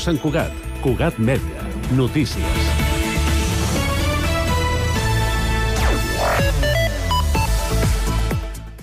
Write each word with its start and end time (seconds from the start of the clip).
Sant 0.00 0.20
Cugat. 0.22 0.52
Cugat 0.80 1.18
Mèdia. 1.20 1.68
Notícies. 1.92 2.69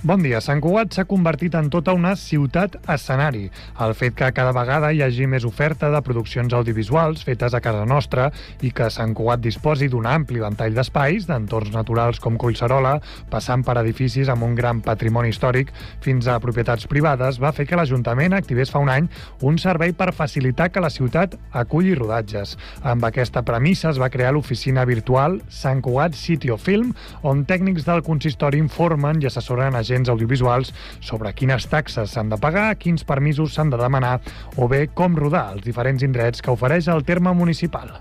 Bon 0.08 0.22
dia. 0.24 0.40
Sant 0.40 0.62
Cugat 0.64 0.94
s'ha 0.96 1.04
convertit 1.04 1.56
en 1.60 1.66
tota 1.68 1.92
una 1.92 2.14
ciutat 2.16 2.78
escenari. 2.94 3.50
El 3.84 3.92
fet 4.00 4.14
que 4.16 4.30
cada 4.32 4.54
vegada 4.56 4.94
hi 4.96 5.02
hagi 5.04 5.26
més 5.28 5.44
oferta 5.44 5.90
de 5.92 6.00
produccions 6.00 6.54
audiovisuals 6.56 7.26
fetes 7.28 7.52
a 7.52 7.60
casa 7.60 7.84
nostra 7.84 8.30
i 8.64 8.72
que 8.72 8.88
Sant 8.94 9.12
Cugat 9.18 9.42
disposi 9.44 9.90
d'un 9.92 10.08
ampli 10.08 10.40
ventall 10.40 10.78
d'espais, 10.78 11.28
d'entorns 11.28 11.74
naturals 11.76 12.22
com 12.24 12.38
Collserola, 12.40 12.94
passant 13.28 13.66
per 13.68 13.76
edificis 13.82 14.32
amb 14.32 14.48
un 14.48 14.56
gran 14.56 14.80
patrimoni 14.86 15.34
històric 15.34 15.74
fins 16.06 16.32
a 16.32 16.38
propietats 16.40 16.88
privades, 16.88 17.42
va 17.44 17.52
fer 17.52 17.68
que 17.68 17.76
l'Ajuntament 17.76 18.38
activés 18.40 18.72
fa 18.72 18.80
un 18.80 18.94
any 18.94 19.12
un 19.44 19.60
servei 19.60 19.92
per 19.92 20.14
facilitar 20.16 20.70
que 20.72 20.86
la 20.88 20.94
ciutat 20.94 21.36
aculli 21.52 21.98
rodatges. 22.00 22.56
Amb 22.80 23.04
aquesta 23.10 23.44
premissa 23.44 23.92
es 23.92 24.00
va 24.00 24.08
crear 24.16 24.32
l'oficina 24.32 24.88
virtual 24.88 25.42
Sant 25.50 25.84
Cugat 25.84 26.16
City 26.16 26.56
of 26.56 26.64
Film, 26.64 26.96
on 27.28 27.44
tècnics 27.44 27.84
del 27.84 28.06
consistori 28.08 28.64
informen 28.64 29.20
i 29.20 29.28
assessoren 29.28 29.76
a 29.76 29.84
gent 29.84 29.97
agents 29.98 30.14
audiovisuals 30.14 30.74
sobre 31.02 31.34
quines 31.34 31.68
taxes 31.72 32.14
s'han 32.14 32.30
de 32.30 32.38
pagar, 32.42 32.70
quins 32.78 33.06
permisos 33.08 33.58
s'han 33.58 33.74
de 33.74 33.82
demanar 33.82 34.20
o 34.56 34.70
bé 34.70 34.86
com 34.94 35.18
rodar 35.18 35.50
els 35.56 35.66
diferents 35.66 36.06
indrets 36.06 36.42
que 36.42 36.54
ofereix 36.54 36.88
el 36.94 37.04
terme 37.04 37.34
municipal. 37.34 37.98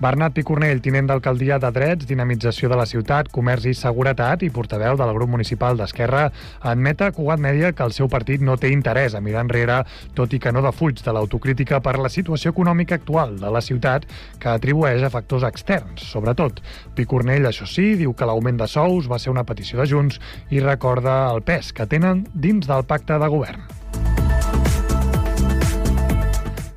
Bernat 0.00 0.32
Picornell, 0.32 0.78
tinent 0.80 1.10
d'alcaldia 1.10 1.58
de 1.60 1.68
Drets, 1.76 2.06
Dinamització 2.08 2.70
de 2.72 2.76
la 2.80 2.86
Ciutat, 2.88 3.28
Comerç 3.28 3.66
i 3.68 3.74
Seguretat 3.76 4.40
i 4.46 4.48
portaveu 4.48 4.96
del 4.96 5.10
grup 5.12 5.28
municipal 5.28 5.76
d'Esquerra, 5.76 6.22
admet 6.70 7.02
a 7.04 7.10
Cugat 7.12 7.42
Mèdia 7.44 7.74
que 7.76 7.84
el 7.84 7.92
seu 7.92 8.08
partit 8.08 8.40
no 8.40 8.54
té 8.56 8.70
interès 8.72 9.12
a 9.12 9.20
mirar 9.20 9.42
enrere, 9.44 9.82
tot 10.16 10.32
i 10.32 10.40
que 10.40 10.54
no 10.56 10.62
defuig 10.64 11.02
de 11.04 11.12
l'autocrítica 11.12 11.82
per 11.84 11.98
la 12.00 12.08
situació 12.08 12.54
econòmica 12.54 12.96
actual 12.96 13.36
de 13.42 13.50
la 13.52 13.60
ciutat 13.60 14.06
que 14.40 14.48
atribueix 14.48 15.04
a 15.04 15.12
factors 15.12 15.44
externs, 15.44 16.06
sobretot. 16.14 16.62
Picornell, 16.96 17.50
això 17.50 17.68
sí, 17.68 17.90
diu 18.00 18.16
que 18.16 18.30
l'augment 18.30 18.56
de 18.56 18.70
sous 18.72 19.10
va 19.10 19.20
ser 19.20 19.34
una 19.34 19.44
petició 19.44 19.82
de 19.82 19.88
Junts 19.92 20.16
i 20.48 20.64
recorda 20.64 21.26
el 21.34 21.44
pes 21.44 21.74
que 21.76 21.84
tenen 21.84 22.24
dins 22.32 22.72
del 22.72 22.88
pacte 22.88 23.20
de 23.20 23.28
govern. 23.36 23.79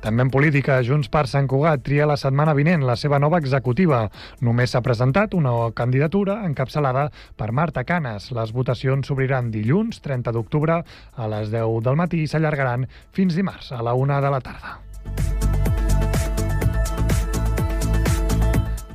També 0.04 0.20
en 0.20 0.28
política, 0.28 0.82
Junts 0.84 1.08
per 1.08 1.22
Sant 1.30 1.46
Cugat 1.48 1.80
tria 1.86 2.04
la 2.04 2.18
setmana 2.20 2.52
vinent 2.52 2.82
la 2.84 2.92
seva 3.00 3.16
nova 3.22 3.38
executiva. 3.40 4.02
Només 4.44 4.74
s'ha 4.74 4.82
presentat 4.84 5.32
una 5.38 5.54
candidatura 5.72 6.42
encapçalada 6.44 7.06
per 7.40 7.48
Marta 7.56 7.86
Canes. 7.88 8.28
Les 8.36 8.52
votacions 8.52 9.08
s'obriran 9.08 9.48
dilluns, 9.54 10.02
30 10.04 10.36
d'octubre, 10.36 10.82
a 10.84 11.30
les 11.32 11.48
10 11.48 11.80
del 11.88 11.96
matí 11.96 12.20
i 12.20 12.28
s'allargaran 12.28 12.84
fins 13.16 13.32
dimarts, 13.40 13.72
a 13.72 13.80
la 13.80 13.96
1 13.96 14.20
de 14.20 14.36
la 14.36 14.44
tarda. 14.44 14.76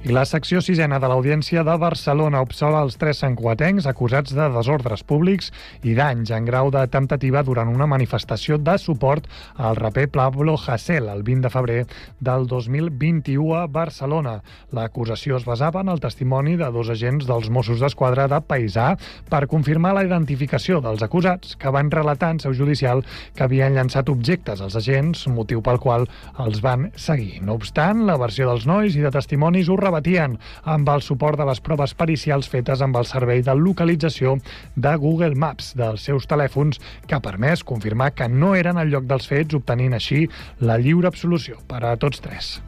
La 0.10 0.24
secció 0.26 0.58
sisena 0.66 0.98
de 0.98 1.06
l'Audiència 1.06 1.62
de 1.62 1.74
Barcelona 1.78 2.40
obsola 2.42 2.80
els 2.82 2.96
tres 2.98 3.20
santcuatencs 3.22 3.86
acusats 3.86 4.34
de 4.34 4.48
desordres 4.56 5.04
públics 5.06 5.52
i 5.86 5.92
danys 5.94 6.32
en 6.34 6.48
grau 6.48 6.72
de 6.74 6.82
temptativa 6.90 7.44
durant 7.46 7.70
una 7.70 7.86
manifestació 7.86 8.58
de 8.58 8.74
suport 8.82 9.28
al 9.54 9.78
raper 9.78 10.08
Pablo 10.10 10.56
Hasél 10.58 11.12
el 11.14 11.22
20 11.28 11.46
de 11.46 11.52
febrer 11.54 11.84
del 12.26 12.48
2021 12.50 13.54
a 13.60 13.68
Barcelona. 13.68 14.40
L'acusació 14.74 15.38
es 15.38 15.46
basava 15.46 15.84
en 15.86 15.94
el 15.94 16.02
testimoni 16.02 16.58
de 16.58 16.72
dos 16.74 16.90
agents 16.90 17.30
dels 17.30 17.52
Mossos 17.54 17.78
d'Esquadra 17.78 18.26
de 18.34 18.42
Paisà 18.42 18.96
per 19.30 19.44
confirmar 19.46 19.94
la 19.94 20.08
identificació 20.10 20.82
dels 20.82 21.06
acusats 21.06 21.54
que 21.54 21.70
van 21.70 21.94
relatar 21.94 22.32
en 22.34 22.42
seu 22.42 22.58
judicial 22.58 23.06
que 23.38 23.46
havien 23.46 23.78
llançat 23.78 24.10
objectes 24.10 24.66
als 24.66 24.80
agents, 24.82 25.28
motiu 25.30 25.62
pel 25.62 25.78
qual 25.78 26.10
els 26.42 26.66
van 26.66 26.90
seguir. 26.98 27.44
No 27.46 27.62
obstant, 27.62 28.08
la 28.10 28.18
versió 28.18 28.50
dels 28.50 28.66
nois 28.66 28.98
i 28.98 29.06
de 29.06 29.14
testimonis 29.14 29.70
ho 29.70 29.78
rebatien 29.78 29.99
competien 30.00 30.38
amb 30.64 30.90
el 30.90 31.02
suport 31.04 31.38
de 31.38 31.46
les 31.50 31.60
proves 31.60 31.94
pericials 31.94 32.48
fetes 32.50 32.82
amb 32.82 32.96
el 32.96 33.06
servei 33.06 33.42
de 33.44 33.56
localització 33.56 34.38
de 34.76 34.96
Google 34.96 35.36
Maps 35.36 35.74
dels 35.76 36.08
seus 36.08 36.28
telèfons 36.28 36.80
que 37.08 37.16
ha 37.16 37.24
permès 37.24 37.64
confirmar 37.64 38.14
que 38.16 38.30
no 38.30 38.56
eren 38.56 38.78
al 38.78 38.90
lloc 38.90 39.10
dels 39.10 39.28
fets, 39.28 39.56
obtenint 39.56 39.94
així 39.94 40.28
la 40.62 40.80
lliure 40.80 41.08
absolució 41.08 41.60
per 41.68 41.84
a 41.84 41.98
tots 41.98 42.24
tres. 42.24 42.60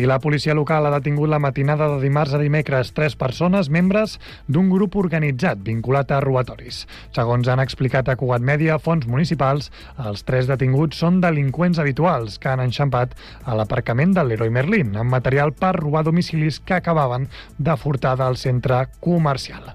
I 0.00 0.06
la 0.08 0.16
policia 0.16 0.54
local 0.56 0.86
ha 0.88 0.90
detingut 0.94 1.28
la 1.28 1.38
matinada 1.44 1.84
de 1.92 1.98
dimarts 2.00 2.32
a 2.32 2.38
dimecres 2.40 2.94
tres 2.96 3.18
persones 3.20 3.68
membres 3.68 4.14
d'un 4.48 4.70
grup 4.72 4.96
organitzat 4.96 5.60
vinculat 5.66 6.14
a 6.16 6.22
robatoris. 6.24 6.86
Segons 7.12 7.50
han 7.52 7.60
explicat 7.60 8.08
a 8.08 8.16
Cugat 8.16 8.40
Mèdia, 8.40 8.78
fons 8.80 9.04
municipals, 9.04 9.68
els 10.00 10.24
tres 10.24 10.48
detinguts 10.48 11.04
són 11.04 11.20
delinqüents 11.20 11.82
habituals 11.84 12.40
que 12.40 12.48
han 12.48 12.64
enxampat 12.64 13.12
a 13.44 13.58
l'aparcament 13.60 14.16
de 14.16 14.24
l'Heroi 14.24 14.48
Merlin 14.56 14.96
amb 14.96 15.12
material 15.12 15.52
per 15.52 15.74
robar 15.76 16.06
domicilis 16.08 16.62
que 16.64 16.80
acabaven 16.80 17.28
de 17.58 17.76
furtar 17.76 18.16
del 18.16 18.40
centre 18.40 18.86
comercial. 19.04 19.74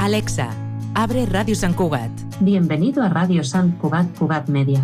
Alexa, 0.00 0.48
abre 0.94 1.26
Radio 1.26 1.54
San 1.54 1.74
Cugat. 1.74 2.10
Bienvenido 2.40 3.02
a 3.02 3.10
Radio 3.10 3.44
San 3.44 3.72
Cugat 3.72 4.06
Cugat 4.16 4.48
Media. 4.48 4.82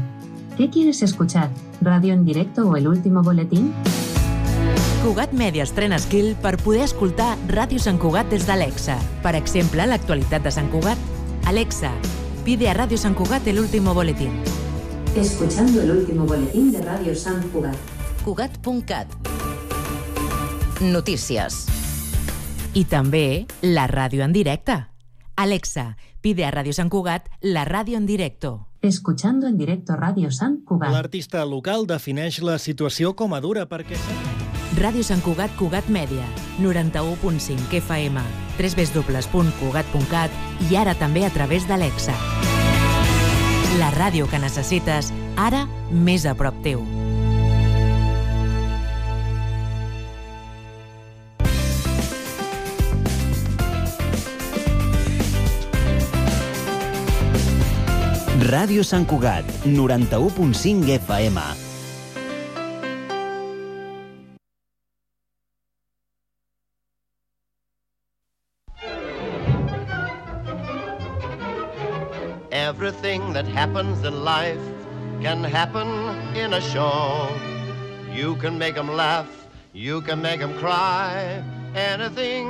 ¿Qué 0.58 0.68
quieres 0.68 1.00
escuchar? 1.00 1.48
¿Radio 1.80 2.12
en 2.12 2.26
directo 2.26 2.68
o 2.68 2.76
el 2.76 2.86
último 2.86 3.22
boletín? 3.22 3.72
Cugat 5.02 5.32
Media 5.32 5.62
estrena 5.62 5.98
skill 5.98 6.34
per 6.34 6.58
poder 6.58 6.82
escoltar 6.82 7.38
Ràdio 7.48 7.78
Sant 7.80 7.96
Cugat 7.96 8.28
des 8.28 8.44
d'Alexa. 8.44 8.98
Per 9.22 9.32
exemple, 9.38 9.86
l'actualitat 9.88 10.44
de 10.44 10.52
Sant 10.52 10.68
Cugat. 10.68 11.00
Alexa, 11.46 11.92
pide 12.44 12.68
a 12.68 12.74
Radio 12.74 12.98
San 12.98 13.14
Cugat 13.14 13.46
el 13.46 13.58
último 13.58 13.94
boletín. 13.94 14.36
Escuchando 15.16 15.80
el 15.80 15.92
último 15.92 16.26
boletín 16.26 16.72
de 16.72 16.82
Radio 16.82 17.14
San 17.14 17.40
Cugat. 17.54 17.76
Cugat.cat 18.22 19.08
Notícies. 20.82 21.64
I 22.74 22.84
també 22.84 23.46
la 23.62 23.86
ràdio 23.88 24.20
en 24.20 24.36
directe. 24.36 24.95
Alexa, 25.36 25.96
pide 26.22 26.44
a 26.46 26.50
Radio 26.50 26.72
San 26.72 26.88
Cugat 26.88 27.28
la 27.40 27.64
radio 27.64 27.98
en 27.98 28.06
directo. 28.06 28.68
Escuchando 28.80 29.46
en 29.46 29.58
directo 29.58 29.94
Radio 29.94 30.30
San 30.30 30.62
Cugat. 30.64 30.90
L'artista 30.90 31.44
local 31.44 31.86
defineix 31.86 32.40
la 32.40 32.58
situació 32.58 33.14
com 33.14 33.34
a 33.36 33.40
dura 33.44 33.68
perquè... 33.68 34.00
Ràdio 34.76 35.04
Sant 35.04 35.22
Cugat 35.24 35.52
Cugat 35.56 35.88
Mèdia, 35.92 36.24
91.5 36.60 37.80
FM, 37.80 38.20
www.cugat.cat 38.58 40.30
i 40.70 40.76
ara 40.76 40.96
també 40.96 41.24
a 41.24 41.30
través 41.32 41.68
d'Alexa. 41.68 42.16
La 43.76 43.92
ràdio 43.92 44.28
que 44.28 44.40
necessites, 44.40 45.12
ara 45.36 45.66
més 45.92 46.24
a 46.24 46.32
prop 46.36 46.64
teu. 46.64 47.05
Ràdio 58.46 58.84
Sant 58.86 59.08
Cugat, 59.10 59.42
91.5 59.64 60.86
FM. 61.02 61.38
Every 72.52 72.86
Everything 72.86 73.32
that 73.32 73.46
happens 73.48 74.04
in 74.04 74.22
life 74.22 74.62
can 75.20 75.42
happen 75.42 75.88
in 76.36 76.52
a 76.52 76.60
show. 76.60 77.28
You 78.14 78.36
can 78.36 78.58
make 78.58 78.76
them 78.76 78.94
laugh, 78.94 79.26
you 79.72 80.00
can 80.02 80.22
make 80.22 80.38
them 80.38 80.56
cry. 80.58 81.42
Anything, 81.74 82.46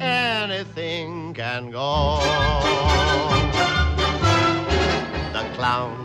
anything 0.00 1.32
can 1.32 1.70
go. 1.70 2.18
Clown 5.58 5.98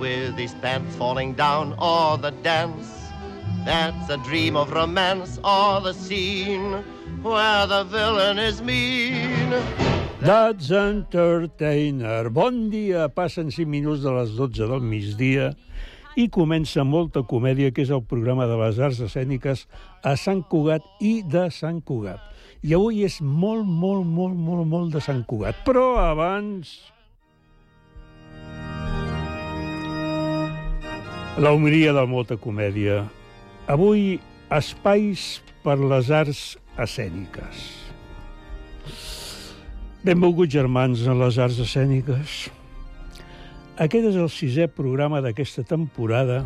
with 0.00 0.34
his 0.34 0.54
pants 0.58 0.96
falling 0.96 1.34
down, 1.38 1.78
or 1.78 2.18
the 2.18 2.34
dance 2.42 2.90
that's 3.64 4.10
a 4.10 4.16
dream 4.26 4.56
of 4.56 4.72
romance, 4.72 5.38
or 5.44 5.80
the 5.80 5.94
scene 5.94 6.82
where 7.22 7.66
the 7.68 7.84
villain 7.84 8.40
is 8.42 8.60
mean. 8.60 9.54
That's 10.18 10.72
Entertainer. 10.72 12.28
Bon 12.28 12.70
dia, 12.70 13.06
passen 13.06 13.54
5 13.54 13.70
minuts 13.70 14.02
de 14.02 14.10
les 14.10 14.34
12 14.34 14.66
del 14.66 14.82
migdia 14.82 15.52
i 16.18 16.26
comença 16.26 16.82
molta 16.82 17.22
comèdia, 17.22 17.70
que 17.70 17.86
és 17.86 17.92
el 17.94 18.02
programa 18.02 18.48
de 18.50 18.58
les 18.64 18.82
arts 18.82 18.98
escèniques 18.98 19.68
a 20.02 20.16
Sant 20.18 20.42
Cugat 20.50 20.82
i 20.98 21.20
de 21.22 21.46
Sant 21.54 21.78
Cugat. 21.86 22.18
I 22.66 22.74
avui 22.74 23.06
és 23.06 23.20
molt, 23.22 23.62
molt, 23.62 24.02
molt, 24.02 24.34
molt, 24.34 24.66
molt 24.66 24.98
de 24.98 25.04
Sant 25.06 25.22
Cugat. 25.22 25.62
Però 25.62 26.02
abans... 26.02 26.80
La 31.40 31.48
humilia 31.56 31.94
de 31.96 32.02
molta 32.04 32.36
comèdia. 32.36 33.06
Avui, 33.72 34.18
espais 34.52 35.38
per 35.64 35.78
les 35.80 36.10
arts 36.12 36.40
escèniques. 36.76 37.60
Benvolguts 40.04 40.52
germans 40.52 41.06
en 41.08 41.16
les 41.16 41.38
arts 41.40 41.56
escèniques. 41.64 42.50
Aquest 43.80 44.10
és 44.10 44.18
el 44.20 44.28
sisè 44.28 44.66
programa 44.68 45.22
d'aquesta 45.24 45.64
temporada 45.64 46.42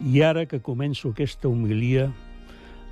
i 0.00 0.22
ara 0.24 0.46
que 0.48 0.62
començo 0.64 1.10
aquesta 1.12 1.50
humilia 1.52 2.06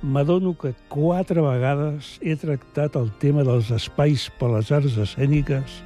m'adono 0.03 0.51
que 0.53 0.75
quatre 0.85 1.41
vegades 1.41 2.11
he 2.21 2.35
tractat 2.37 2.99
el 3.01 3.09
tema 3.17 3.41
dels 3.47 3.71
espais 3.73 4.27
per 4.37 4.51
les 4.53 4.69
arts 4.69 4.99
escèniques 5.01 5.79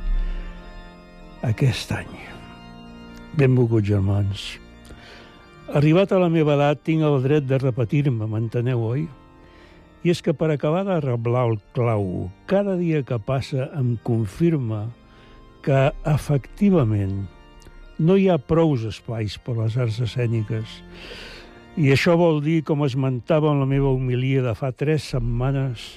aquest 1.48 1.95
any. 1.95 2.19
Benvolguts 3.39 3.88
germans. 3.88 4.50
Arribat 5.71 6.12
a 6.12 6.18
la 6.19 6.27
meva 6.27 6.57
edat, 6.57 6.81
tinc 6.83 7.00
el 7.07 7.21
dret 7.23 7.45
de 7.47 7.56
repetir-me, 7.62 8.25
m'enteneu, 8.27 8.81
oi? 8.83 9.06
I 10.03 10.12
és 10.12 10.19
que 10.19 10.33
per 10.35 10.50
acabar 10.51 10.81
de 10.83 10.97
reblar 11.00 11.45
el 11.47 11.56
clau, 11.71 12.25
cada 12.44 12.73
dia 12.75 13.00
que 13.07 13.15
passa 13.23 13.69
em 13.79 13.94
confirma 14.03 14.81
que, 15.63 15.85
efectivament, 16.12 17.21
no 18.03 18.19
hi 18.19 18.27
ha 18.27 18.35
prous 18.51 18.83
espais 18.89 19.39
per 19.39 19.56
les 19.62 19.79
arts 19.79 20.01
escèniques. 20.03 20.75
I 21.79 21.95
això 21.95 22.17
vol 22.19 22.44
dir, 22.44 22.65
com 22.67 22.83
esmentava 22.83 23.56
en 23.56 23.63
la 23.63 23.71
meva 23.71 23.95
homilia 23.95 24.44
de 24.44 24.57
fa 24.59 24.75
tres 24.75 25.07
setmanes, 25.15 25.88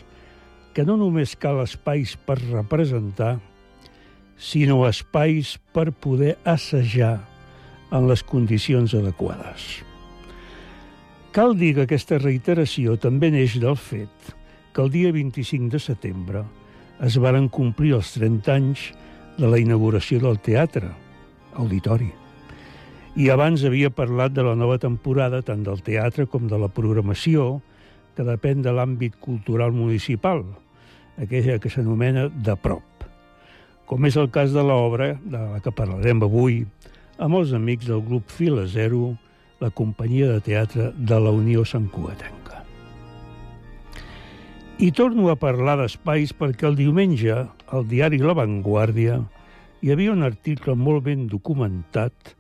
que 0.71 0.87
no 0.87 0.95
només 1.03 1.35
cal 1.35 1.65
espais 1.67 2.15
per 2.15 2.39
representar, 2.47 3.41
sinó 4.39 4.85
espais 4.87 5.57
per 5.75 5.91
poder 5.91 6.37
assajar 6.47 7.34
en 7.95 8.09
les 8.11 8.25
condicions 8.27 8.95
adequades. 8.99 9.85
Cal 11.35 11.55
dir 11.59 11.73
que 11.77 11.87
aquesta 11.87 12.19
reiteració 12.19 12.99
també 12.99 13.31
neix 13.35 13.57
del 13.63 13.79
fet 13.79 14.35
que 14.75 14.83
el 14.83 14.91
dia 14.91 15.13
25 15.15 15.71
de 15.71 15.81
setembre 15.83 16.43
es 17.07 17.17
varen 17.23 17.49
complir 17.51 17.95
els 17.97 18.13
30 18.15 18.55
anys 18.55 18.85
de 19.39 19.51
la 19.51 19.59
inauguració 19.63 20.21
del 20.23 20.39
teatre, 20.43 20.91
auditori. 21.59 22.11
I 23.15 23.31
abans 23.31 23.63
havia 23.67 23.93
parlat 23.95 24.35
de 24.35 24.43
la 24.47 24.57
nova 24.59 24.79
temporada 24.83 25.43
tant 25.47 25.63
del 25.67 25.83
teatre 25.87 26.27
com 26.31 26.49
de 26.51 26.59
la 26.59 26.71
programació, 26.71 27.61
que 28.15 28.27
depèn 28.27 28.63
de 28.63 28.71
l'àmbit 28.75 29.19
cultural 29.23 29.75
municipal, 29.75 30.43
aquella 31.19 31.59
que 31.63 31.71
s'anomena 31.71 32.29
de 32.31 32.55
prop, 32.59 33.07
com 33.87 34.07
és 34.07 34.19
el 34.19 34.31
cas 34.35 34.55
de 34.55 34.63
l'obra 34.63 35.13
de 35.23 35.39
la 35.39 35.61
que 35.63 35.75
parlarem 35.75 36.23
avui, 36.27 36.63
amb 37.19 37.39
els 37.39 37.53
amics 37.55 37.87
del 37.87 38.03
grup 38.03 38.31
Fila 38.31 38.67
Zero, 38.67 39.15
la 39.61 39.71
companyia 39.71 40.29
de 40.33 40.41
teatre 40.43 40.91
de 40.97 41.19
la 41.21 41.31
Unió 41.31 41.65
Sant 41.65 41.87
Cugatenca. 41.93 42.63
I 44.83 44.91
torno 44.91 45.29
a 45.31 45.37
parlar 45.39 45.77
d'espais 45.79 46.33
perquè 46.35 46.67
el 46.67 46.75
diumenge, 46.79 47.45
al 47.71 47.87
diari 47.87 48.19
La 48.19 48.35
Vanguardia, 48.35 49.21
hi 49.81 49.93
havia 49.93 50.15
un 50.15 50.25
article 50.27 50.75
molt 50.75 51.05
ben 51.07 51.29
documentat 51.31 52.35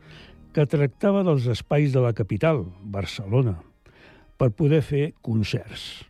que 0.54 0.66
tractava 0.70 1.22
dels 1.26 1.46
espais 1.50 1.94
de 1.94 2.02
la 2.02 2.12
capital, 2.14 2.64
Barcelona, 2.82 3.54
per 4.38 4.50
poder 4.50 4.82
fer 4.82 5.04
concerts. 5.22 6.04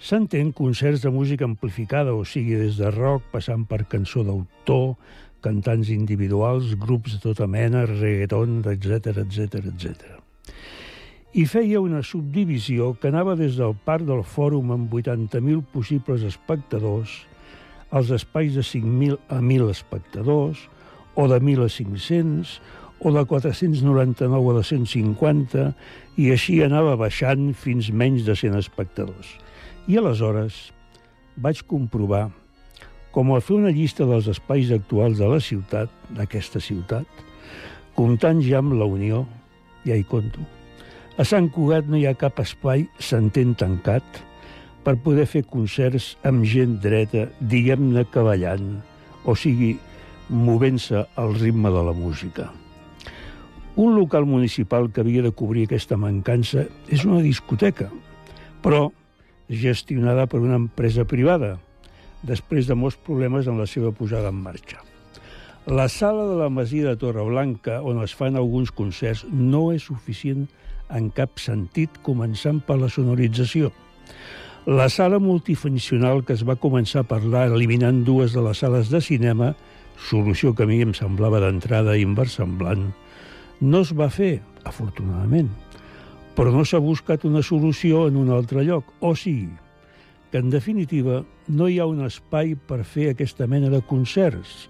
S'entén 0.00 0.52
concerts 0.56 1.02
de 1.04 1.12
música 1.12 1.44
amplificada, 1.44 2.14
o 2.16 2.24
sigui, 2.24 2.56
des 2.56 2.78
de 2.80 2.88
rock, 2.92 3.26
passant 3.32 3.66
per 3.68 3.84
cançó 3.88 4.24
d'autor, 4.24 4.96
cantants 5.44 5.90
individuals, 5.92 6.74
grups 6.78 7.16
de 7.16 7.22
tota 7.24 7.46
mena, 7.50 7.86
reggaeton, 7.88 8.60
etc 8.72 9.22
etc 9.24 9.60
etc. 9.72 10.20
I 11.30 11.44
feia 11.46 11.78
una 11.78 12.02
subdivisió 12.02 12.94
que 12.98 13.10
anava 13.12 13.36
des 13.38 13.54
del 13.58 13.76
parc 13.86 14.06
del 14.08 14.24
fòrum 14.26 14.72
amb 14.74 14.90
80.000 14.90 15.62
possibles 15.72 16.24
espectadors 16.26 17.20
als 17.90 18.10
espais 18.14 18.54
de 18.54 18.62
5.000 18.66 19.18
a 19.28 19.38
1.000 19.38 19.70
espectadors, 19.70 20.68
o 21.14 21.26
de 21.28 21.40
1.000 21.40 21.66
a 21.66 21.68
500, 21.68 22.60
o 23.00 23.12
de 23.12 23.24
499 23.24 24.50
a 24.50 24.58
250, 24.58 25.64
i 26.18 26.30
així 26.34 26.60
anava 26.62 26.96
baixant 27.00 27.50
fins 27.54 27.90
menys 27.90 28.26
de 28.26 28.36
100 28.36 28.58
espectadors. 28.58 29.34
I 29.90 29.98
aleshores 29.98 30.70
vaig 31.40 31.62
comprovar 31.66 32.28
com 33.10 33.34
a 33.34 33.40
fer 33.42 33.56
una 33.58 33.72
llista 33.74 34.06
dels 34.06 34.28
espais 34.30 34.70
actuals 34.74 35.18
de 35.18 35.28
la 35.28 35.40
ciutat, 35.42 35.90
d'aquesta 36.14 36.62
ciutat, 36.62 37.06
comptant 37.98 38.40
ja 38.44 38.60
amb 38.62 38.76
la 38.78 38.86
Unió, 38.86 39.24
ja 39.86 39.96
hi 39.98 40.06
conto. 40.06 40.44
A 41.18 41.26
Sant 41.26 41.50
Cugat 41.52 41.88
no 41.90 41.98
hi 41.98 42.06
ha 42.08 42.16
cap 42.16 42.38
espai, 42.40 42.86
s'entén 43.02 43.56
tancat, 43.58 44.04
per 44.84 44.96
poder 45.04 45.26
fer 45.28 45.42
concerts 45.44 46.14
amb 46.24 46.46
gent 46.48 46.78
dreta, 46.80 47.26
diguem-ne 47.40 48.06
cavallant, 48.14 48.78
o 49.28 49.34
sigui, 49.36 49.74
movent-se 50.30 51.04
al 51.20 51.34
ritme 51.36 51.70
de 51.74 51.82
la 51.84 51.92
música. 51.92 52.48
Un 53.76 53.94
local 53.96 54.24
municipal 54.26 54.88
que 54.90 55.02
havia 55.02 55.22
de 55.22 55.34
cobrir 55.34 55.66
aquesta 55.66 55.98
mancança 55.98 56.64
és 56.88 57.04
una 57.04 57.20
discoteca, 57.24 57.90
però 58.62 58.88
gestionada 59.50 60.26
per 60.30 60.40
una 60.40 60.56
empresa 60.56 61.04
privada, 61.04 61.58
després 62.26 62.68
de 62.68 62.76
molts 62.76 62.98
problemes 63.00 63.48
en 63.48 63.58
la 63.60 63.66
seva 63.66 63.92
posada 63.92 64.30
en 64.32 64.40
marxa. 64.44 64.80
La 65.66 65.88
sala 65.92 66.24
de 66.26 66.36
la 66.38 66.48
Masia 66.48 66.88
de 66.88 66.96
Torreblanca, 66.96 67.82
on 67.84 68.00
es 68.02 68.14
fan 68.16 68.36
alguns 68.36 68.72
concerts, 68.72 69.26
no 69.30 69.70
és 69.74 69.84
suficient 69.86 70.46
en 70.88 71.10
cap 71.14 71.38
sentit, 71.38 72.00
començant 72.02 72.62
per 72.64 72.78
la 72.80 72.88
sonorització. 72.90 73.70
La 74.66 74.88
sala 74.92 75.20
multifuncional 75.20 76.24
que 76.24 76.34
es 76.36 76.44
va 76.48 76.58
començar 76.60 77.04
a 77.04 77.08
parlar 77.08 77.46
eliminant 77.52 78.02
dues 78.04 78.34
de 78.36 78.42
les 78.44 78.60
sales 78.60 78.90
de 78.90 79.00
cinema, 79.04 79.54
solució 80.00 80.54
que 80.56 80.64
a 80.64 80.68
mi 80.68 80.80
em 80.84 80.92
semblava 80.96 81.40
d'entrada 81.44 81.96
inversemblant, 82.00 82.90
no 83.60 83.80
es 83.84 83.92
va 83.96 84.08
fer, 84.12 84.40
afortunadament, 84.64 85.50
però 86.36 86.52
no 86.54 86.64
s'ha 86.64 86.80
buscat 86.80 87.24
una 87.28 87.42
solució 87.44 88.06
en 88.08 88.16
un 88.16 88.30
altre 88.32 88.64
lloc, 88.64 88.94
o 89.00 89.14
sigui, 89.16 89.50
que 90.30 90.38
en 90.40 90.50
definitiva 90.50 91.20
no 91.50 91.68
hi 91.68 91.78
ha 91.80 91.88
un 91.90 92.04
espai 92.06 92.54
per 92.54 92.84
fer 92.86 93.10
aquesta 93.10 93.46
mena 93.50 93.70
de 93.72 93.82
concerts. 93.82 94.68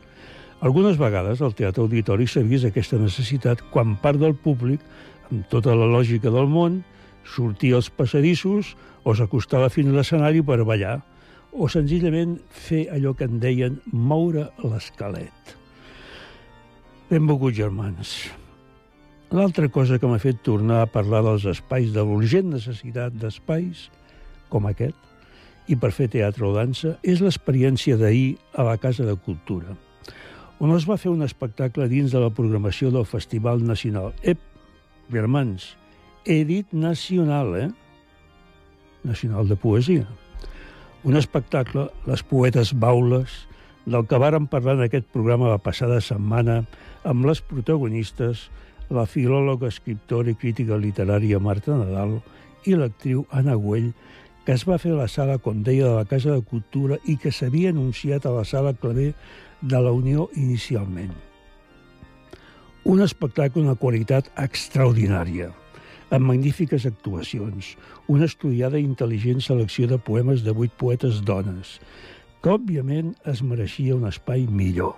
Algunes 0.60 0.98
vegades 1.00 1.40
al 1.40 1.54
Teatre 1.56 1.84
Auditori 1.84 2.26
s'ha 2.28 2.42
vist 2.44 2.68
aquesta 2.68 2.98
necessitat 3.00 3.62
quan 3.72 3.96
part 4.00 4.20
del 4.20 4.34
públic, 4.36 4.82
amb 5.30 5.46
tota 5.52 5.76
la 5.76 5.88
lògica 5.88 6.32
del 6.32 6.50
món, 6.50 6.82
sortia 7.24 7.78
als 7.78 7.90
passadissos 7.92 8.74
o 9.04 9.14
s'acostava 9.16 9.70
fins 9.72 9.92
a 9.92 9.98
l'escenari 9.98 10.42
per 10.44 10.62
ballar, 10.68 10.98
o 11.52 11.66
senzillament 11.68 12.36
fer 12.50 12.86
allò 12.94 13.14
que 13.16 13.26
en 13.26 13.40
deien 13.42 13.80
moure 13.92 14.50
l'esquelet. 14.62 15.56
Benvolguts 17.10 17.56
germans. 17.56 18.14
L'altra 19.34 19.68
cosa 19.70 19.98
que 19.98 20.06
m'ha 20.10 20.20
fet 20.22 20.42
tornar 20.46 20.82
a 20.84 20.90
parlar 20.90 21.22
dels 21.26 21.46
espais, 21.50 21.90
de 21.94 22.04
l'urgent 22.06 22.52
necessitat 22.52 23.14
d'espais, 23.18 23.88
com 24.50 24.66
aquest, 24.70 25.09
i 25.70 25.76
per 25.78 25.92
fer 25.94 26.08
teatre 26.10 26.48
o 26.48 26.52
dansa 26.56 26.96
és 27.06 27.22
l'experiència 27.22 27.98
d'ahir 28.00 28.34
a 28.58 28.66
la 28.66 28.76
Casa 28.82 29.06
de 29.06 29.14
Cultura, 29.14 29.76
on 30.60 30.74
es 30.76 30.84
va 30.88 30.98
fer 31.00 31.12
un 31.12 31.22
espectacle 31.24 31.86
dins 31.88 32.12
de 32.12 32.20
la 32.20 32.32
programació 32.34 32.90
del 32.92 33.06
Festival 33.08 33.62
Nacional. 33.64 34.10
Ep, 34.20 34.42
germans, 35.12 35.70
he 36.26 36.42
dit 36.44 36.68
nacional, 36.72 37.54
eh? 37.56 37.68
Nacional 39.04 39.48
de 39.48 39.56
Poesia. 39.56 40.04
Un 41.08 41.16
espectacle, 41.16 41.86
les 42.04 42.22
poetes 42.22 42.74
baules, 42.76 43.46
del 43.86 44.04
que 44.06 44.20
vàrem 44.20 44.44
parlar 44.50 44.76
en 44.76 44.84
aquest 44.84 45.08
programa 45.14 45.48
la 45.48 45.62
passada 45.62 46.00
setmana 46.04 46.60
amb 47.08 47.24
les 47.24 47.40
protagonistes, 47.40 48.50
la 48.92 49.06
filòloga, 49.08 49.70
escriptora 49.70 50.34
i 50.34 50.36
crítica 50.36 50.76
literària 50.76 51.40
Marta 51.40 51.78
Nadal 51.78 52.18
i 52.68 52.76
l'actriu 52.76 53.24
Anna 53.32 53.56
Güell, 53.56 53.92
que 54.50 54.56
es 54.58 54.64
va 54.66 54.80
fer 54.82 54.90
a 54.90 54.96
la 54.98 55.06
sala 55.06 55.36
Condeia 55.38 55.84
de 55.86 55.94
la 55.94 56.06
Casa 56.10 56.32
de 56.34 56.42
Cultura 56.42 56.96
i 57.06 57.12
que 57.22 57.30
s'havia 57.30 57.70
anunciat 57.70 58.24
a 58.26 58.32
la 58.34 58.42
sala 58.42 58.72
Clavé 58.74 59.12
de 59.62 59.78
la 59.78 59.92
Unió 59.94 60.24
inicialment. 60.34 61.12
Un 62.82 63.04
espectacle 63.04 63.62
d'una 63.62 63.76
qualitat 63.78 64.32
extraordinària, 64.34 65.52
amb 66.10 66.32
magnífiques 66.32 66.88
actuacions, 66.90 67.76
una 68.10 68.26
estudiada 68.26 68.82
i 68.82 68.88
intel·ligent 68.88 69.38
selecció 69.38 69.86
de 69.86 70.00
poemes 70.02 70.42
de 70.42 70.50
vuit 70.50 70.74
poetes 70.82 71.22
dones, 71.22 71.78
que 72.42 72.50
òbviament 72.50 73.14
es 73.30 73.46
mereixia 73.46 73.94
un 73.94 74.10
espai 74.10 74.48
millor, 74.50 74.96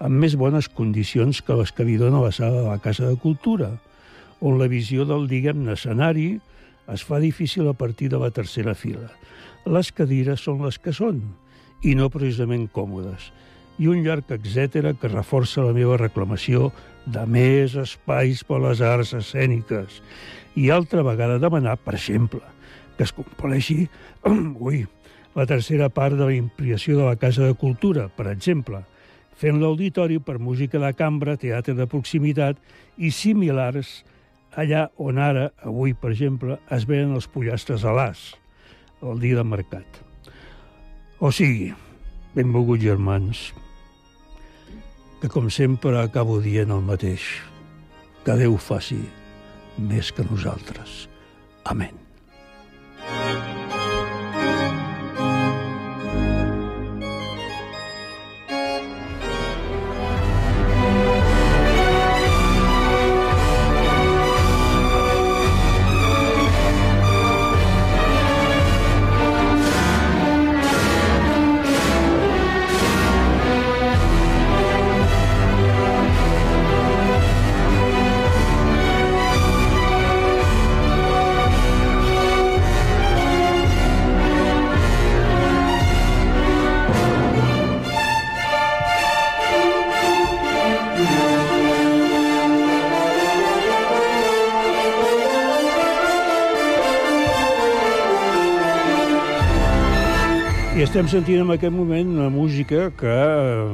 amb 0.00 0.16
més 0.16 0.32
bones 0.32 0.72
condicions 0.80 1.44
que 1.44 1.60
les 1.60 1.76
que 1.76 1.84
li 1.84 2.00
dona 2.00 2.24
la 2.24 2.32
sala 2.32 2.62
de 2.62 2.68
la 2.72 2.80
Casa 2.80 3.12
de 3.12 3.20
Cultura, 3.20 3.74
on 4.40 4.56
la 4.56 4.72
visió 4.72 5.04
del, 5.04 5.28
diguem-ne, 5.28 5.76
escenari 5.76 6.38
es 6.92 7.04
fa 7.04 7.18
difícil 7.20 7.68
a 7.68 7.76
partir 7.76 8.08
de 8.10 8.18
la 8.18 8.30
tercera 8.30 8.74
fila. 8.74 9.10
Les 9.68 9.92
cadires 9.92 10.40
són 10.40 10.62
les 10.64 10.78
que 10.80 10.94
són, 10.96 11.20
i 11.84 11.94
no 11.94 12.08
precisament 12.10 12.66
còmodes, 12.74 13.30
i 13.78 13.86
un 13.86 14.02
llarg 14.02 14.30
etcètera 14.34 14.94
que 14.98 15.10
reforça 15.12 15.62
la 15.62 15.74
meva 15.76 15.98
reclamació 16.00 16.72
de 17.06 17.24
més 17.30 17.76
espais 17.78 18.42
per 18.44 18.58
les 18.64 18.82
arts 18.82 19.14
escèniques 19.14 20.00
i 20.58 20.70
altra 20.74 21.04
vegada 21.06 21.38
demanar, 21.38 21.76
per 21.78 21.94
exemple, 21.94 22.42
que 22.96 23.06
es 23.06 23.14
compleixi 23.14 23.84
ui, 24.66 24.82
la 25.38 25.46
tercera 25.46 25.88
part 25.88 26.18
de 26.18 26.26
la 26.26 26.34
implicació 26.34 26.98
de 26.98 27.06
la 27.06 27.18
Casa 27.20 27.46
de 27.46 27.54
Cultura, 27.54 28.08
per 28.08 28.26
exemple, 28.32 28.82
fent 29.38 29.60
l'auditori 29.62 30.18
per 30.18 30.40
música 30.42 30.80
de 30.82 30.90
cambra, 30.98 31.36
teatre 31.38 31.76
de 31.78 31.86
proximitat 31.86 32.58
i 32.98 33.12
similars 33.14 34.00
allà 34.56 34.88
on 34.96 35.18
ara, 35.18 35.50
avui, 35.64 35.94
per 35.94 36.12
exemple, 36.14 36.58
es 36.74 36.86
venen 36.88 37.16
els 37.18 37.28
pollastres 37.30 37.84
a 37.84 37.94
l'as, 37.94 38.22
el 39.02 39.20
dia 39.22 39.38
de 39.38 39.44
mercat. 39.44 40.00
O 41.20 41.32
sigui, 41.34 41.72
benvolguts 42.36 42.84
germans, 42.84 43.48
que 45.20 45.30
com 45.32 45.50
sempre 45.50 45.98
acabo 45.98 46.38
dient 46.40 46.70
el 46.70 46.84
mateix, 46.86 47.26
que 48.24 48.38
Déu 48.38 48.56
faci 48.60 49.00
més 49.78 50.12
que 50.14 50.26
nosaltres. 50.26 51.06
Amén. 51.64 51.94
I 53.08 53.47
estem 100.98 101.20
sentint 101.22 101.44
en 101.44 101.50
aquest 101.54 101.70
moment 101.70 102.08
una 102.10 102.28
música 102.28 102.88
que 102.98 103.06
eh, 103.06 103.66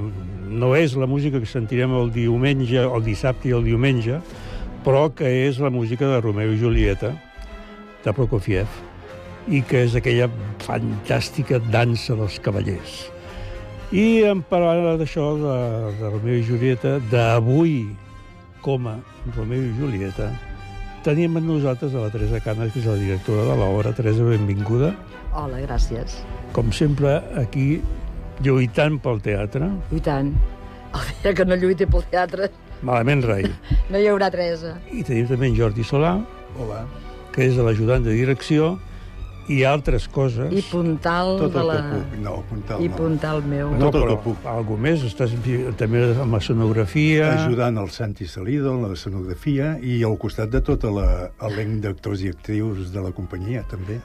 no 0.61 0.75
és 0.77 0.93
la 0.93 1.07
música 1.09 1.39
que 1.41 1.49
sentirem 1.49 1.95
el 1.97 2.11
diumenge, 2.13 2.83
el 2.85 3.01
dissabte 3.07 3.49
i 3.49 3.55
el 3.57 3.65
diumenge, 3.65 4.19
però 4.85 5.07
que 5.09 5.31
és 5.47 5.57
la 5.57 5.71
música 5.73 6.05
de 6.05 6.19
Romeo 6.21 6.53
i 6.53 6.59
Julieta, 6.61 7.15
de 8.05 8.13
Prokofiev, 8.13 8.69
i 9.49 9.63
que 9.65 9.87
és 9.87 9.97
aquella 9.97 10.29
fantàstica 10.67 11.63
dansa 11.73 12.13
dels 12.19 12.37
cavallers. 12.45 13.07
I 13.89 14.27
en 14.29 14.45
parlant 14.45 14.99
d'això, 15.01 15.31
de, 15.41 15.59
de 16.03 16.13
Romeo 16.19 16.43
i 16.43 16.45
Julieta, 16.45 16.99
d'avui 17.09 17.79
com 18.61 18.93
a 18.93 18.99
Romeo 19.33 19.65
i 19.65 19.73
Julieta, 19.81 20.29
tenim 21.05 21.37
amb 21.39 21.47
nosaltres 21.49 21.95
a 21.95 22.03
la 22.07 22.11
Teresa 22.13 22.41
Canes, 22.45 22.73
que 22.73 22.81
és 22.83 22.87
la 22.89 22.97
directora 23.01 23.45
de 23.51 23.57
l'obra. 23.61 23.93
Teresa, 23.97 24.25
benvinguda. 24.27 24.95
Hola, 25.35 25.61
gràcies. 25.65 26.19
Com 26.57 26.71
sempre, 26.73 27.19
aquí, 27.41 27.81
lluitant 28.45 28.99
pel 29.03 29.21
teatre. 29.25 29.69
I 29.95 30.01
tant. 30.05 30.33
El 30.95 31.09
dia 31.23 31.33
que 31.35 31.45
no 31.49 31.57
lluiti 31.59 31.87
pel 31.91 32.05
teatre 32.11 32.49
Malament 32.87 33.25
rai. 33.27 33.49
no 33.91 33.99
hi 33.99 34.07
haurà 34.07 34.29
Teresa. 34.31 34.77
I 34.95 35.03
tenim 35.03 35.27
també 35.27 35.49
en 35.51 35.57
Jordi 35.59 35.83
Solà, 35.87 36.13
Hola. 36.61 36.85
que 37.35 37.49
és 37.49 37.57
l'ajudant 37.59 38.05
de 38.05 38.13
direcció, 38.15 38.77
i 39.49 39.61
altres 39.69 40.07
coses. 40.09 40.53
I 40.53 40.63
puntal 40.71 41.35
Tot 41.39 41.53
de 41.53 41.65
la... 41.67 41.77
puc. 41.91 42.15
No, 42.23 42.37
puntal 42.49 42.83
I 42.85 42.89
no. 42.89 42.97
puntal 42.97 43.43
meu. 43.49 43.73
No, 43.75 43.91
tot 43.91 43.99
el 43.99 44.07
però 44.07 44.17
que 44.17 44.25
puc. 44.29 44.47
algú 44.49 44.79
més, 44.81 45.05
estàs 45.05 45.35
també 45.81 46.05
amb 46.23 46.37
la 46.37 46.41
sonografia... 46.45 47.31
Ajudant 47.45 47.79
el 47.83 47.91
Santi 47.95 48.29
Salido 48.31 48.73
en 48.73 48.83
la 48.87 48.93
escenografia 48.97 49.75
i 49.83 50.01
al 50.07 50.17
costat 50.21 50.53
de 50.55 50.63
tot 50.65 50.87
l'elenc 50.89 51.85
d'actors 51.85 52.25
i 52.25 52.33
actrius 52.33 52.93
de 52.95 53.05
la 53.05 53.13
companyia, 53.17 53.65
també. 53.71 54.01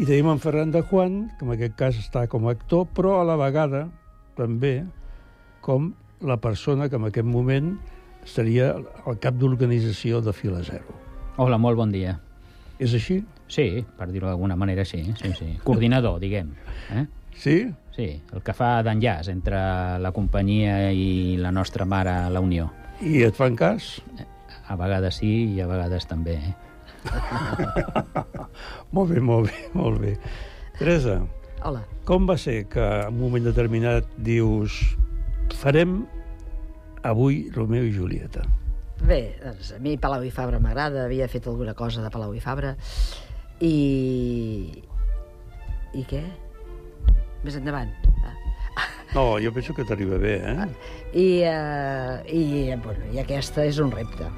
I 0.00 0.08
tenim 0.08 0.30
en 0.32 0.40
Ferran 0.42 0.72
de 0.74 0.82
Juan, 0.88 1.24
que 1.38 1.46
en 1.46 1.54
aquest 1.56 1.76
cas 1.78 1.98
està 2.00 2.26
com 2.28 2.48
a 2.48 2.54
actor, 2.56 2.86
però 2.96 3.20
a 3.20 3.26
la 3.28 3.38
vegada 3.40 3.86
també 4.36 4.82
com 5.64 5.92
la 6.22 6.38
persona 6.40 6.88
que 6.88 6.96
en 6.96 7.08
aquest 7.08 7.28
moment 7.28 7.74
seria 8.24 8.72
el 8.78 9.18
cap 9.22 9.36
d'organització 9.40 10.20
de 10.22 10.32
Fila 10.36 10.62
Zero. 10.62 10.94
Hola, 11.42 11.58
molt 11.58 11.78
bon 11.80 11.92
dia. 11.92 12.18
És 12.82 12.94
així? 12.94 13.22
Sí, 13.52 13.84
per 13.98 14.08
dir-ho 14.08 14.30
d'alguna 14.30 14.56
manera, 14.56 14.84
sí. 14.88 15.02
sí, 15.20 15.32
sí. 15.36 15.50
Coordinador, 15.64 16.16
diguem. 16.22 16.54
Eh? 16.96 17.04
Sí? 17.36 17.56
Sí, 17.92 18.06
el 18.32 18.40
que 18.44 18.54
fa 18.56 18.78
d'enllaç 18.86 19.28
entre 19.28 19.58
la 20.00 20.12
companyia 20.16 20.88
i 20.96 21.36
la 21.36 21.50
nostra 21.52 21.84
mare, 21.84 22.14
la 22.32 22.40
Unió. 22.40 22.70
I 23.04 23.26
et 23.26 23.36
fan 23.36 23.58
cas? 23.58 23.98
A 24.72 24.76
vegades 24.80 25.18
sí 25.20 25.32
i 25.52 25.60
a 25.60 25.66
vegades 25.68 26.08
també. 26.08 26.38
Eh? 26.40 26.54
molt 28.96 29.12
bé, 29.12 29.20
molt 29.20 29.50
bé, 29.50 29.58
molt 29.76 30.00
bé. 30.00 30.14
Teresa, 30.78 31.18
Hola. 31.60 31.82
com 32.08 32.24
va 32.30 32.38
ser 32.40 32.62
que 32.72 32.86
en 33.02 33.12
un 33.12 33.20
moment 33.20 33.44
determinat 33.44 34.08
dius 34.16 34.78
farem 35.60 36.06
avui 37.04 37.50
Romeo 37.52 37.84
i 37.84 37.92
Julieta? 37.92 38.46
Bé, 39.02 39.34
doncs 39.42 39.74
a 39.76 39.82
mi 39.82 39.98
Palau 40.00 40.24
i 40.24 40.30
Fabra 40.32 40.62
m'agrada, 40.62 41.04
havia 41.04 41.28
fet 41.28 41.50
alguna 41.50 41.74
cosa 41.74 42.00
de 42.00 42.10
Palau 42.14 42.32
i 42.38 42.40
Fabra 42.40 42.76
i... 43.62 44.82
I 45.92 46.04
què? 46.08 46.22
Més 47.44 47.58
endavant. 47.58 47.90
Ah. 48.22 48.34
No, 49.12 49.24
jo 49.42 49.52
penso 49.52 49.74
que 49.76 49.84
t'arriba 49.84 50.18
bé, 50.20 50.38
eh? 50.40 50.66
I, 51.12 51.26
uh, 51.44 52.22
i, 52.32 52.42
bueno, 52.80 53.10
I 53.12 53.20
aquesta 53.22 53.66
és 53.68 53.80
un 53.82 53.92
repte. 53.92 54.28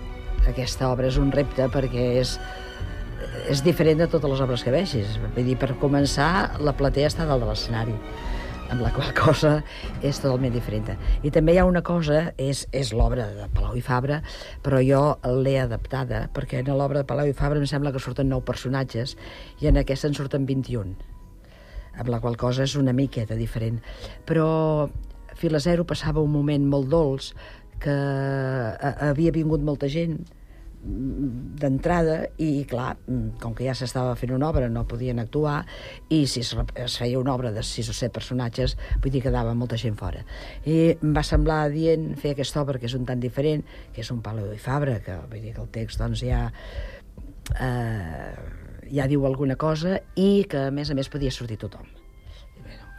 Aquesta 0.50 0.90
obra 0.90 1.08
és 1.08 1.18
un 1.20 1.30
repte 1.32 1.68
perquè 1.72 2.08
és, 2.20 2.34
és 3.52 3.62
diferent 3.64 4.02
de 4.02 4.10
totes 4.10 4.34
les 4.34 4.42
obres 4.44 4.64
que 4.66 4.74
vegis. 4.74 5.16
Vull 5.22 5.46
dir, 5.46 5.56
per 5.60 5.72
començar, 5.80 6.58
la 6.60 6.74
platea 6.76 7.12
està 7.12 7.28
dalt 7.28 7.44
de 7.44 7.52
l'escenari 7.52 7.94
amb 8.74 8.82
la 8.82 8.90
qual 8.90 9.12
cosa 9.14 9.52
és 10.02 10.18
totalment 10.18 10.54
diferent. 10.54 10.88
I 11.22 11.30
també 11.34 11.54
hi 11.54 11.60
ha 11.62 11.66
una 11.68 11.82
cosa, 11.86 12.32
és, 12.42 12.64
és 12.74 12.90
l'obra 12.96 13.28
de 13.36 13.46
Palau 13.54 13.76
i 13.78 13.82
Fabra, 13.84 14.18
però 14.66 14.80
jo 14.82 15.02
l'he 15.44 15.54
adaptada, 15.62 16.24
perquè 16.34 16.64
en 16.64 16.72
l'obra 16.74 17.04
de 17.04 17.08
Palau 17.08 17.30
i 17.30 17.36
Fabra 17.38 17.62
em 17.62 17.68
sembla 17.70 17.92
que 17.94 18.02
surten 18.02 18.30
nou 18.32 18.42
personatges 18.42 19.14
i 19.62 19.70
en 19.70 19.78
aquesta 19.78 20.10
en 20.10 20.18
surten 20.18 20.46
21 20.48 20.94
amb 21.94 22.08
la 22.10 22.18
qual 22.18 22.34
cosa 22.34 22.64
és 22.66 22.74
una 22.74 22.92
miqueta 22.92 23.36
diferent. 23.38 23.78
Però 24.26 24.88
Fila 25.38 25.60
Zero 25.62 25.86
passava 25.86 26.24
un 26.24 26.32
moment 26.34 26.66
molt 26.66 26.90
dolç 26.90 27.30
que 27.84 27.94
havia 27.94 29.34
vingut 29.34 29.62
molta 29.62 29.86
gent 29.86 30.18
d'entrada 30.84 32.18
i, 32.36 32.64
clar, 32.68 32.94
mm, 33.06 33.38
com 33.40 33.54
que 33.56 33.64
ja 33.64 33.74
s'estava 33.74 34.14
fent 34.20 34.34
una 34.36 34.50
obra, 34.50 34.68
no 34.68 34.84
podien 34.88 35.18
actuar 35.22 35.62
i 36.12 36.24
si 36.28 36.42
es, 36.44 36.52
es 36.76 36.98
feia 37.00 37.18
una 37.18 37.32
obra 37.34 37.52
de 37.54 37.62
sis 37.64 37.88
o 37.88 37.96
set 37.96 38.12
personatges, 38.12 38.76
vull 39.00 39.10
dir 39.10 39.22
que 39.22 39.30
quedava 39.30 39.54
molta 39.56 39.78
gent 39.80 39.96
fora. 39.96 40.24
I 40.68 40.94
em 40.94 41.14
va 41.16 41.24
semblar 41.24 41.70
dient 41.72 42.12
fer 42.20 42.34
aquesta 42.34 42.60
obra, 42.62 42.78
que 42.78 42.90
és 42.90 42.98
un 42.98 43.08
tant 43.08 43.22
diferent, 43.22 43.64
que 43.94 44.04
és 44.04 44.12
un 44.12 44.20
Palau 44.24 44.52
i 44.52 44.60
Fabra, 44.60 44.98
que 45.04 45.16
vull 45.30 45.40
dir 45.40 45.54
que 45.56 45.64
el 45.64 45.72
text 45.72 46.02
doncs 46.02 46.24
ja 46.26 46.44
eh, 47.60 48.34
ja 48.92 49.08
diu 49.08 49.24
alguna 49.26 49.56
cosa 49.56 49.98
i 50.20 50.44
que 50.50 50.68
a 50.68 50.74
més 50.74 50.90
a 50.90 50.98
més 50.98 51.08
podia 51.08 51.32
sortir 51.32 51.58
tothom. 51.60 51.88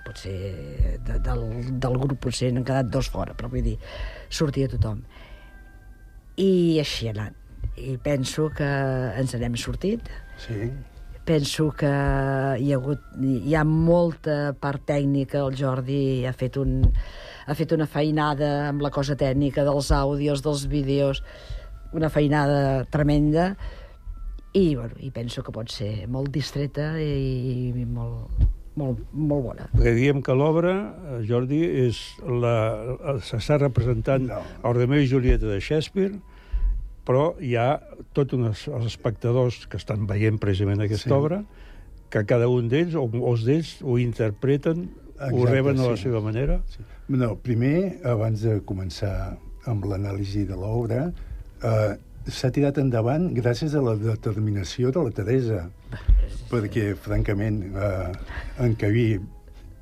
Potser 0.05 0.35
de, 1.05 1.19
del, 1.25 1.47
del 1.81 1.95
grup 2.01 2.19
potser 2.27 2.51
n'han 2.53 2.65
quedat 2.65 2.91
dos 2.93 3.09
fora, 3.13 3.33
però 3.37 3.49
vull 3.49 3.65
dir, 3.65 3.77
sortia 4.29 4.69
tothom. 4.69 5.01
I 6.41 6.79
així 6.81 7.09
ha 7.09 7.15
anat. 7.15 7.44
I 7.77 7.97
penso 8.03 8.49
que 8.55 8.67
ens 9.19 9.35
n'hem 9.35 9.55
sortit. 9.59 10.07
Sí. 10.39 10.69
Penso 11.25 11.71
que 11.73 11.89
hi 11.89 12.69
ha, 12.71 12.77
hagut, 12.77 13.01
hi 13.19 13.55
ha 13.57 13.63
molta 13.65 14.53
part 14.61 14.83
tècnica, 14.85 15.41
el 15.41 15.55
Jordi 15.57 16.25
ha 16.29 16.33
fet, 16.37 16.59
un, 16.61 16.83
ha 16.85 17.55
fet 17.57 17.73
una 17.73 17.87
feinada 17.89 18.69
amb 18.69 18.85
la 18.85 18.91
cosa 18.93 19.17
tècnica 19.17 19.65
dels 19.65 19.89
àudios, 19.89 20.43
dels 20.45 20.67
vídeos, 20.69 21.23
una 21.97 22.11
feinada 22.13 22.85
tremenda, 22.93 23.55
i, 24.55 24.75
bueno, 24.75 24.93
i 25.03 25.09
penso 25.11 25.43
que 25.43 25.51
pot 25.51 25.71
ser 25.73 26.05
molt 26.07 26.29
distreta 26.31 26.93
i, 27.01 27.73
i 27.73 27.85
molt, 27.89 28.45
molt, 28.79 29.01
molt 29.11 29.43
bona. 29.49 29.67
Perquè 29.73 29.95
diem 29.97 30.21
que 30.23 30.35
l'obra, 30.37 30.75
eh, 30.93 31.17
Jordi, 31.27 31.59
és 31.87 31.99
la, 32.23 32.55
s'està 33.25 33.59
representant 33.59 34.29
no. 34.29 34.39
el 34.63 34.77
Romeo 34.77 35.03
i 35.03 35.09
Julieta 35.11 35.49
de 35.49 35.59
Shakespeare, 35.59 36.21
però 37.05 37.35
hi 37.39 37.55
ha 37.55 37.79
tots 38.13 38.33
uns, 38.33 38.67
els 38.67 38.85
espectadors 38.89 39.67
que 39.69 39.77
estan 39.77 40.07
veient 40.09 40.39
precisament 40.41 40.81
aquesta 40.81 41.09
Sí. 41.09 41.15
obra, 41.15 41.43
que 42.09 42.25
cada 42.25 42.47
un 42.49 42.67
d'ells, 42.69 42.95
o 42.95 43.07
molts 43.07 43.43
d'ells, 43.45 43.81
ho 43.83 43.97
interpreten, 43.99 44.89
ho 45.19 45.25
Exacte, 45.29 45.51
reben 45.51 45.79
a 45.79 45.89
la 45.91 45.97
sí. 45.97 46.03
seva 46.03 46.21
manera. 46.21 46.61
Sí. 46.69 46.83
No, 47.09 47.35
primer, 47.37 47.99
abans 48.03 48.41
de 48.41 48.59
començar 48.65 49.37
amb 49.65 49.85
l'anàlisi 49.85 50.45
de 50.45 50.55
l'obra, 50.55 51.11
eh, 51.63 51.95
s'ha 52.27 52.49
tirat 52.51 52.77
endavant 52.81 53.31
gràcies 53.35 53.75
a 53.75 53.81
la 53.81 53.95
determinació 53.95 54.91
de 54.91 55.03
la 55.03 55.11
Teresa, 55.11 55.69
perquè, 56.49 56.95
francament, 56.95 57.61
eh, 57.75 58.11
encabir 58.65 59.21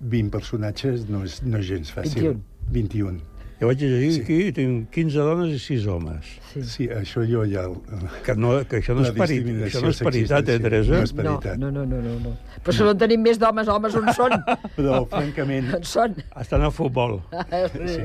20 0.01 0.29
personatges 0.29 1.07
no 1.09 1.23
és, 1.23 1.41
no 1.43 1.57
és 1.57 1.65
gens 1.65 1.91
fàcil. 1.93 2.33
21. 2.33 2.41
21. 2.71 3.21
Jo 3.63 3.70
vaig 3.70 3.79
llegir 3.79 4.08
sí. 4.12 4.22
aquí, 4.25 4.38
tinc 4.51 4.89
15 4.91 5.24
dones 5.24 5.51
i 5.55 5.60
6 5.63 5.84
homes. 5.88 6.32
Sí, 6.50 6.63
sí 6.67 6.88
això 6.91 7.22
jo 7.24 7.46
ja... 7.48 7.62
El, 7.70 8.10
que, 8.25 8.34
no, 8.36 8.50
que 8.67 8.82
això 8.82 8.91
no 8.98 9.05
és, 9.08 9.13
pari, 9.15 9.38
discriminació 9.39 9.70
això 9.70 9.84
no 9.86 9.91
és 9.93 10.01
paritat, 10.03 10.51
eh, 10.51 10.58
Teresa? 10.65 10.98
No 10.98 11.08
és 11.08 11.13
paritat. 11.15 11.62
No, 11.62 11.70
no, 11.72 11.86
no, 11.88 12.01
no, 12.03 12.17
no. 12.25 12.34
Però 12.58 12.75
si 12.75 12.84
no 12.84 12.91
en 12.91 13.00
tenim 13.00 13.24
més 13.24 13.39
d'homes, 13.39 13.72
homes 13.72 13.96
on 14.01 14.12
són? 14.17 14.36
Però, 14.75 15.00
francament... 15.13 15.72
On 15.79 15.88
són? 15.88 16.20
Estan 16.43 16.67
al 16.67 16.75
futbol. 16.75 17.22
Sí. 17.84 18.03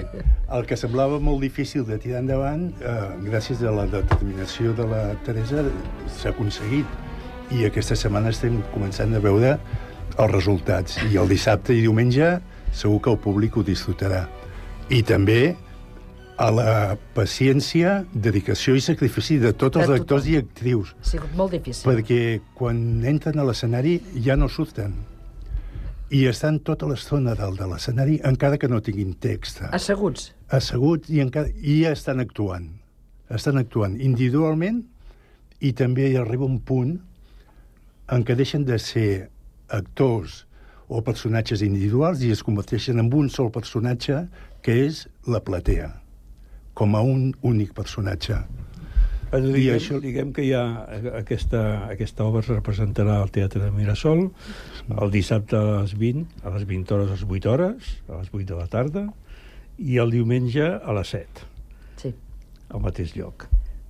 El 0.55 0.65
que 0.69 0.77
semblava 0.79 1.19
molt 1.23 1.43
difícil 1.43 1.85
de 1.89 1.99
tirar 2.03 2.23
endavant, 2.23 2.69
eh, 2.79 2.95
gràcies 3.27 3.61
a 3.67 3.73
la 3.75 3.89
determinació 3.91 4.73
de 4.79 4.87
la 4.91 5.03
Teresa, 5.27 5.67
s'ha 6.21 6.31
aconseguit. 6.31 6.99
I 7.55 7.67
aquesta 7.67 7.99
setmana 7.99 8.31
estem 8.31 8.63
començant 8.71 9.15
a 9.17 9.23
veure 9.25 9.57
els 9.59 10.33
resultats. 10.35 11.03
I 11.11 11.19
el 11.19 11.31
dissabte 11.31 11.75
i 11.75 11.83
diumenge 11.83 12.37
segur 12.71 13.03
que 13.03 13.17
el 13.17 13.23
públic 13.25 13.59
ho 13.59 13.67
disfrutarà. 13.67 14.27
I 14.89 15.03
també 15.05 15.53
a 16.41 16.47
la 16.49 16.73
paciència, 17.13 18.07
dedicació 18.15 18.73
i 18.79 18.81
sacrifici 18.81 19.37
de 19.43 19.51
tots 19.53 19.77
els 19.83 19.91
De 19.91 19.99
actors 20.01 20.29
i 20.31 20.39
actrius. 20.41 20.95
Ha 21.03 21.11
sigut 21.11 21.35
molt 21.37 21.53
difícil. 21.53 21.85
Perquè 21.91 22.41
quan 22.57 23.05
entren 23.05 23.37
a 23.37 23.45
l'escenari 23.45 23.99
ja 24.25 24.39
no 24.41 24.49
surten. 24.49 24.95
I 26.09 26.23
estan 26.31 26.63
tota 26.65 26.89
l'estona 26.89 27.35
dalt 27.37 27.61
de 27.61 27.69
l'escenari, 27.69 28.17
encara 28.25 28.57
que 28.57 28.71
no 28.73 28.81
tinguin 28.81 29.13
text. 29.21 29.61
Asseguts. 29.77 30.31
Asseguts 30.49 31.13
i, 31.13 31.21
encara, 31.21 31.53
i 31.53 31.83
ja 31.83 31.93
estan 31.93 32.25
actuant. 32.25 32.71
Estan 33.29 33.61
actuant 33.61 34.01
individualment 34.01 34.87
i 35.61 35.75
també 35.77 36.09
hi 36.09 36.17
arriba 36.17 36.49
un 36.49 36.63
punt 36.65 36.97
en 38.09 38.25
què 38.25 38.39
deixen 38.41 38.65
de 38.65 38.81
ser 38.81 39.11
actors 39.69 40.47
o 40.89 41.03
personatges 41.05 41.61
individuals 41.63 42.23
i 42.25 42.31
es 42.33 42.43
converteixen 42.43 42.99
en 42.99 43.13
un 43.15 43.29
sol 43.31 43.51
personatge 43.53 44.23
que 44.63 44.87
és 44.87 45.07
la 45.27 45.41
platea, 45.45 45.91
com 46.75 46.97
a 46.97 47.03
un 47.05 47.35
únic 47.43 47.75
personatge. 47.77 48.39
Però 49.29 49.45
I 49.45 49.53
diguem, 49.53 49.77
això- 49.77 50.01
diguem 50.01 50.33
que 50.33 50.43
hi 50.47 50.55
ha 50.57 50.63
aquesta, 51.19 51.85
aquesta 51.93 52.25
obra 52.25 52.41
es 52.41 52.49
representarà 52.49 53.19
al 53.21 53.31
Teatre 53.31 53.61
de 53.67 53.71
Mirasol 53.71 54.31
el 55.03 55.11
dissabte 55.13 55.57
a 55.57 55.83
les 55.83 55.93
20, 55.99 56.25
a 56.43 56.51
les 56.55 56.65
20 56.67 56.95
hores, 56.95 57.11
a 57.11 57.13
les 57.13 57.25
8 57.29 57.53
hores, 57.53 57.91
a 58.09 58.23
les 58.23 58.31
8 58.33 58.47
de 58.55 58.57
la 58.57 58.67
tarda, 58.73 59.05
i 59.77 59.99
el 59.99 60.11
diumenge 60.11 60.65
a 60.65 60.93
les 60.97 61.09
7, 61.13 61.45
Sí. 62.01 62.15
al 62.71 62.81
mateix 62.81 63.15
lloc. 63.17 63.45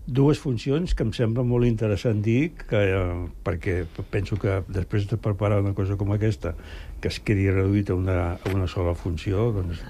Dues 0.08 0.38
funcions 0.40 0.94
que 0.96 1.04
em 1.04 1.10
sembla 1.12 1.42
molt 1.44 1.66
interessant 1.68 2.22
dir, 2.24 2.54
que, 2.56 2.78
eh, 2.80 3.26
perquè 3.44 3.82
penso 4.10 4.38
que 4.40 4.62
després 4.72 5.04
de 5.10 5.18
preparar 5.20 5.58
una 5.60 5.74
cosa 5.76 5.98
com 6.00 6.14
aquesta, 6.14 6.54
que 7.02 7.10
es 7.12 7.18
quedi 7.20 7.50
reduït 7.52 7.90
a 7.92 7.96
una, 7.98 8.16
a 8.40 8.54
una 8.54 8.66
sola 8.72 8.94
funció, 8.96 9.50
doncs... 9.52 9.82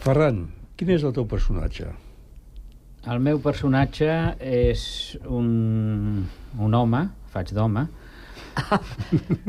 Ferran, 0.00 0.46
quin 0.80 0.94
és 0.96 1.04
el 1.04 1.12
teu 1.16 1.26
personatge? 1.28 1.90
El 3.06 3.20
meu 3.22 3.38
personatge 3.44 4.08
és 4.42 4.80
un, 5.28 6.24
un 6.58 6.74
home, 6.80 7.04
faig 7.34 7.52
d'home, 7.54 7.84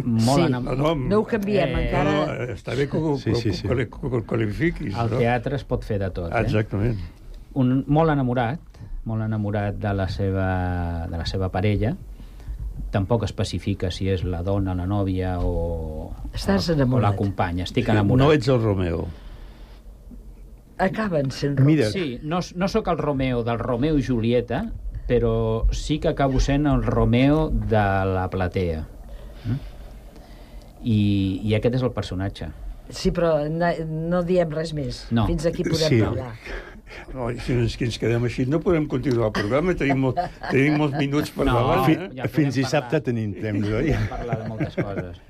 molt 0.04 0.42
Sí. 0.42 0.46
enam- 0.50 0.68
No, 0.68 0.76
no, 0.76 0.96
No 0.96 1.20
ho 1.22 1.26
canviem, 1.26 1.72
encara- 1.80 2.12
No, 2.12 2.26
no, 2.28 2.54
està 2.54 2.76
bé 2.76 2.90
que 2.92 2.98
ho, 3.00 3.16
Sí, 3.18 3.34
sí, 3.40 3.54
sí. 3.54 3.68
que 3.68 3.88
ho- 3.88 4.24
qualifiquis. 4.28 4.94
Al 5.00 5.10
no? 5.16 5.18
teatre 5.24 5.56
es 5.56 5.64
pot 5.64 5.84
fer 5.88 5.98
de 6.04 6.10
tot, 6.12 6.28
eh? 6.32 6.42
Exactament. 6.44 7.00
Un, 7.56 7.86
molt 7.88 8.12
enamorat, 8.12 8.60
molt 9.08 9.24
enamorat 9.26 9.78
de 9.82 9.94
la 9.96 10.08
seva, 10.12 10.48
de 11.10 11.18
la 11.18 11.26
seva 11.30 11.48
parella. 11.54 11.94
Tampoc 12.92 13.24
especifica 13.28 13.90
si 13.92 14.08
és 14.12 14.24
la 14.24 14.42
dona, 14.46 14.76
la 14.78 14.86
nòvia 14.88 15.38
o, 15.44 16.12
Estàs 16.34 16.68
o, 16.70 16.74
o 16.74 16.76
enamorat. 16.78 17.10
la 17.12 17.18
companya. 17.20 17.66
Estic 17.68 17.90
enamorat. 17.92 18.22
No 18.26 18.34
ets 18.36 18.48
el 18.54 18.62
Romeo. 18.64 19.08
Acaben 20.78 21.32
sent 21.34 21.58
Mira, 21.66 21.88
Sí, 21.90 22.20
no, 22.22 22.40
no 22.56 22.68
sóc 22.70 22.88
el 22.92 23.00
Romeo 23.00 23.44
del 23.44 23.58
Romeo 23.60 23.98
i 23.98 24.04
Julieta, 24.06 24.68
però 25.10 25.66
sí 25.74 25.98
que 26.00 26.12
acabo 26.12 26.40
sent 26.44 26.68
el 26.70 26.84
Romeo 26.86 27.48
de 27.50 27.82
la 28.14 28.28
platea. 28.30 28.84
Mm? 29.48 29.58
I, 30.84 31.00
I 31.50 31.56
aquest 31.58 31.80
és 31.80 31.84
el 31.88 31.92
personatge. 31.96 32.52
Sí, 32.94 33.10
però 33.12 33.34
no, 33.50 33.72
no 34.14 34.22
diem 34.24 34.54
res 34.54 34.76
més. 34.78 35.02
No. 35.12 35.26
Fins 35.28 35.48
aquí 35.50 35.66
podem 35.66 35.90
Sí. 35.90 36.02
parlar. 36.04 36.30
No, 37.14 37.28
si 37.44 37.54
ens, 37.54 37.76
que 37.78 37.86
ens 37.86 37.98
quedem 38.00 38.24
així 38.30 38.46
no 38.48 38.60
podem 38.64 38.86
continuar 38.88 39.28
el 39.30 39.36
programa, 39.36 39.74
tenim, 39.76 40.00
molt, 40.08 40.20
tenim 40.50 40.78
molts 40.80 40.98
minuts 40.98 41.32
per 41.36 41.46
No, 41.46 41.54
davant. 41.60 41.86
Fi, 41.86 41.92
Eh? 41.98 42.10
ja 42.16 42.28
podem 42.28 42.36
fins 42.36 42.56
parlar. 42.56 42.64
dissabte 42.64 43.02
tenim 43.10 43.34
temps, 43.42 43.68
oi? 43.68 43.92
Podem 43.92 44.08
parlar 44.12 44.38
de 44.42 44.50
moltes 44.50 44.76
coses. 44.76 45.24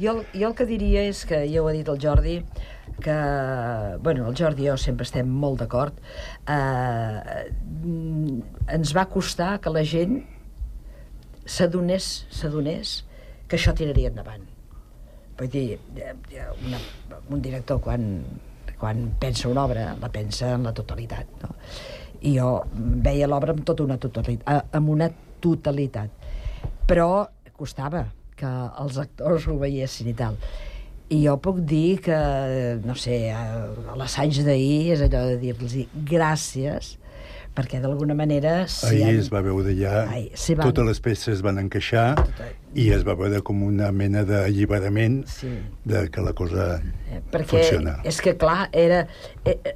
Jo, 0.00 0.14
jo 0.32 0.48
el 0.48 0.54
que 0.56 0.64
diria 0.64 1.02
és 1.10 1.24
que, 1.28 1.42
ja 1.52 1.60
ho 1.60 1.66
ha 1.68 1.72
dit 1.76 1.88
el 1.92 1.98
Jordi, 2.00 2.36
que, 3.04 3.16
bueno, 4.00 4.28
el 4.30 4.36
Jordi 4.38 4.64
i 4.64 4.70
jo 4.70 4.76
sempre 4.80 5.04
estem 5.04 5.28
molt 5.28 5.60
d'acord, 5.60 5.98
eh, 6.48 7.50
ens 8.78 8.94
va 8.96 9.04
costar 9.12 9.58
que 9.60 9.68
la 9.74 9.82
gent 9.84 10.22
s'adonés, 11.44 12.26
s'adonés 12.30 12.94
que 13.48 13.58
això 13.58 13.74
tiraria 13.76 14.08
endavant. 14.12 14.46
Vull 15.38 15.48
dir, 15.52 15.78
eh, 15.96 16.14
una, 16.66 16.78
un 17.30 17.40
director 17.42 17.80
quan, 17.80 18.22
quan 18.80 19.10
pensa 19.20 19.50
una 19.50 19.66
obra, 19.68 19.90
la 20.00 20.10
pensa 20.12 20.54
en 20.56 20.64
la 20.66 20.72
totalitat, 20.76 21.28
no? 21.44 21.54
I 22.20 22.34
jo 22.36 22.48
veia 23.04 23.28
l'obra 23.28 23.54
amb 23.56 23.62
tota 23.68 23.84
una 23.84 23.98
totalitat, 24.00 24.72
amb 24.76 24.92
una 24.92 25.08
totalitat. 25.40 26.10
Però 26.88 27.26
costava 27.56 28.06
que 28.40 28.50
els 28.82 28.98
actors 29.00 29.46
ho 29.48 29.56
veiessin 29.60 30.10
i 30.10 30.16
tal. 30.16 30.36
I 31.10 31.24
jo 31.24 31.36
puc 31.42 31.58
dir 31.66 31.98
que, 32.04 32.16
no 32.86 32.94
sé, 32.94 33.18
l'assaig 33.98 34.40
d'ahir 34.46 34.94
és 34.94 35.04
allò 35.06 35.24
de 35.26 35.38
dir-los 35.42 35.74
gràcies, 36.06 36.94
perquè 37.60 37.80
d'alguna 37.82 38.14
manera... 38.16 38.66
si 38.68 38.86
Ahir 38.86 39.04
han- 39.04 39.18
es 39.20 39.28
va 39.32 39.42
veure 39.44 39.74
ja, 39.76 40.06
Ai, 40.08 40.30
s'hi 40.34 40.54
van- 40.56 40.66
totes 40.70 40.86
les 40.88 41.00
peces 41.04 41.28
es 41.36 41.42
van 41.44 41.58
encaixar 41.60 42.14
i 42.74 42.88
es 42.94 43.04
va 43.06 43.14
veure 43.18 43.42
com 43.44 43.62
una 43.66 43.90
mena 43.92 44.22
d'alliberament 44.24 45.26
Sí. 45.28 45.50
de 45.84 46.08
que 46.10 46.20
la 46.24 46.32
cosa 46.32 46.80
Eh, 47.10 47.20
perquè 47.30 47.46
funciona. 47.60 47.98
és 48.04 48.20
que, 48.22 48.36
clar, 48.36 48.68
era 48.72 49.06
eh, 49.44 49.58
eh, 49.64 49.74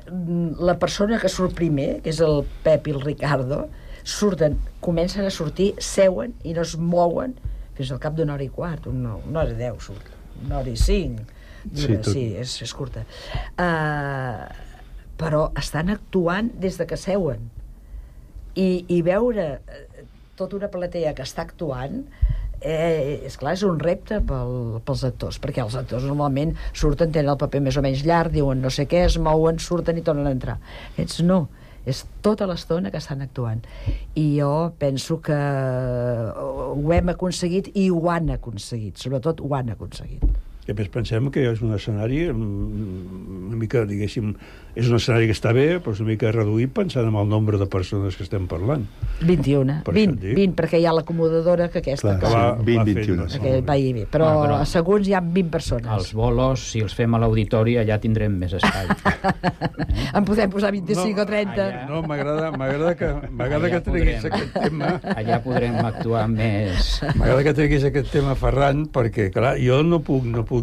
la 0.59 0.79
persona 0.79 1.19
que 1.21 1.29
surt 1.29 1.55
primer, 1.55 2.01
que 2.03 2.11
és 2.11 2.21
el 2.21 2.45
Pep 2.65 2.87
i 2.89 2.93
el 2.97 3.01
Ricardo, 3.03 3.69
surten, 4.05 4.59
comencen 4.81 5.25
a 5.27 5.31
sortir, 5.31 5.75
seuen 5.79 6.35
i 6.45 6.53
no 6.55 6.63
es 6.63 6.77
mouen 6.79 7.35
fins 7.75 7.91
al 7.91 7.99
cap 8.01 8.15
d'una 8.15 8.35
hora 8.35 8.45
i 8.45 8.49
quart, 8.53 8.87
una, 8.87 9.17
una 9.17 9.41
hora 9.43 9.51
i 9.51 9.59
deu 9.59 9.79
surt, 9.81 10.07
una 10.45 10.59
hora 10.61 10.71
i 10.71 10.77
cinc. 10.77 11.21
Sí, 11.65 11.87
Dura, 11.89 12.01
tot. 12.03 12.13
sí 12.13 12.35
és, 12.37 12.59
és 12.63 12.73
curta. 12.77 13.07
Uh, 13.57 14.45
però 15.17 15.47
estan 15.57 15.89
actuant 15.89 16.51
des 16.61 16.77
de 16.77 16.85
que 16.87 16.97
seuen. 17.01 17.47
I, 18.55 18.85
i 18.89 19.01
veure 19.03 19.47
eh, 19.59 20.07
tota 20.39 20.59
una 20.59 20.71
platea 20.71 21.15
que 21.15 21.27
està 21.27 21.43
actuant 21.43 22.03
eh, 22.61 23.21
és 23.27 23.37
clar, 23.39 23.55
és 23.57 23.65
un 23.67 23.81
repte 23.83 24.21
pel, 24.27 24.79
pels 24.87 25.05
actors, 25.07 25.41
perquè 25.43 25.63
els 25.65 25.77
actors 25.79 26.07
normalment 26.09 26.55
surten, 26.73 27.13
tenen 27.13 27.35
el 27.35 27.41
paper 27.41 27.61
més 27.65 27.79
o 27.79 27.85
menys 27.85 28.05
llarg, 28.07 28.33
diuen 28.35 28.63
no 28.65 28.73
sé 28.73 28.89
què, 28.91 29.05
es 29.09 29.19
mouen, 29.21 29.61
surten 29.63 30.01
i 30.01 30.07
tornen 30.07 30.31
a 30.31 30.35
entrar. 30.35 30.57
Aquests 30.95 31.21
no, 31.27 31.45
és 31.85 32.05
tota 32.25 32.49
l'estona 32.49 32.91
que 32.91 33.01
estan 33.03 33.23
actuant. 33.25 33.61
I 34.17 34.27
jo 34.39 34.55
penso 34.81 35.21
que 35.25 35.37
ho 35.37 36.97
hem 36.97 37.13
aconseguit 37.13 37.71
i 37.77 37.91
ho 37.93 38.01
han 38.11 38.33
aconseguit, 38.39 38.97
sobretot 39.01 39.45
ho 39.45 39.55
han 39.59 39.75
aconseguit. 39.77 40.25
I 40.67 40.73
a 40.73 40.75
més 40.79 40.89
pensem 40.89 41.27
que 41.31 41.43
és 41.51 41.61
un 41.61 41.75
escenari 41.77 42.23
mm, 42.33 43.49
una 43.51 43.57
mica, 43.61 43.83
diguéssim, 43.85 44.31
és 44.75 44.89
un 44.89 44.97
escenari 44.97 45.27
que 45.29 45.35
està 45.37 45.53
bé, 45.55 45.79
però 45.85 45.93
és 45.93 46.01
una 46.01 46.09
mica 46.15 46.31
reduït 46.33 46.73
pensant 46.75 47.05
en 47.11 47.15
el 47.21 47.29
nombre 47.29 47.59
de 47.61 47.67
persones 47.71 48.17
que 48.17 48.25
estem 48.25 48.47
parlant. 48.49 48.87
21, 49.21 49.83
Per 49.85 49.93
això 49.93 49.99
20, 49.99 50.15
et 50.15 50.23
dic. 50.25 50.37
20, 50.41 50.55
perquè 50.57 50.81
hi 50.81 50.87
ha 50.89 50.95
l'acomodadora 50.97 51.69
que 51.69 51.83
aquesta... 51.83 52.15
Clar, 52.17 52.21
que- 52.21 52.33
va- 52.33 52.57
sí, 52.57 52.65
20, 52.65 52.79
va 52.79 52.85
21. 52.85 53.27
fent- 53.27 53.35
sí. 53.35 53.41
que 53.45 53.53
va 53.61 53.77
ve. 53.99 54.07
Però, 54.11 54.31
Ah, 54.31 54.39
però- 54.47 54.57
a 54.63 54.65
segons 54.65 55.07
hi 55.09 55.13
ha 55.15 55.21
20 55.21 55.51
persones. 55.53 55.91
Els 55.93 56.15
bolos, 56.17 56.65
si 56.73 56.81
els 56.81 56.95
fem 56.97 57.15
a 57.15 57.19
l'auditori, 57.23 57.77
allà 57.77 58.01
tindrem 58.01 58.33
més 58.39 58.57
espai. 58.57 58.89
En 60.15 60.25
podem 60.27 60.51
posar 60.51 60.71
25 60.73 61.21
o 61.21 61.27
30. 61.27 61.53
allà- 61.55 61.87
No, 61.89 62.01
m'agrada 62.07 62.51
m'agrada 62.55 62.95
que, 62.95 63.09
m'agrada 63.31 63.67
Allà 63.67 63.71
que 63.75 63.81
treguis 63.91 64.23
podrem. 64.23 64.33
aquest 64.33 64.53
tema 64.63 64.91
Allà 65.15 65.41
podrem 65.43 65.75
actuar 65.85 66.29
més... 66.31 67.01
M'agrada 67.19 67.43
que 67.43 67.55
treguis 67.57 67.85
aquest 67.89 68.11
tema, 68.15 68.35
Ferran, 68.39 68.85
perquè, 68.95 69.29
clar, 69.35 69.57
jo 69.59 69.81
no 69.83 69.99
puc, 70.07 70.23
no 70.31 70.45
puc 70.47 70.54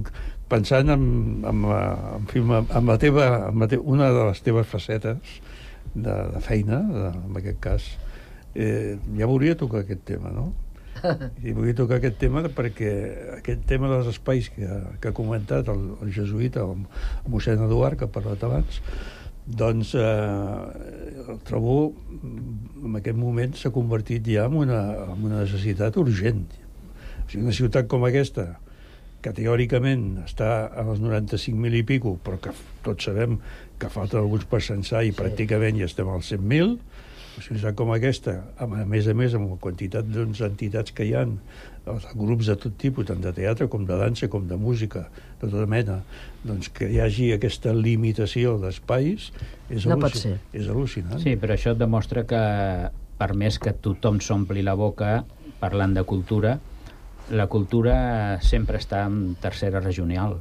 pensant 0.51 0.89
en, 0.91 1.04
en, 1.47 1.62
la- 1.69 2.15
en, 2.17 2.25
fi, 2.32 2.41
en, 2.43 2.88
la 2.89 2.97
teva, 3.01 3.27
en 3.49 3.60
la 3.63 3.67
te, 3.71 3.77
una 3.80 4.10
de 4.12 4.25
les 4.30 4.41
teves 4.45 4.67
facetes 4.67 5.38
de, 5.95 6.12
de 6.36 6.41
feina, 6.43 6.82
de, 6.91 7.06
en 7.30 7.38
aquest 7.41 7.60
cas, 7.63 7.88
eh, 8.56 8.97
ja 9.17 9.30
volia 9.32 9.56
tocar 9.60 9.86
aquest 9.86 10.04
tema, 10.08 10.32
no? 10.36 10.51
I 11.47 11.54
volia 11.56 11.73
tocar 11.77 11.97
aquest 12.01 12.19
tema 12.21 12.43
perquè 12.54 12.91
aquest 13.39 13.63
tema 13.69 13.89
dels 13.89 14.10
espais 14.12 14.51
que, 14.54 14.67
que 15.01 15.10
ha 15.10 15.15
comentat 15.17 15.71
el, 15.71 15.88
el 16.04 16.12
jesuïta, 16.13 16.65
el 16.67 17.32
mossèn 17.32 17.63
Eduard, 17.65 17.97
que 17.97 18.06
ha 18.10 18.12
parlat 18.12 18.43
abans, 18.45 18.82
doncs 19.47 19.95
eh, 19.97 21.21
el 21.32 21.39
trobo 21.47 21.93
en 22.21 22.99
aquest 22.99 23.17
moment 23.17 23.56
s'ha 23.58 23.71
convertit 23.73 24.27
ja 24.36 24.45
en 24.51 24.60
una, 24.62 24.82
en 25.15 25.23
una 25.32 25.41
necessitat 25.41 25.97
urgent. 25.97 26.43
O 27.23 27.25
sigui, 27.32 27.45
una 27.47 27.56
ciutat 27.56 27.88
com 27.89 28.06
aquesta, 28.06 28.51
que 29.21 29.34
teòricament 29.38 30.23
està 30.25 30.67
als 30.81 30.99
95.000 31.01 31.77
i 31.81 31.84
pico, 31.88 32.15
però 32.25 32.39
que 32.41 32.53
tots 32.86 33.05
sabem 33.10 33.38
que 33.81 33.89
falten 33.89 34.19
alguns 34.21 34.45
per 34.49 34.62
censar 34.65 35.03
i 35.05 35.12
sí. 35.12 35.17
pràcticament 35.17 35.77
ja 35.79 35.86
estem 35.89 36.10
als 36.10 36.31
100.000, 36.34 36.77
una 37.31 37.45
ciutat 37.47 37.75
com 37.79 37.91
aquesta, 37.95 38.34
a 38.60 38.67
més 38.67 39.07
a 39.07 39.13
més 39.17 39.34
amb 39.38 39.53
la 39.53 39.60
quantitat 39.62 40.10
doncs, 40.12 40.41
entitats 40.45 40.91
que 40.93 41.05
hi 41.07 41.13
ha, 41.15 41.23
els 41.91 42.03
grups 42.13 42.49
de 42.51 42.55
tot 42.62 42.75
tipus, 42.77 43.07
tant 43.10 43.21
de 43.23 43.31
teatre 43.34 43.65
com 43.71 43.86
de 43.88 43.95
dansa, 43.97 44.27
com 44.29 44.43
de 44.49 44.57
música, 44.60 45.07
de 45.41 45.47
tota 45.49 45.65
mena, 45.69 46.01
doncs 46.45 46.69
que 46.75 46.89
hi 46.91 46.99
hagi 47.01 47.31
aquesta 47.34 47.73
limitació 47.73 48.57
d'espais 48.62 49.31
és, 49.69 49.86
No 49.88 49.95
pot 49.97 50.12
al·luci- 50.12 50.21
ser. 50.27 50.36
és 50.53 50.67
al·lucinant. 50.67 51.21
Sí, 51.23 51.38
però 51.41 51.55
això 51.55 51.73
demostra 51.77 52.25
que 52.29 52.41
per 53.17 53.31
més 53.38 53.57
que 53.62 53.73
tothom 53.73 54.19
s'ompli 54.19 54.62
la 54.65 54.73
boca 54.75 55.23
parlant 55.62 55.93
de 55.95 56.03
cultura, 56.03 56.60
la 57.32 57.48
cultura 57.48 58.41
sempre 58.44 58.80
està 58.82 59.06
en 59.08 59.36
tercera 59.41 59.80
regional. 59.80 60.38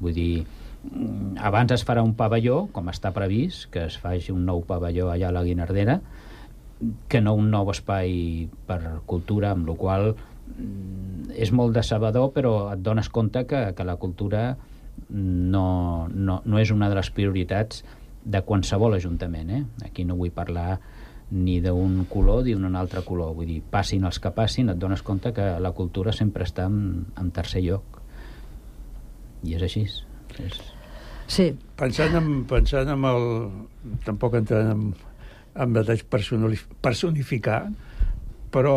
Vull 0.00 0.14
dir, 0.14 0.44
mm, 0.90 1.38
abans 1.40 1.72
es 1.72 1.84
farà 1.88 2.04
un 2.04 2.14
pavelló, 2.14 2.68
com 2.72 2.88
està 2.92 3.12
previst, 3.16 3.70
que 3.72 3.86
es 3.86 3.96
faci 3.96 4.32
un 4.32 4.44
nou 4.44 4.62
pavelló 4.64 5.10
allà 5.10 5.28
a 5.28 5.32
la 5.32 5.44
Guinardera, 5.44 6.00
que 7.08 7.20
no 7.20 7.34
un 7.34 7.50
nou 7.50 7.70
espai 7.72 8.48
per 8.66 8.80
cultura, 9.06 9.50
amb 9.52 9.68
la 9.68 9.76
qual 9.80 10.14
mm, 10.14 11.32
és 11.34 11.52
molt 11.52 11.74
decebedor, 11.74 12.32
però 12.32 12.72
et 12.72 12.82
dones 12.84 13.08
compte 13.08 13.46
que, 13.46 13.72
que 13.74 13.84
la 13.84 13.96
cultura 13.96 14.56
no, 15.08 16.08
no, 16.12 16.42
no 16.44 16.58
és 16.58 16.70
una 16.70 16.88
de 16.88 16.94
les 16.94 17.10
prioritats 17.10 17.84
de 18.24 18.42
qualsevol 18.42 18.94
ajuntament. 18.94 19.50
Eh? 19.50 19.64
Aquí 19.86 20.04
no 20.04 20.16
vull 20.16 20.34
parlar 20.34 20.80
ni 21.30 21.60
d'un 21.60 22.04
color 22.10 22.44
ni 22.44 22.54
d'un 22.54 22.76
altre 22.78 23.02
color. 23.06 23.34
Vull 23.34 23.50
dir, 23.50 23.60
passin 23.70 24.06
els 24.06 24.20
que 24.22 24.30
passin, 24.34 24.70
et 24.70 24.78
dones 24.78 25.02
compte 25.02 25.32
que 25.34 25.48
la 25.60 25.72
cultura 25.74 26.14
sempre 26.14 26.46
està 26.46 26.68
en, 26.70 27.06
en 27.18 27.30
tercer 27.34 27.64
lloc. 27.66 28.00
I 29.46 29.56
és 29.58 29.66
així. 29.66 29.84
És... 30.42 30.60
Sí. 31.26 31.50
Pensant 31.76 32.14
en, 32.20 32.30
pensant 32.48 32.88
en 32.94 33.10
el... 33.10 33.28
Tampoc 34.06 34.38
entrant 34.38 34.72
en, 34.72 34.88
en 35.56 35.74
detalls 35.74 36.04
personificar, 36.06 37.60
però 38.54 38.76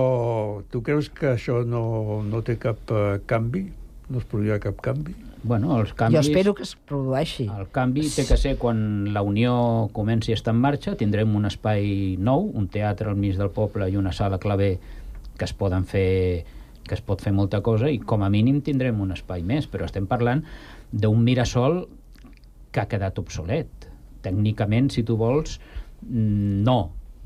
tu 0.72 0.82
creus 0.86 1.12
que 1.14 1.36
això 1.36 1.62
no, 1.66 2.22
no 2.26 2.42
té 2.46 2.58
cap 2.62 2.92
eh, 2.92 3.20
canvi? 3.30 3.68
No 4.10 4.22
es 4.22 4.30
produirà 4.30 4.58
cap 4.64 4.82
canvi? 4.84 5.14
Bueno, 5.44 5.78
els 5.80 5.94
canvis... 5.96 6.18
Jo 6.18 6.22
espero 6.28 6.54
que 6.56 6.66
es 6.68 6.76
produeixi. 6.76 7.48
El 7.48 7.70
canvi 7.72 8.08
té 8.12 8.26
que 8.28 8.38
ser 8.38 8.58
quan 8.60 9.14
la 9.16 9.24
Unió 9.24 9.90
comenci 9.96 10.34
a 10.34 10.40
estar 10.40 10.54
en 10.56 10.62
marxa, 10.64 10.96
tindrem 11.00 11.36
un 11.36 11.48
espai 11.48 12.18
nou, 12.20 12.50
un 12.60 12.68
teatre 12.72 13.12
al 13.12 13.20
mig 13.20 13.40
del 13.40 13.52
poble 13.56 13.88
i 13.90 13.96
una 14.00 14.12
sala 14.16 14.40
claver 14.42 14.74
que 15.40 15.48
es 15.48 15.56
poden 15.56 15.86
fer 15.88 16.46
que 16.90 16.98
es 16.98 17.04
pot 17.06 17.22
fer 17.22 17.32
molta 17.38 17.62
cosa 17.62 17.92
i 17.94 18.00
com 18.02 18.24
a 18.26 18.32
mínim 18.34 18.64
tindrem 18.66 18.98
un 19.00 19.14
espai 19.14 19.44
més, 19.46 19.68
però 19.70 19.86
estem 19.86 20.08
parlant 20.10 20.42
d'un 20.90 21.22
Mirasol 21.22 21.84
que 22.74 22.82
ha 22.82 22.90
quedat 22.90 23.20
obsolet. 23.22 23.70
Tècnicament, 24.26 24.90
si 24.90 25.04
tu 25.06 25.16
vols, 25.20 25.60
no, 26.10 26.80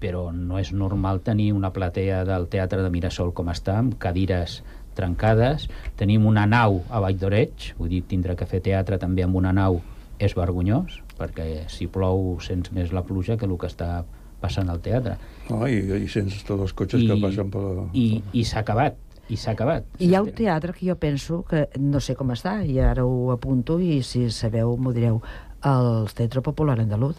però 0.04 0.28
no 0.36 0.60
és 0.60 0.74
normal 0.76 1.22
tenir 1.24 1.54
una 1.56 1.72
platea 1.72 2.26
del 2.28 2.50
Teatre 2.52 2.84
de 2.84 2.92
Mirasol 2.92 3.32
com 3.34 3.50
està, 3.54 3.78
amb 3.80 3.96
cadires 4.04 4.60
trencades. 4.96 5.68
Tenim 6.00 6.26
una 6.30 6.46
nau 6.50 6.82
a 6.90 7.00
Vall 7.04 7.18
d'Oreig, 7.20 7.74
vull 7.78 7.90
dir, 7.92 8.02
tindre 8.08 8.36
que 8.40 8.46
fer 8.50 8.62
teatre 8.66 8.98
també 9.02 9.24
amb 9.26 9.36
una 9.40 9.54
nau 9.54 9.82
és 10.20 10.36
vergonyós, 10.38 11.00
perquè 11.20 11.66
si 11.70 11.88
plou 11.92 12.38
sents 12.42 12.72
més 12.72 12.94
la 12.94 13.04
pluja 13.04 13.36
que 13.38 13.46
el 13.50 13.58
que 13.58 13.68
està 13.68 14.04
passant 14.44 14.70
al 14.70 14.80
teatre. 14.84 15.18
No? 15.50 15.64
I, 15.68 15.80
i 16.04 16.08
sents 16.12 16.42
tots 16.44 16.62
els 16.68 16.74
cotxes 16.74 17.02
I- 17.04 17.08
que 17.10 17.18
passen 17.22 17.50
per... 17.52 17.64
I, 17.94 18.22
i 18.34 18.44
s'ha 18.48 18.60
acabat, 18.64 18.98
i 19.32 19.38
s'ha 19.40 19.54
acabat. 19.56 19.86
I 20.00 20.10
hi 20.10 20.16
ha 20.16 20.22
un 20.24 20.32
teatre 20.36 20.74
que 20.76 20.86
jo 20.90 20.96
penso 21.00 21.44
que 21.48 21.68
no 21.80 22.00
sé 22.04 22.16
com 22.20 22.32
està, 22.36 22.58
i 22.68 22.80
ara 22.84 23.06
ho 23.08 23.32
apunto 23.32 23.80
i 23.80 24.02
si 24.04 24.26
sabeu 24.32 24.76
m'ho 24.78 24.92
direu, 24.96 25.22
el 25.64 26.10
Teatre 26.12 26.42
Popular 26.44 26.76
Andaluz. 26.82 27.16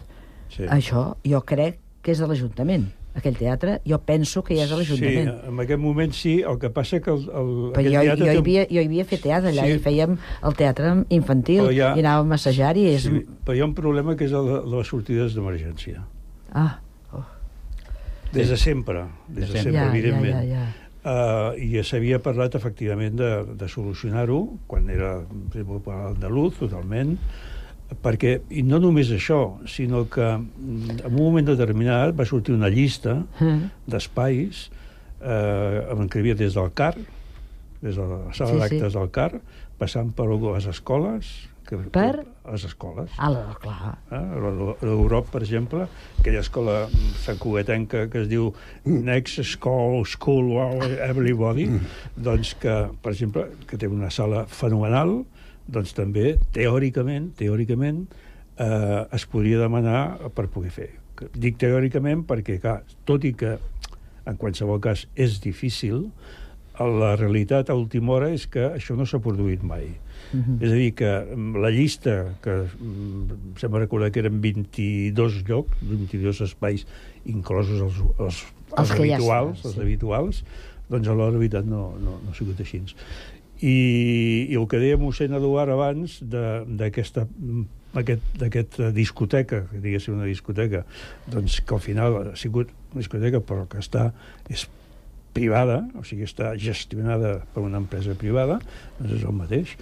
Sí. 0.53 0.67
Això 0.69 1.15
jo 1.25 1.41
crec 1.41 1.79
que 2.05 2.13
és 2.13 2.19
de 2.21 2.27
l'Ajuntament. 2.29 2.91
Aquell 3.15 3.37
teatre 3.39 3.77
jo 3.87 3.97
penso 4.03 4.43
que 4.43 4.57
ja 4.57 4.65
és 4.65 4.69
Sí, 4.69 4.75
l'Ajuntament. 4.75 5.29
en 5.47 5.59
aquest 5.63 5.79
moment 5.79 6.11
sí, 6.13 6.41
el 6.43 6.57
que 6.59 6.69
passa 6.69 6.99
que 6.99 7.11
el, 7.13 7.21
el, 7.23 7.51
Però 7.73 7.83
jo, 7.85 7.91
teatre 8.01 8.25
jo, 8.25 8.31
hi 8.33 8.37
havia, 8.41 8.65
jo 8.69 8.81
hi 8.81 8.85
havia 8.89 9.05
fet 9.05 9.21
teatre 9.23 9.53
allà 9.53 9.63
Sí. 9.69 9.77
i 9.77 9.79
fèiem 9.79 10.17
el 10.43 10.53
teatre 10.59 10.91
infantil 11.09 11.61
ha- 11.69 11.71
i 11.95 12.03
anàvem 12.03 12.31
a 12.31 12.35
assajar 12.35 12.75
i 12.77 12.87
és... 12.95 13.03
Sí, 13.07 13.21
però 13.45 13.55
hi 13.55 13.61
ha 13.63 13.65
un 13.69 13.73
problema 13.77 14.15
que 14.19 14.25
és 14.27 14.33
el 14.35 14.49
les 14.75 14.87
sortides 14.91 15.33
d'emergència. 15.37 16.03
Ah, 16.53 16.81
Des 18.35 18.49
de 18.49 18.57
sempre, 18.57 19.05
des 19.29 19.47
de 19.47 19.55
Ja, 19.55 19.63
sempre, 19.63 19.79
ja, 19.79 19.89
evidentment. 19.95 20.33
ja, 20.33 20.43
ja. 20.43 20.65
Uh, 21.05 21.53
I 21.61 21.83
s'havia 21.85 22.17
parlat, 22.19 22.55
efectivament, 22.57 23.15
de, 23.15 23.29
de 23.55 23.67
solucionar-ho, 23.69 24.57
quan 24.67 24.89
era 24.89 25.21
per 25.53 25.61
exemple, 25.61 25.93
andalús, 25.93 26.55
totalment, 26.59 27.13
perquè, 28.03 28.39
i 28.49 28.63
no 28.63 28.79
només 28.79 29.09
això, 29.11 29.57
sinó 29.69 30.05
que 30.09 30.25
mm, 30.37 30.99
en 31.05 31.11
un 31.13 31.17
moment 31.21 31.45
determinat 31.47 32.15
va 32.17 32.25
sortir 32.25 32.55
una 32.55 32.69
llista 32.69 33.23
Mm. 33.39 33.69
d'espais 33.87 34.69
eh, 35.21 35.87
en 35.91 36.09
què 36.09 36.19
havia 36.19 36.35
des 36.35 36.53
del 36.53 36.71
CAR, 36.73 36.95
des 37.81 37.95
de 37.95 38.01
la 38.05 38.33
sala 38.33 38.51
Sí, 38.51 38.55
sí. 38.55 38.59
d'actes 38.79 38.93
del 38.93 39.09
CAR, 39.11 39.31
passant 39.77 40.11
per 40.15 40.27
les 40.29 40.65
escoles, 40.67 41.49
que, 41.65 41.77
Per? 41.89 42.23
les 42.51 42.63
escoles. 42.63 43.09
Ah, 43.17 43.29
la- 43.31 43.55
clar. 43.59 43.97
Eh? 44.11 44.19
L'Europa, 44.85 45.31
per 45.31 45.41
exemple, 45.41 45.87
aquella 46.19 46.39
escola 46.45 46.87
santcugatenca 47.23 48.07
que 48.09 48.21
es 48.21 48.27
diu 48.29 48.51
Next 48.85 49.41
School, 49.43 50.05
School, 50.05 50.51
Everybody, 51.01 51.67
doncs 52.15 52.53
que, 52.61 52.75
per 53.01 53.13
exemple, 53.15 53.47
que 53.67 53.77
té 53.81 53.87
una 53.89 54.11
sala 54.13 54.45
fenomenal, 54.45 55.23
doncs 55.67 55.95
també, 55.97 56.35
teòricament, 56.55 57.31
teòricament, 57.39 58.05
eh, 58.57 59.01
es 59.15 59.25
podria 59.29 59.59
demanar 59.63 60.31
per 60.35 60.47
poder 60.53 60.71
fer. 60.75 60.89
Dic 61.33 61.57
teòricament 61.61 62.25
perquè, 62.27 62.59
clar, 62.61 62.81
tot 63.07 63.23
i 63.23 63.33
que 63.37 63.57
en 64.25 64.39
qualsevol 64.41 64.81
cas 64.83 65.05
és 65.15 65.39
difícil, 65.43 66.09
la 66.75 67.13
realitat 67.15 67.69
a 67.69 67.75
última 67.77 68.17
hora 68.17 68.31
és 68.35 68.47
que 68.51 68.65
això 68.73 68.97
no 68.99 69.05
s'ha 69.07 69.21
produït 69.23 69.63
mai. 69.63 69.93
Mhm. 70.33 70.57
És 70.59 70.71
a 70.71 70.75
dir, 70.75 70.93
que 70.93 71.11
mm, 71.23 71.61
la 71.61 71.71
llista, 71.71 72.15
que 72.43 72.65
mm, 72.65 73.55
sembla 73.61 73.79
recordar 73.79 74.11
que 74.11 74.19
eren 74.19 74.41
22 74.41 75.43
llocs, 75.47 75.77
22 75.81 76.41
espais, 76.41 76.85
inclosos 77.25 77.81
els, 77.81 77.99
els, 78.19 78.19
els, 78.19 78.43
Els 78.77 78.91
que 78.91 79.07
ja 79.07 79.15
habituals, 79.15 79.57
estan, 79.57 79.69
els 79.69 79.77
sí. 79.77 79.81
habituals, 79.81 80.43
doncs 80.89 81.07
a 81.07 81.13
l'hora, 81.13 81.31
de 81.31 81.41
veritat, 81.41 81.65
no, 81.65 81.95
no, 82.01 82.17
no 82.23 82.33
ha 82.33 82.35
sigut 82.37 82.59
així. 82.59 82.81
I, 83.61 84.47
I 84.51 84.55
el 84.59 84.67
que 84.67 84.79
deia 84.81 84.97
mossèn 84.99 85.33
Eduard 85.37 85.71
abans 85.71 86.19
de- 86.21 86.63
d'aquesta 86.67 87.25
mm, 87.25 87.65
aquest- 87.95 88.33
d'aquesta 88.39 88.91
discoteca, 88.91 89.63
diguéssim 89.71 90.15
una 90.17 90.25
discoteca, 90.27 90.83
doncs 91.31 91.61
que 91.61 91.73
al 91.73 91.79
final 91.81 92.17
ha 92.31 92.35
sigut 92.35 92.67
una 92.91 92.99
discoteca 93.03 93.39
però 93.39 93.67
que 93.71 93.79
està 93.79 94.09
és 94.49 94.67
privada, 95.35 95.81
o 95.99 96.03
sigui, 96.07 96.23
està 96.23 96.53
gestionada 96.59 97.41
per 97.53 97.63
una 97.63 97.77
empresa 97.81 98.13
privada, 98.15 98.59
doncs 98.99 99.17
és 99.17 99.23
el 99.27 99.33
mateix. 99.35 99.73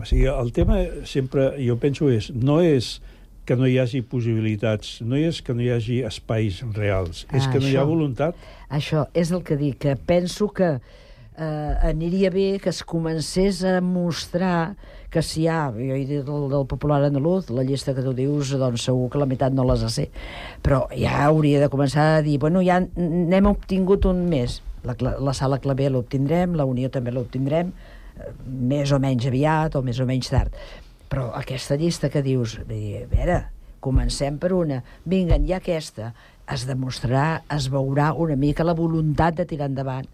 O 0.00 0.04
sigui, 0.04 0.26
el 0.28 0.50
tema 0.52 0.76
sempre, 1.08 1.54
jo 1.64 1.76
penso, 1.80 2.10
és 2.12 2.28
no 2.34 2.58
és 2.60 2.98
que 3.48 3.56
no 3.56 3.64
hi 3.66 3.78
hagi 3.80 4.02
possibilitats, 4.04 4.98
no 5.00 5.16
és 5.16 5.40
que 5.42 5.54
no 5.56 5.62
hi 5.64 5.70
hagi 5.72 6.02
espais 6.04 6.60
reals, 6.76 7.26
és 7.32 7.46
Ah, 7.46 7.50
que 7.52 7.58
no 7.60 7.66
hi 7.68 7.76
ha 7.76 7.80
això. 7.82 7.88
voluntat. 7.88 8.36
Això 8.68 9.06
és 9.14 9.32
el 9.32 9.42
que 9.42 9.56
dic, 9.56 9.78
que 9.78 9.96
penso 9.96 10.50
que 10.52 10.78
eh, 11.40 11.88
aniria 11.88 12.30
bé 12.30 12.58
que 12.60 12.68
es 12.70 12.82
comencés 12.84 13.64
a 13.64 13.80
mostrar 13.80 14.76
que 15.10 15.22
si 15.22 15.42
hi 15.42 15.48
ha, 15.48 15.70
jo 15.74 15.96
he 15.96 16.04
dit 16.04 16.26
del, 16.26 16.48
del 16.52 16.66
popular 16.70 17.00
andaluz, 17.02 17.48
la 17.50 17.64
llista 17.66 17.94
que 17.96 18.04
tu 18.04 18.12
dius, 18.14 18.52
doncs 18.60 18.84
segur 18.86 19.08
que 19.10 19.18
la 19.18 19.26
meitat 19.26 19.56
no 19.56 19.64
les 19.66 19.82
sé, 19.90 20.06
però 20.62 20.84
ja 20.94 21.24
hauria 21.24 21.62
de 21.64 21.70
començar 21.72 22.06
a 22.18 22.20
dir, 22.26 22.38
bueno, 22.38 22.62
ja 22.62 22.78
n'hem 22.80 23.48
obtingut 23.50 24.06
un 24.10 24.26
més, 24.30 24.60
la, 24.86 24.94
la 25.18 25.34
sala 25.34 25.58
clavé 25.64 25.88
l'obtindrem, 25.90 26.54
la 26.54 26.68
Unió 26.68 26.92
també 26.92 27.14
l'obtindrem, 27.14 27.72
eh, 27.72 28.30
més 28.46 28.92
o 28.92 29.00
menys 29.02 29.26
aviat 29.32 29.80
o 29.80 29.82
més 29.82 29.98
o 29.98 30.06
menys 30.06 30.30
tard. 30.30 30.54
Però 31.10 31.32
aquesta 31.34 31.74
llista 31.74 32.12
que 32.12 32.22
dius, 32.22 32.60
a 32.60 32.68
veure, 32.70 33.40
comencem 33.82 34.36
per 34.38 34.52
una, 34.54 34.84
vinga, 35.08 35.40
ja 35.48 35.58
aquesta, 35.58 36.12
es 36.50 36.68
demostrarà, 36.68 37.42
es 37.50 37.66
veurà 37.72 38.12
una 38.14 38.36
mica 38.38 38.66
la 38.66 38.76
voluntat 38.78 39.40
de 39.40 39.48
tirar 39.48 39.70
endavant 39.72 40.06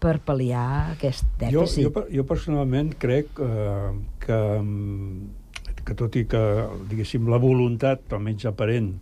per 0.00 0.16
pal·liar 0.24 0.94
aquest 0.94 1.26
dèficit. 1.40 1.84
Jo, 1.84 1.90
jo, 1.92 2.04
jo 2.20 2.24
personalment 2.28 2.94
crec 3.00 3.40
eh, 3.44 3.90
que, 4.24 4.38
mm, 4.60 5.76
que 5.84 5.96
tot 5.98 6.16
i 6.16 6.24
que, 6.30 6.42
diguéssim, 6.90 7.28
la 7.30 7.40
voluntat, 7.42 8.06
almenys 8.16 8.48
aparent, 8.50 8.94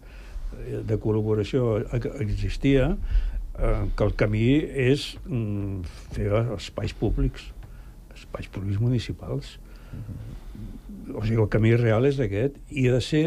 eh, 0.58 0.82
de 0.88 0.98
col·laboració 1.02 1.76
existia, 2.24 2.90
eh, 3.58 3.84
que 3.94 4.08
el 4.08 4.16
camí 4.18 4.48
és 4.88 5.12
mm, 5.26 5.86
fer 6.16 6.28
espais 6.58 6.94
públics, 6.98 7.50
espais 8.16 8.50
públics 8.50 8.82
municipals. 8.82 9.56
O 11.14 11.22
sigui, 11.24 11.38
el 11.40 11.48
camí 11.48 11.72
real 11.78 12.04
és 12.04 12.18
aquest, 12.20 12.58
i 12.68 12.88
ha 12.88 12.98
de 12.98 13.04
ser 13.04 13.24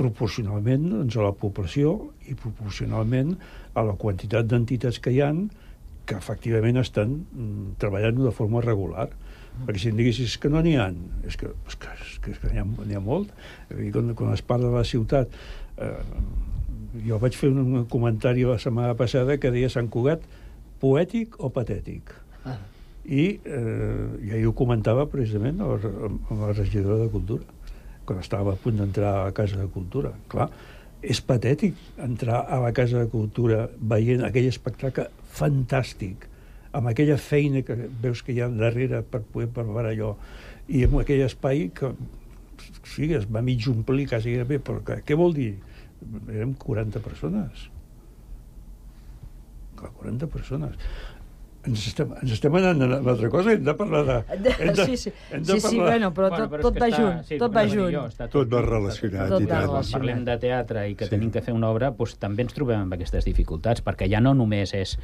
proporcionalment 0.00 0.86
doncs, 0.88 1.16
a 1.20 1.26
la 1.26 1.34
població 1.36 1.92
i 2.24 2.34
proporcionalment 2.38 3.34
a 3.76 3.84
la 3.84 3.96
quantitat 4.00 4.48
d'entitats 4.48 4.98
que 5.02 5.12
hi 5.12 5.20
han 5.24 5.48
que 6.06 6.16
efectivament 6.18 6.80
estan 6.80 7.20
mm, 7.22 7.74
treballant 7.82 8.20
de 8.20 8.32
forma 8.34 8.62
regular. 8.64 9.08
Mm. 9.10 9.66
Perquè 9.68 9.82
si 9.82 9.90
em 9.92 9.98
diguessis 9.98 10.36
que 10.40 10.50
no 10.52 10.62
n'hi 10.64 10.76
ha, 10.80 10.90
és 11.26 11.36
que, 11.40 11.50
és 11.68 11.80
que, 11.80 11.96
és 11.96 12.18
que, 12.22 12.34
és 12.34 12.42
que 12.42 12.52
n'hi 12.52 12.62
ha, 12.62 13.00
ha 13.00 13.04
molt. 13.04 13.32
I 13.74 13.90
quan, 13.94 14.14
quan 14.18 14.34
es 14.36 14.44
parla 14.46 14.70
de 14.70 14.80
la 14.80 14.86
ciutat, 14.88 15.34
eh, 15.78 15.96
jo 17.06 17.20
vaig 17.22 17.36
fer 17.38 17.52
un 17.52 17.84
comentari 17.90 18.46
la 18.48 18.58
setmana 18.62 18.96
passada 18.98 19.38
que 19.40 19.52
deia 19.54 19.70
Sant 19.72 19.90
Cugat 19.92 20.24
poètic 20.80 21.36
o 21.38 21.52
patètic. 21.54 22.12
Ah. 22.48 22.58
I 23.04 23.24
eh, 23.44 24.08
ja 24.30 24.40
ho 24.46 24.52
comentava 24.56 25.06
precisament 25.10 25.60
amb 25.64 26.30
la 26.40 26.52
regidora 26.52 26.98
de 27.04 27.10
Cultura, 27.12 27.44
quan 28.08 28.20
estava 28.20 28.54
a 28.54 28.60
punt 28.60 28.80
d'entrar 28.80 29.12
a 29.12 29.24
la 29.28 29.36
Casa 29.36 29.60
de 29.60 29.68
Cultura. 29.72 30.12
Clar, 30.32 30.48
és 31.00 31.20
patètic 31.24 31.76
entrar 32.02 32.42
a 32.48 32.60
la 32.60 32.72
Casa 32.76 33.00
de 33.00 33.10
Cultura 33.12 33.64
veient 33.92 34.24
aquell 34.26 34.48
espectacle 34.50 35.08
fantàstic, 35.36 36.26
amb 36.76 36.90
aquella 36.90 37.16
feina 37.18 37.64
que 37.66 37.76
veus 38.02 38.22
que 38.22 38.34
hi 38.34 38.42
ha 38.44 38.50
darrere 38.52 39.02
per 39.02 39.22
poder 39.32 39.48
parlar 39.54 39.88
allò, 39.90 40.14
i 40.68 40.84
amb 40.86 41.00
aquell 41.00 41.24
espai 41.24 41.68
que 41.74 41.94
sí, 42.84 43.08
es 43.16 43.26
va 43.26 43.42
mig 43.42 43.66
omplir 43.70 44.06
quasi 44.10 44.36
bé, 44.46 44.60
però 44.62 44.84
que, 44.84 45.00
què 45.06 45.16
vol 45.18 45.34
dir? 45.34 45.54
Érem 46.28 46.54
40 46.60 47.02
persones. 47.04 47.68
40 49.80 50.28
persones 50.28 50.76
ens 51.70 51.86
estem, 51.90 52.10
ens 52.20 52.34
estem 52.36 52.56
anant 52.58 52.82
a 52.82 52.88
una 52.98 53.14
altra 53.14 53.30
cosa, 53.32 53.54
hem 53.54 53.64
de 53.66 53.74
parlar 53.78 54.02
de... 54.08 54.18
Hem 54.34 54.42
de, 54.44 54.54
sí, 54.84 54.96
sí, 55.00 55.12
hem 55.30 55.44
de 55.46 55.56
sí, 55.56 55.62
sí, 55.68 55.78
bueno, 55.78 56.12
però 56.16 56.30
tot, 56.34 56.46
bueno, 56.50 56.62
tot 56.66 56.80
va 56.82 56.90
junt, 56.92 57.22
sí, 57.28 57.38
tot 57.40 57.56
va 57.56 57.64
junt. 57.70 57.94
Jo, 57.94 58.04
tot, 58.16 58.32
tot 58.34 58.52
va 58.52 58.62
relacionat. 58.66 59.32
Tot, 59.32 59.36
tot 59.38 59.50
va 59.50 59.62
relacionat. 59.64 59.74
Quan 59.74 59.90
parlem 59.96 60.22
de 60.28 60.38
teatre 60.44 60.84
i 60.90 60.96
que 60.98 61.08
sí. 61.08 61.14
tenim 61.14 61.32
que 61.34 61.44
fer 61.46 61.56
una 61.56 61.70
obra, 61.72 61.92
doncs, 61.96 62.16
també 62.22 62.46
ens 62.46 62.56
trobem 62.56 62.84
amb 62.84 62.98
aquestes 62.98 63.28
dificultats, 63.28 63.84
perquè 63.86 64.10
ja 64.10 64.22
no 64.24 64.34
només 64.36 64.74
és 64.76 64.96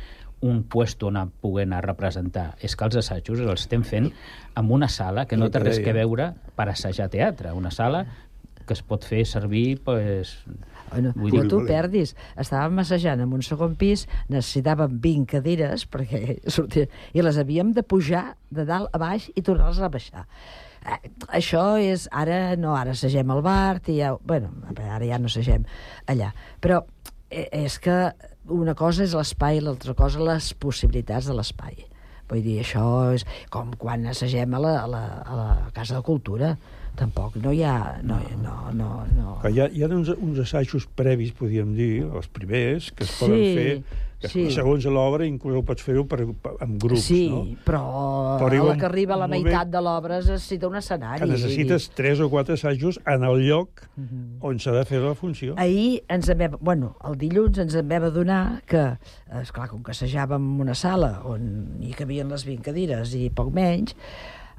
un 0.44 0.64
puesto 0.68 1.08
on 1.08 1.30
poder 1.40 1.64
anar 1.64 1.80
a 1.80 1.86
representar, 1.86 2.50
és 2.60 2.76
que 2.76 2.84
els 2.84 2.98
assajos 3.00 3.40
els 3.40 3.62
estem 3.62 3.86
fent 3.86 4.10
en 4.56 4.70
una 4.72 4.88
sala 4.92 5.24
que 5.26 5.38
no 5.40 5.48
té 5.48 5.62
res 5.62 5.80
que 5.80 5.94
veure 5.96 6.34
per 6.56 6.68
assajar 6.68 7.08
teatre, 7.12 7.54
una 7.56 7.72
sala 7.72 8.04
que 8.66 8.74
es 8.76 8.82
pot 8.82 9.04
fer 9.06 9.24
servir 9.28 9.78
pues, 9.84 10.36
Bueno, 10.90 11.12
Vull 11.16 11.32
dir, 11.34 11.46
tu 11.50 11.62
perdis. 11.66 12.14
Estàvem 12.38 12.78
assajant 12.82 13.22
en 13.24 13.32
un 13.34 13.42
segon 13.44 13.74
pis, 13.78 14.06
necessitàvem 14.32 15.00
20 15.02 15.26
cadires 15.34 15.86
perquè 15.92 16.38
sortia, 16.52 16.86
i 17.12 17.24
les 17.24 17.40
havíem 17.42 17.72
de 17.76 17.82
pujar 17.82 18.36
de 18.54 18.66
dalt 18.68 18.94
a 18.94 19.00
baix 19.02 19.28
i 19.34 19.42
tornar-les 19.46 19.82
a 19.82 19.90
baixar. 19.92 20.26
Eh, 20.86 21.00
això 21.40 21.64
és... 21.82 22.06
Ara 22.14 22.54
no, 22.60 22.76
ara 22.78 22.94
assagem 22.94 23.30
al 23.34 23.42
bar, 23.42 23.80
i 23.90 23.98
ja, 23.98 24.14
bueno, 24.22 24.52
ara 24.76 25.02
ja 25.04 25.18
no 25.18 25.30
assagem 25.32 25.66
allà. 26.06 26.30
Però 26.62 26.84
eh, 27.30 27.48
és 27.64 27.80
que 27.82 27.98
una 28.54 28.76
cosa 28.78 29.02
és 29.04 29.14
l'espai, 29.18 29.60
l'altra 29.60 29.96
cosa 29.98 30.22
les 30.22 30.52
possibilitats 30.62 31.26
de 31.26 31.34
l'espai. 31.34 31.82
Vull 32.30 32.42
dir, 32.42 32.60
això 32.62 32.86
és 33.14 33.26
com 33.54 33.74
quan 33.78 34.06
assagem 34.10 34.54
a 34.54 34.62
la, 34.62 34.74
a 34.82 34.88
la, 34.90 35.04
a 35.22 35.38
la 35.38 35.50
Casa 35.74 35.98
de 35.98 36.06
Cultura 36.06 36.56
tampoc 36.98 37.36
no 37.42 37.52
hi 37.54 37.62
ha... 37.66 37.76
No, 38.06 38.18
no, 38.42 38.56
no, 38.76 38.90
no. 39.16 39.36
Hi 39.46 39.60
ha, 39.60 39.68
hi 39.70 39.84
ha 39.84 39.90
uns, 39.92 40.10
uns 40.16 40.42
assajos 40.42 40.88
previs, 40.98 41.32
podríem 41.36 41.74
dir, 41.76 42.06
els 42.06 42.28
primers, 42.32 42.90
que 42.96 43.06
es 43.06 43.12
sí, 43.12 43.22
poden 43.22 43.46
fer 43.56 44.02
que 44.16 44.30
sí. 44.32 44.46
segons 44.54 44.86
l'obra 44.88 45.26
inclús 45.28 45.58
ho 45.58 45.62
pots 45.66 45.84
fer-ho 45.84 46.06
amb 46.64 46.76
grups, 46.80 47.04
sí, 47.04 47.26
no? 47.28 47.42
però, 47.66 47.82
però 48.40 48.62
a 48.62 48.68
la 48.70 48.76
que 48.80 48.86
arriba 48.88 49.12
a 49.16 49.20
la 49.20 49.28
meitat 49.28 49.68
de 49.72 49.82
l'obra 49.84 50.20
es 50.22 50.30
necessita 50.30 50.70
un 50.70 50.78
escenari. 50.80 51.20
Que 51.20 51.28
necessites 51.28 51.90
tres 51.96 52.22
o 52.24 52.30
quatre 52.32 52.56
assajos 52.56 52.98
en 53.04 53.26
el 53.28 53.44
lloc 53.44 53.84
uh 53.84 54.00
mhm. 54.00 54.08
-huh. 54.08 54.48
on 54.48 54.58
s'ha 54.58 54.72
de 54.72 54.84
fer 54.84 55.00
la 55.02 55.14
funció. 55.14 55.54
Ahir 55.58 56.02
ens 56.08 56.28
en 56.28 56.38
vam, 56.38 56.56
bueno, 56.60 56.96
el 57.04 57.18
dilluns 57.18 57.58
ens 57.58 57.74
en 57.74 57.88
vam 57.88 58.04
adonar 58.04 58.62
que, 58.66 58.96
esclar, 59.42 59.68
com 59.68 59.82
que 59.82 59.90
assajàvem 59.92 60.60
una 60.60 60.74
sala 60.74 61.20
on 61.24 61.76
hi 61.80 61.92
cabien 61.92 62.28
les 62.28 62.46
20 62.46 62.62
cadires 62.62 63.14
i 63.14 63.30
poc 63.30 63.52
menys, 63.52 63.94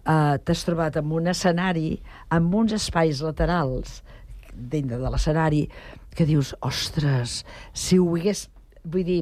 eh, 0.08 0.38
t'has 0.44 0.64
trobat 0.68 0.98
amb 1.02 1.14
un 1.20 1.28
escenari, 1.34 1.98
amb 2.34 2.56
uns 2.56 2.76
espais 2.78 3.22
laterals 3.26 4.02
dintre 4.58 4.98
de 4.98 5.12
l'escenari, 5.12 5.68
que 6.18 6.26
dius, 6.26 6.56
ostres, 6.66 7.44
si 7.74 8.00
ho 8.02 8.08
hagués... 8.16 8.48
Vull 8.88 9.06
dir, 9.06 9.20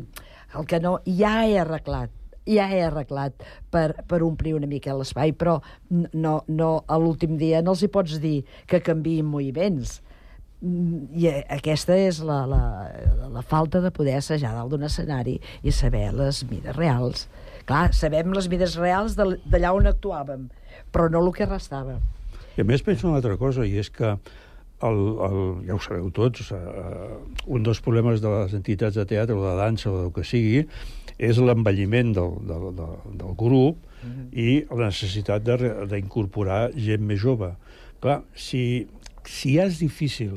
el 0.55 0.67
que 0.69 0.79
no... 0.79 0.99
Ja 1.19 1.41
he 1.43 1.57
arreglat, 1.59 2.13
ja 2.47 2.69
he 2.71 2.81
arreglat 2.85 3.43
per, 3.73 3.89
per 4.07 4.21
omplir 4.23 4.55
una 4.55 4.69
mica 4.69 4.95
l'espai, 4.95 5.33
però 5.35 5.57
no, 5.91 6.37
no, 6.47 6.69
a 6.87 6.99
l'últim 7.01 7.39
dia 7.41 7.63
no 7.65 7.75
els 7.75 7.83
hi 7.83 7.91
pots 7.91 8.19
dir 8.23 8.37
que 8.69 8.83
canviïn 8.85 9.27
moviments. 9.27 9.99
Mm, 10.61 11.09
I 11.17 11.31
aquesta 11.57 11.97
és 11.99 12.21
la, 12.23 12.43
la, 12.49 12.61
la 13.33 13.43
falta 13.43 13.81
de 13.83 13.91
poder 13.93 14.19
assajar 14.21 14.53
dalt 14.55 14.71
d'un 14.71 14.87
escenari 14.87 15.39
i 15.63 15.73
saber 15.75 16.07
les 16.15 16.45
mides 16.49 16.77
reals. 16.77 17.27
Clar, 17.65 17.89
sabem 17.97 18.33
les 18.35 18.47
mides 18.51 18.75
reals 18.77 19.15
d'allà 19.17 19.73
on 19.73 19.89
actuàvem, 19.89 20.49
però 20.93 21.09
no 21.09 21.23
el 21.25 21.31
que 21.33 21.47
restava. 21.49 21.97
I 22.55 22.61
a 22.61 22.67
més 22.67 22.83
penso 22.85 23.09
una 23.09 23.19
altra 23.19 23.37
cosa, 23.41 23.65
i 23.65 23.79
és 23.81 23.89
que 23.91 24.15
el, 24.85 25.01
el, 25.27 25.39
ja 25.67 25.75
ho 25.75 25.81
sabeu 25.81 26.11
tots, 26.13 26.51
uh, 26.53 27.17
un 27.47 27.65
dels 27.65 27.81
problemes 27.83 28.21
de 28.23 28.31
les 28.31 28.55
entitats 28.57 28.97
de 28.99 29.05
teatre 29.09 29.35
o 29.35 29.43
de 29.43 29.55
dansa 29.57 29.89
o 29.91 29.97
del 30.03 30.13
que 30.15 30.25
sigui 30.27 30.65
és 31.15 31.39
l'envelliment 31.39 32.11
del, 32.15 32.33
del, 32.47 32.65
del, 32.75 32.97
del 33.21 33.35
grup 33.39 33.77
mm 34.03 34.11
-hmm. 34.11 34.27
i 34.31 34.65
la 34.69 34.91
necessitat 34.91 35.43
d'incorporar 35.43 36.71
gent 36.75 37.01
més 37.01 37.19
jove. 37.21 37.55
Clar, 38.01 38.21
si, 38.35 38.87
si 39.23 39.55
ja 39.55 39.65
és 39.65 39.79
difícil 39.79 40.35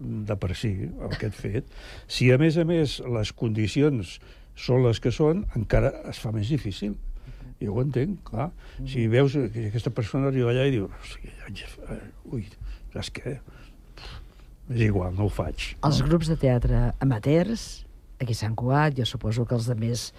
de 0.00 0.36
per 0.36 0.54
si, 0.54 0.88
aquest 1.10 1.34
fet, 1.34 1.64
si 2.06 2.30
a 2.32 2.38
més 2.38 2.56
a 2.56 2.64
més 2.64 3.00
les 3.00 3.32
condicions 3.32 4.20
són 4.58 4.82
les 4.86 5.00
que 5.02 5.12
són, 5.14 5.44
encara 5.58 5.92
es 6.10 6.20
fa 6.22 6.32
més 6.34 6.50
difícil. 6.50 6.96
Jo 7.58 7.74
ho 7.74 7.82
entenc, 7.82 8.20
clar. 8.26 8.50
Mm. 8.78 8.88
Si 8.90 9.06
veus 9.10 9.34
que 9.54 9.68
aquesta 9.70 9.90
persona 9.94 10.30
arriba 10.30 10.52
allà 10.52 10.68
i 10.68 10.76
diu 10.76 10.86
ui, 12.30 12.44
saps 12.94 13.10
què? 13.16 13.38
És 14.68 14.84
igual, 14.84 15.14
no 15.16 15.26
ho 15.26 15.32
faig. 15.32 15.72
Els 15.86 16.00
grups 16.06 16.28
de 16.30 16.36
teatre 16.38 16.88
amateurs, 17.02 17.66
aquí 18.20 18.36
a 18.36 18.38
Sant 18.38 18.54
Cugat, 18.58 18.98
jo 18.98 19.06
suposo 19.08 19.46
que 19.48 19.56
els 19.56 19.68
de 19.70 19.76
més 19.78 20.10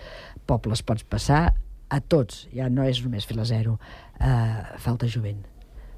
pobles 0.49 0.82
pots 0.84 1.06
passar, 1.08 1.43
a 1.89 1.99
tots, 2.02 2.47
ja 2.54 2.67
no 2.69 2.86
és 2.86 3.02
només 3.06 3.25
fila 3.30 3.45
zero, 3.49 3.78
uh, 4.19 4.62
falta 4.82 5.10
jovent. 5.10 5.41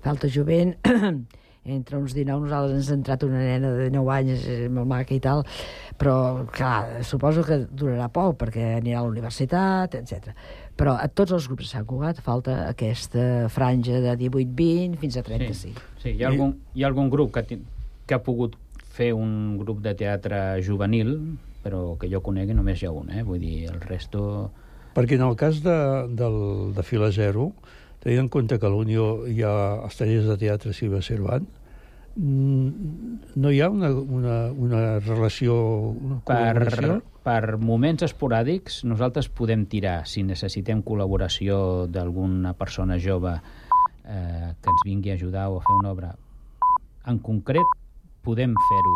Falta 0.04 0.30
jovent, 0.32 0.76
entre 1.66 1.98
uns 1.98 2.16
19, 2.16 2.48
nosaltres 2.48 2.80
ens 2.80 2.90
ha 2.90 2.96
entrat 2.98 3.24
una 3.28 3.42
nena 3.44 3.70
de 3.76 3.90
19 3.92 4.14
anys, 4.16 4.46
molt 4.74 4.90
maca 4.90 5.14
i 5.14 5.20
tal, 5.22 5.44
però, 6.00 6.16
clar, 6.50 7.04
suposo 7.06 7.44
que 7.46 7.60
durarà 7.70 8.08
poc, 8.14 8.40
perquè 8.42 8.78
anirà 8.80 9.02
a 9.02 9.06
la 9.06 9.12
universitat, 9.12 10.00
etc. 10.00 10.34
Però 10.78 10.96
a 10.98 11.06
tots 11.08 11.36
els 11.38 11.46
grups 11.52 11.68
de 11.68 11.70
Sant 11.76 11.86
Cugat 11.86 12.24
falta 12.26 12.64
aquesta 12.72 13.46
franja 13.54 14.02
de 14.02 14.16
18-20 14.18 14.98
fins 15.04 15.20
a 15.20 15.26
35. 15.28 15.86
Sí, 16.02 16.02
sí. 16.02 16.16
Hi, 16.16 16.24
ha 16.24 16.32
algun, 16.32 16.56
hi 16.74 16.84
ha 16.84 16.90
algun 16.90 17.14
grup 17.14 17.36
que, 17.38 17.62
que 18.10 18.18
ha 18.18 18.24
pogut 18.26 18.58
fer 18.92 19.12
un 19.14 19.60
grup 19.62 19.84
de 19.86 19.94
teatre 19.98 20.42
juvenil, 20.66 21.14
però 21.62 21.94
que 22.02 22.10
jo 22.10 22.24
conegui 22.26 22.58
només 22.58 22.82
hi 22.82 22.90
ha 22.90 22.96
un, 22.96 23.14
eh? 23.14 23.22
vull 23.28 23.42
dir, 23.44 23.70
el 23.70 23.80
resto... 23.86 24.50
Perquè 24.92 25.16
en 25.16 25.24
el 25.24 25.38
cas 25.40 25.62
de, 25.64 25.78
del, 26.20 26.74
de 26.76 26.84
Fila 26.84 27.12
Zero, 27.16 27.52
tenint 28.02 28.26
en 28.26 28.30
compte 28.34 28.58
que 28.60 28.68
a 28.68 28.72
l'Unió 28.74 29.28
hi 29.30 29.44
ha 29.46 29.56
els 29.86 29.98
tallers 30.00 30.30
de 30.30 30.38
teatre 30.42 30.74
Silva 30.74 31.02
Cervant, 31.06 31.46
mm, 32.16 33.36
no 33.38 33.52
hi 33.52 33.62
ha 33.62 33.70
una, 33.70 33.92
una, 33.92 34.38
una 34.52 34.82
relació, 35.00 35.56
una 35.94 36.20
per, 36.26 37.02
per 37.24 37.58
moments 37.62 38.08
esporàdics 38.10 38.82
nosaltres 38.90 39.30
podem 39.30 39.68
tirar, 39.70 40.02
si 40.10 40.26
necessitem 40.26 40.82
col·laboració 40.84 41.88
d'alguna 41.88 42.56
persona 42.58 42.98
jove 43.00 43.38
eh, 43.38 44.52
que 44.58 44.76
ens 44.76 44.84
vingui 44.90 45.14
a 45.14 45.20
ajudar 45.20 45.50
o 45.54 45.62
a 45.62 45.66
fer 45.68 45.78
una 45.84 45.94
obra 45.94 46.14
en 47.08 47.20
concret, 47.20 47.78
podem 48.26 48.54
fer-ho. 48.70 48.96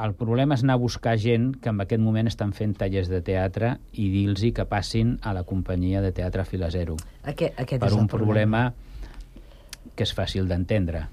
El 0.00 0.14
problema 0.16 0.56
és 0.56 0.62
anar 0.64 0.78
a 0.78 0.80
buscar 0.80 1.18
gent 1.20 1.50
que 1.60 1.68
en 1.68 1.80
aquest 1.84 2.00
moment 2.00 2.30
estan 2.30 2.54
fent 2.56 2.72
tallers 2.80 3.10
de 3.12 3.20
teatre 3.20 3.74
i 3.92 4.08
dir-los 4.08 4.44
que 4.56 4.64
passin 4.64 5.18
a 5.20 5.34
la 5.36 5.42
companyia 5.44 6.00
de 6.00 6.12
teatre 6.16 6.46
Fila 6.48 6.70
Zero. 6.72 6.96
Aquest, 7.24 7.58
aquest 7.60 7.82
per 7.82 7.90
és 7.90 7.98
un 7.98 8.06
el 8.06 8.08
problema. 8.08 8.70
problema 8.72 9.92
que 9.94 10.06
és 10.06 10.14
fàcil 10.16 10.48
d'entendre. 10.48 11.04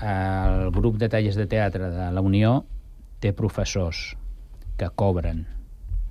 El 0.00 0.70
grup 0.72 0.96
de 0.98 1.10
tallers 1.12 1.36
de 1.36 1.46
teatre 1.46 1.90
de 1.92 2.08
la 2.10 2.24
Unió 2.24 2.64
té 3.20 3.34
professors 3.36 4.16
que 4.80 4.88
cobren 4.88 5.44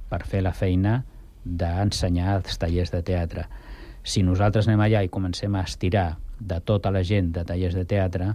per 0.10 0.24
fer 0.30 0.44
la 0.46 0.54
feina 0.54 1.04
d'ensenyar 1.44 2.38
els 2.38 2.58
tallers 2.62 2.94
de 2.94 3.02
teatre. 3.02 3.48
Si 4.04 4.22
nosaltres 4.24 4.68
anem 4.68 4.86
allà 4.86 5.02
i 5.04 5.10
comencem 5.10 5.56
a 5.56 5.66
estirar 5.66 6.18
de 6.40 6.60
tota 6.62 6.92
la 6.92 7.02
gent 7.04 7.32
de 7.34 7.44
tallers 7.48 7.76
de 7.76 7.86
teatre, 7.90 8.34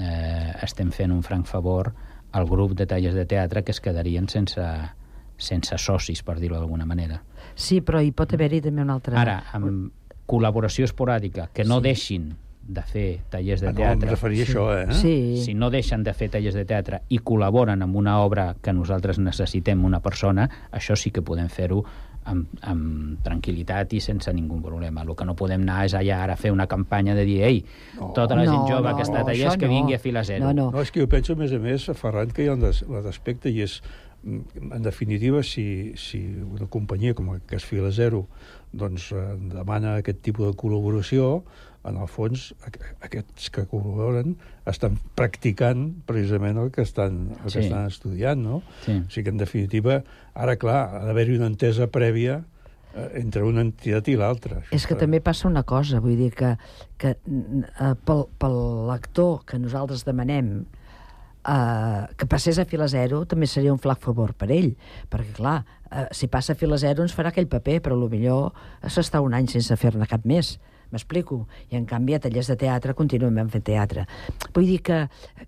eh, 0.00 0.52
estem 0.62 0.90
fent 0.92 1.12
un 1.12 1.22
franc 1.22 1.46
favor 1.46 1.92
al 2.32 2.46
grup 2.46 2.72
de 2.74 2.86
tallers 2.86 3.14
de 3.14 3.26
teatre 3.26 3.62
que 3.62 3.70
es 3.72 3.80
quedarien 3.80 4.28
sense, 4.28 4.60
sense 5.36 5.78
socis, 5.78 6.22
per 6.22 6.38
dir-ho 6.40 6.56
d'alguna 6.58 6.86
manera. 6.86 7.22
Sí, 7.54 7.80
però 7.80 8.00
hi 8.02 8.10
pot 8.12 8.32
haver-hi 8.34 8.60
també 8.64 8.82
una 8.82 8.94
altra... 8.98 9.20
Ara, 9.20 9.36
amb 9.52 9.92
col·laboració 10.26 10.86
esporàdica, 10.88 11.50
que 11.52 11.64
no 11.64 11.78
Sí. 11.78 11.82
deixin 11.90 12.34
de 12.66 12.80
fer 12.82 13.20
tallers 13.28 13.60
de 13.60 13.68
Ah, 13.68 13.72
no, 13.72 13.76
teatre. 13.76 14.06
em 14.08 14.10
referia 14.14 14.42
a 14.42 14.46
això, 14.46 14.64
eh? 14.82 14.94
Sí. 14.94 15.42
Si 15.44 15.52
no 15.54 15.68
deixen 15.70 16.02
de 16.02 16.14
fer 16.14 16.30
tallers 16.30 16.54
de 16.56 16.64
teatre 16.64 17.02
i 17.10 17.18
col·laboren 17.20 17.82
amb 17.84 17.94
una 17.94 18.18
obra 18.22 18.56
que 18.62 18.72
nosaltres 18.72 19.18
necessitem 19.18 19.84
una 19.84 20.00
persona, 20.00 20.48
això 20.72 20.96
sí 20.96 21.10
que 21.10 21.20
podem 21.20 21.48
fer-ho 21.50 21.84
amb, 22.24 22.46
amb 22.62 23.18
tranquil·litat 23.24 23.92
i 23.96 24.00
sense 24.00 24.32
ningú 24.32 24.60
problema. 24.62 25.02
El 25.02 25.14
que 25.16 25.24
no 25.28 25.34
podem 25.36 25.62
anar 25.66 25.84
és 25.88 25.94
allà 25.98 26.22
ara 26.24 26.32
a 26.34 26.40
fer 26.40 26.52
una 26.52 26.66
campanya 26.66 27.14
de 27.14 27.24
dir 27.28 27.42
ei, 27.44 27.64
tota 28.14 28.34
la 28.36 28.44
gent 28.46 28.62
No, 28.62 28.68
jove 28.68 28.90
no, 28.90 28.96
que 28.96 29.02
està 29.06 29.20
a 29.20 29.24
no, 29.24 29.26
tallers 29.30 29.52
això 29.54 29.60
que 29.60 29.66
no. 29.68 29.72
vingui 29.76 29.94
a 29.94 29.98
fila 29.98 30.24
zero. 30.24 30.44
No, 30.46 30.52
no. 30.52 30.70
No, 30.72 30.80
és 30.82 30.90
que 30.90 31.00
jo 31.04 31.08
penso, 31.08 31.34
a 31.34 31.36
més 31.36 31.52
a 31.52 31.58
més, 31.58 31.84
Ferran, 32.00 32.30
que 32.32 32.44
hi 32.44 32.48
ha 32.48 32.54
un 32.56 32.60
des- 32.64 32.82
aspecte 33.08 33.50
i 33.50 33.60
és, 33.62 33.82
mm, 34.24 34.72
en 34.72 34.82
definitiva, 34.82 35.42
si, 35.42 35.92
si 35.96 36.22
una 36.42 36.66
companyia 36.66 37.14
com 37.14 37.38
que 37.46 37.56
és 37.56 37.64
Fila 37.64 37.90
Zero 37.92 38.26
doncs, 38.72 39.12
eh, 39.12 39.36
demana 39.52 39.96
aquest 40.00 40.20
tipus 40.22 40.48
de 40.50 40.56
col·laboració, 40.56 41.42
en 41.84 41.96
el 42.00 42.08
fons, 42.08 42.54
aqu- 42.64 42.80
aquests 43.04 43.50
que 43.52 43.66
col·laboren 43.68 44.36
estan 44.66 44.98
practicant 45.14 45.90
precisament 46.08 46.56
el 46.58 46.70
que 46.72 46.82
estan, 46.82 47.36
el 47.44 47.50
Sí. 47.50 47.58
que 47.58 47.64
estan 47.66 47.86
estudiant, 47.86 48.40
no? 48.40 48.62
Sí. 48.86 49.02
O 49.06 49.10
sigui 49.10 49.24
que, 49.24 49.30
en 49.30 49.36
definitiva, 49.38 50.02
ara, 50.34 50.56
clar, 50.56 50.82
ha 50.96 51.04
d'haver-hi 51.04 51.36
una 51.36 51.46
entesa 51.52 51.86
prèvia 51.88 52.44
eh, 52.96 53.10
entre 53.20 53.42
una 53.44 53.60
entitat 53.60 54.08
i 54.08 54.16
l'altra. 54.16 54.62
És 54.70 54.86
que 54.86 54.94
també 54.94 55.20
passa 55.20 55.48
una 55.48 55.62
cosa, 55.64 56.00
vull 56.00 56.16
dir 56.16 56.30
que, 56.32 56.56
que 56.96 57.16
eh, 57.18 57.94
pel, 58.04 58.26
pel 58.38 58.58
lector 58.88 59.44
que 59.44 59.58
nosaltres 59.58 60.04
demanem 60.06 60.64
eh, 61.46 62.06
que 62.16 62.26
passés 62.26 62.58
a 62.58 62.64
fila 62.64 62.86
zero 62.88 63.24
també 63.26 63.46
seria 63.50 63.72
un 63.74 63.78
flac 63.82 63.98
favor 64.00 64.32
per 64.38 64.50
ell, 64.54 64.76
perquè 65.10 65.34
clar, 65.36 65.64
eh, 65.90 66.06
si 66.12 66.28
passa 66.28 66.54
a 66.54 66.56
fila 66.56 66.78
zero 66.78 67.02
ens 67.04 67.12
farà 67.16 67.28
aquell 67.28 67.48
paper, 67.50 67.80
però 67.82 67.98
millor 68.08 68.52
s'està 68.86 69.20
un 69.20 69.34
any 69.34 69.48
sense 69.48 69.76
fer-ne 69.76 70.06
cap 70.06 70.24
més. 70.24 70.58
M'explico? 70.94 71.44
I 71.72 71.78
en 71.80 71.88
canvi 71.90 72.14
a 72.14 72.22
tallers 72.22 72.52
de 72.52 72.58
teatre 72.60 72.94
continuem 72.94 73.50
fent 73.50 73.66
teatre. 73.66 74.06
Vull 74.54 74.68
dir 74.70 74.80
que, 74.86 75.00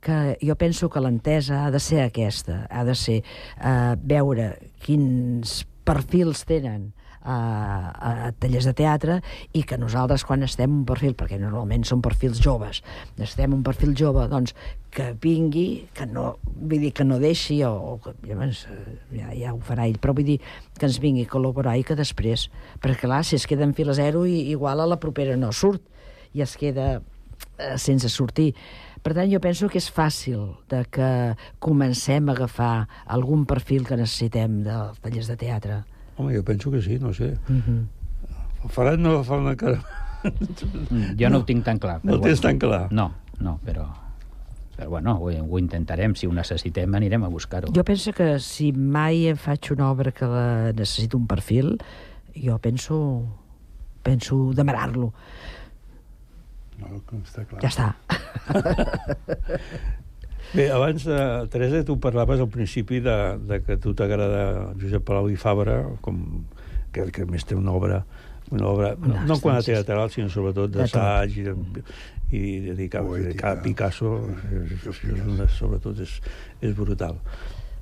que 0.03 0.19
jo 0.43 0.59
penso 0.59 0.91
que 0.91 1.03
l'entesa 1.03 1.65
ha 1.65 1.71
de 1.71 1.81
ser 1.83 2.03
aquesta, 2.05 2.65
ha 2.67 2.85
de 2.85 2.99
ser 2.99 3.21
eh, 3.23 3.95
veure 4.03 4.51
quins 4.83 5.61
perfils 5.87 6.43
tenen 6.49 6.91
a, 7.27 7.37
a 8.09 8.33
tallers 8.39 8.69
de 8.69 8.75
teatre 8.79 9.19
i 9.57 9.65
que 9.67 9.79
nosaltres 9.81 10.25
quan 10.27 10.47
estem 10.47 10.73
un 10.81 10.85
perfil, 10.89 11.17
perquè 11.19 11.39
normalment 11.43 11.85
són 11.89 12.05
perfils 12.05 12.41
joves, 12.43 12.83
estem 13.19 13.55
un 13.57 13.65
perfil 13.67 13.97
jove, 13.99 14.29
doncs 14.31 14.55
que 14.97 15.11
vingui, 15.21 15.89
que 15.93 16.07
no, 16.09 16.39
vull 16.47 16.87
dir, 16.87 16.93
que 16.97 17.05
no 17.05 17.19
deixi, 17.21 17.59
o, 17.69 17.75
o 17.75 17.97
que, 18.01 18.15
llavors, 18.25 18.63
eh, 18.73 18.95
ja, 19.19 19.35
ja 19.37 19.53
ho 19.53 19.61
farà 19.61 19.85
ell, 19.85 19.99
però 20.01 20.15
vull 20.17 20.29
dir 20.31 20.39
que 20.79 20.89
ens 20.89 21.01
vingui 21.03 21.27
a 21.27 21.33
col·laborar 21.35 21.77
i 21.77 21.85
que 21.85 21.99
després, 21.99 22.47
perquè 22.81 23.05
clar, 23.05 23.21
si 23.27 23.37
es 23.37 23.45
queda 23.51 23.67
en 23.67 23.75
fila 23.77 23.97
zero, 23.99 24.25
i, 24.25 24.47
igual 24.55 24.81
a 24.81 24.89
la 24.89 25.01
propera 25.03 25.37
no 25.37 25.53
surt, 25.53 25.85
i 26.33 26.45
es 26.45 26.57
queda 26.57 26.95
eh, 26.97 27.77
sense 27.77 28.09
sortir. 28.13 28.53
Per 29.05 29.13
tant, 29.15 29.29
jo 29.31 29.39
penso 29.39 29.69
que 29.71 29.79
és 29.79 29.91
fàcil 29.93 30.49
de 30.73 30.81
que 30.91 31.11
comencem 31.63 32.27
a 32.27 32.35
agafar 32.35 32.89
algun 33.05 33.45
perfil 33.47 33.85
que 33.87 34.01
necessitem 34.01 34.63
dels 34.67 34.99
tallers 35.05 35.29
de 35.31 35.37
teatre. 35.45 35.77
Home, 36.17 36.37
jo 36.37 36.45
penso 36.45 36.71
que 36.71 36.83
sí, 36.83 36.99
no 36.99 37.13
sé. 37.13 37.37
Mm 37.49 37.61
-hmm. 37.61 37.87
El 38.65 38.71
Ferran 38.71 39.03
no 39.03 39.25
fa 39.25 39.37
una 39.37 39.57
cara... 39.57 39.83
Mm, 40.91 41.21
Jo 41.21 41.29
no, 41.29 41.31
no 41.31 41.39
ho 41.39 41.45
tinc 41.45 41.65
tan 41.65 41.79
clar. 41.79 42.01
No 42.03 42.15
ho 42.15 42.21
tens 42.21 42.41
tan 42.41 42.59
clar. 42.59 42.93
No, 42.93 43.15
no, 43.39 43.61
però... 43.65 43.87
Però 44.77 44.91
bueno, 44.91 45.17
ho, 45.17 45.31
ho 45.31 45.59
intentarem. 45.59 46.15
Si 46.15 46.27
ho 46.27 46.33
necessitem, 46.33 46.95
anirem 46.95 47.25
a 47.25 47.29
buscar-ho. 47.29 47.73
Jo 47.73 47.85
penso 47.85 48.13
que 48.13 48.39
si 48.39 48.73
mai 48.73 49.29
em 49.29 49.37
faig 49.37 49.73
una 49.73 49.91
obra 49.91 50.13
que 50.13 50.27
la 50.27 50.73
necessito 50.73 51.17
un 51.17 51.27
perfil, 51.27 51.79
jo 52.35 52.59
penso 52.59 53.25
penso 54.07 54.53
demanar-lo. 54.55 55.11
No, 56.79 56.87
com 57.09 57.23
està 57.25 57.43
clar. 57.49 57.61
Ja 57.65 57.71
està. 57.73 57.89
Bé, 60.55 60.71
abans, 60.71 61.05
de, 61.05 61.49
Teresa, 61.51 61.83
tu 61.85 61.99
parlaves 62.01 62.41
al 62.41 62.49
principi 62.49 63.01
de, 63.01 63.17
de 63.49 63.61
que 63.65 63.77
a 63.77 63.81
tu 63.83 63.95
t'agrada 63.99 64.73
Josep 64.81 65.05
Palau 65.07 65.29
i 65.33 65.37
Fabra, 65.41 65.81
com, 66.05 66.23
que, 66.95 67.09
que 67.13 67.27
a 67.27 67.31
més 67.31 67.45
té 67.45 67.59
una 67.59 67.75
obra, 67.77 68.05
una 68.55 68.69
obra 68.71 68.93
no, 68.95 69.15
Una 69.15 69.27
no 69.27 69.39
quant 69.43 69.59
a 69.59 69.65
teatral, 69.67 70.11
sinó 70.15 70.31
sobretot 70.33 70.73
d'assaig 70.77 71.37
i, 71.43 71.47
de, 71.49 71.85
i 72.31 72.45
dedicat 72.69 73.43
a 73.43 73.57
Picasso, 73.63 74.15
és, 74.53 74.73
és, 74.79 75.03
és 75.11 75.27
una, 75.27 75.49
sobretot 75.59 76.01
és, 76.07 76.17
és 76.63 76.75
brutal. 76.79 77.19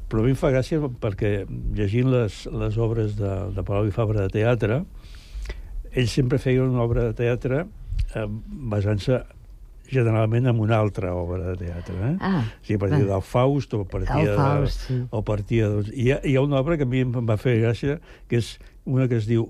Però 0.09 0.22
a 0.22 0.27
mi 0.27 0.35
em 0.35 0.38
fa 0.38 0.53
gràcia 0.53 0.81
perquè 1.00 1.35
llegint 1.77 2.11
les, 2.12 2.44
les 2.53 2.81
obres 2.81 3.16
de, 3.20 3.37
de 3.55 3.64
Palau 3.66 3.88
i 3.88 3.94
Fabra 3.94 4.27
de 4.27 4.35
teatre, 4.40 4.83
ell 5.94 6.11
sempre 6.11 6.40
feia 6.42 6.64
una 6.64 6.83
obra 6.83 7.09
de 7.11 7.16
teatre 7.20 7.64
eh, 7.64 8.27
basant-se 8.74 9.22
generalment 9.90 10.47
en 10.47 10.61
una 10.61 10.79
altra 10.79 11.14
obra 11.14 11.53
de 11.53 11.57
teatre. 11.66 11.94
Eh? 11.94 12.16
Ah, 12.20 12.44
o 12.44 12.66
sigui, 12.66 12.77
a 12.77 12.83
partir 12.85 13.03
va. 13.03 13.11
del 13.14 13.23
Faust 13.23 13.75
o 13.75 13.81
a 13.83 13.88
partir 13.88 14.20
El 14.20 14.31
de... 14.31 14.37
Faust, 14.37 14.87
sí. 14.88 15.01
O 15.11 15.25
partir 15.25 15.62
de... 15.64 15.83
Hi, 15.92 16.11
ha, 16.12 16.20
hi 16.25 16.37
ha 16.37 16.44
una 16.44 16.61
obra 16.61 16.79
que 16.81 16.87
a 16.88 16.90
mi 16.90 17.05
em 17.05 17.12
va 17.29 17.37
fer 17.40 17.59
gràcia, 17.61 17.99
que 18.29 18.40
és 18.40 18.55
una 18.85 19.09
que 19.09 19.20
es 19.20 19.29
diu 19.31 19.49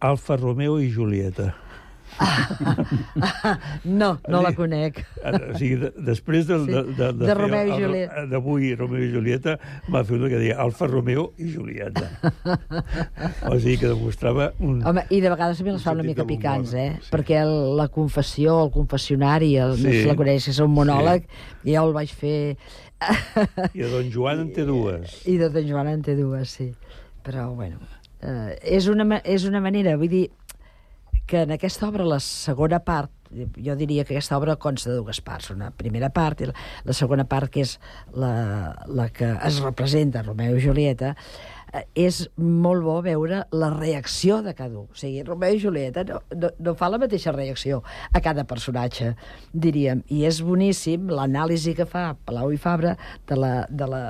Alfa 0.00 0.36
Romeo 0.38 0.78
i 0.78 0.92
Julieta. 0.94 1.54
No, 3.84 4.18
no 4.28 4.40
la 4.42 4.52
conec. 4.56 5.00
O 5.22 5.56
sigui, 5.58 5.76
de, 5.82 5.90
després 6.06 6.46
de, 6.48 6.58
Sí, 6.64 6.72
de, 6.72 6.82
de, 6.96 7.10
de 7.20 7.26
fer 7.28 7.36
Romeo 7.38 7.66
i 7.68 7.82
Julieta. 7.82 8.24
D'avui, 8.30 8.70
Romeo 8.78 9.04
i 9.04 9.10
Julieta, 9.12 9.56
va 9.92 10.02
fer 10.06 10.18
una 10.18 10.30
que 10.32 10.40
deia 10.40 10.56
Alfa 10.62 10.88
Romeo 10.90 11.28
i 11.38 11.50
Julieta. 11.54 12.08
o 13.52 13.58
sigui, 13.58 13.76
que 13.82 13.90
demostrava 13.92 14.50
un... 14.58 14.80
Home, 14.86 15.04
i 15.14 15.20
de 15.24 15.32
vegades 15.32 15.60
també 15.62 15.76
les 15.76 15.84
fa 15.86 15.94
una 15.96 16.06
mica 16.06 16.24
de 16.24 16.28
picants, 16.32 16.74
eh? 16.78 16.88
Sí. 17.02 17.12
Perquè 17.14 17.40
el, 17.44 17.54
la 17.78 17.88
confessió, 17.92 18.58
el 18.66 18.72
confessionari, 18.74 19.54
el, 19.62 19.76
sí. 19.78 19.86
no 19.86 19.94
Sí. 19.94 20.02
se 20.02 20.10
la 20.12 20.18
coneix, 20.18 20.48
és 20.52 20.58
un 20.64 20.74
monòleg, 20.74 21.28
sí. 21.30 21.72
jo 21.72 21.86
el 21.86 21.94
vaig 21.96 22.12
fer... 22.14 22.38
I 23.78 23.78
de 23.84 23.88
Don 23.92 24.08
Joan 24.10 24.40
en 24.42 24.52
té 24.56 24.64
dues. 24.66 25.20
I 25.30 25.36
de 25.38 25.48
Don 25.54 25.66
Joan 25.68 25.92
en 25.92 26.02
té 26.02 26.16
dues, 26.18 26.50
sí. 26.58 26.72
Però, 27.22 27.50
bueno, 27.54 27.78
eh, 28.22 28.56
és, 28.78 28.88
una, 28.90 29.20
és 29.22 29.44
una 29.46 29.60
manera, 29.62 29.94
vull 30.00 30.10
dir, 30.10 30.24
que 31.28 31.42
en 31.44 31.52
aquesta 31.54 31.88
obra, 31.90 32.06
la 32.08 32.18
segona 32.24 32.80
part, 32.80 33.12
jo 33.60 33.74
diria 33.76 34.06
que 34.08 34.14
aquesta 34.16 34.38
obra 34.38 34.56
consta 34.56 34.88
de 34.90 34.96
dues 35.02 35.20
parts, 35.20 35.50
una 35.52 35.68
primera 35.76 36.08
part 36.16 36.40
i 36.40 36.48
la, 36.48 36.54
la 36.88 36.94
segona 36.96 37.26
part, 37.28 37.52
que 37.52 37.60
és 37.66 37.74
la, 38.16 38.32
la 38.88 39.10
que 39.12 39.28
es 39.44 39.60
representa, 39.60 40.22
Romeu 40.24 40.56
i 40.56 40.64
Julieta, 40.64 41.12
eh, 41.76 41.84
és 42.08 42.22
molt 42.40 42.80
bo 42.86 42.96
veure 43.04 43.42
la 43.52 43.68
reacció 43.74 44.40
de 44.46 44.54
cada 44.56 44.80
un. 44.80 44.88
O 44.88 44.96
sigui, 44.96 45.20
Romeu 45.28 45.58
i 45.58 45.60
Julieta 45.60 46.06
no, 46.08 46.22
no, 46.32 46.50
no 46.64 46.74
fa 46.80 46.88
la 46.88 47.00
mateixa 47.02 47.34
reacció 47.36 47.82
a 48.12 48.22
cada 48.24 48.46
personatge, 48.48 49.12
diríem. 49.52 50.00
I 50.08 50.24
és 50.30 50.40
boníssim 50.40 51.12
l'anàlisi 51.12 51.76
que 51.76 51.84
fa 51.86 52.14
Palau 52.24 52.54
i 52.56 52.60
Fabra 52.60 52.96
de 53.28 53.36
la... 53.36 53.54
De 53.68 53.86
la 53.92 54.04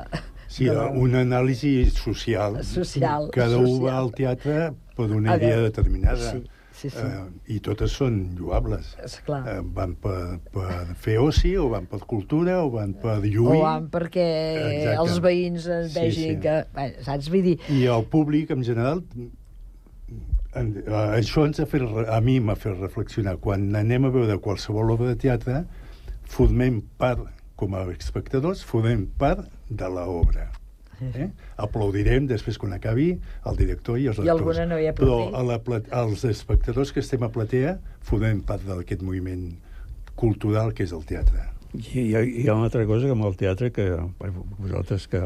Sí, 0.48 0.64
una 0.64 1.26
anàlisi 1.26 1.90
social. 1.92 2.54
Social, 2.64 3.26
Cada 3.34 3.58
un 3.58 3.66
social. 3.66 3.82
va 3.84 3.98
al 3.98 4.14
teatre 4.16 4.70
per 4.96 5.10
una 5.12 5.34
idea 5.36 5.58
determinada. 5.60 6.30
sí, 6.30 6.46
sí, 6.78 6.88
sí. 6.90 7.02
Eh, 7.02 7.54
I 7.54 7.58
totes 7.64 7.92
són 7.98 8.16
lloables. 8.38 8.92
Esclar. 9.04 9.40
Eh, 9.50 9.58
van 9.76 9.94
per, 10.00 10.38
per 10.54 10.94
fer 11.02 11.18
oci, 11.22 11.56
o 11.58 11.68
van 11.72 11.86
per 11.90 12.00
cultura, 12.08 12.60
o 12.64 12.70
van 12.74 12.94
per 13.02 13.18
lluir. 13.24 13.58
O 13.58 13.64
van 13.64 13.88
perquè 13.92 14.26
Exacte. 14.62 14.94
els 15.02 15.18
veïns 15.24 15.66
en 15.74 15.88
Sí, 15.88 15.98
vegin 15.98 16.36
sí. 16.36 16.40
que... 16.46 16.56
Bé, 16.76 16.86
saps? 17.06 17.28
Vull 17.32 17.42
dir, 17.50 17.56
I 17.74 17.84
el 17.94 18.06
públic, 18.12 18.50
en 18.54 18.62
general, 18.66 19.02
en, 20.54 20.70
eh, 20.86 20.92
això 21.18 21.44
ens 21.46 21.60
ha 21.60 21.66
fet, 21.70 21.82
a 22.08 22.20
mi 22.24 22.38
m'ha 22.40 22.56
fet 22.58 22.78
reflexionar. 22.80 23.36
Quan 23.42 23.68
anem 23.76 24.08
a 24.08 24.12
veure 24.14 24.38
qualsevol 24.44 24.94
obra 24.96 25.12
de 25.12 25.18
teatre, 25.26 25.64
formem 26.28 26.80
part, 27.00 27.26
com 27.58 27.74
a 27.74 27.82
espectadors, 27.92 28.62
formem 28.64 29.06
part 29.18 29.46
de 29.68 29.88
l'obra. 29.90 30.50
Eh? 31.00 31.28
Aplaudirem 31.62 32.26
després 32.26 32.58
quan 32.58 32.72
acabi 32.74 33.12
el 33.46 33.56
director 33.56 33.98
i 33.98 34.08
els 34.10 34.18
I 34.18 34.28
alguna 34.32 34.64
no 34.66 34.78
hi 34.80 34.88
ha 34.90 34.94
Però 34.98 35.18
a 35.36 35.42
la, 35.46 35.60
els 36.02 36.24
espectadors 36.24 36.92
que 36.92 37.00
estem 37.00 37.22
a 37.22 37.30
platea 37.30 37.76
formem 38.08 38.40
part 38.42 38.66
d'aquest 38.66 39.02
moviment 39.06 39.52
cultural 40.18 40.72
que 40.74 40.82
és 40.82 40.92
el 40.92 41.04
teatre. 41.06 41.46
I 41.76 41.84
hi 42.00 42.14
ha, 42.16 42.22
hi 42.24 42.48
ha 42.48 42.54
una 42.56 42.66
altra 42.70 42.84
cosa 42.88 43.06
que 43.06 43.14
amb 43.14 43.28
el 43.28 43.36
teatre, 43.38 43.70
que 43.72 43.90
bueno, 44.18 44.44
vosaltres 44.58 45.06
que 45.06 45.22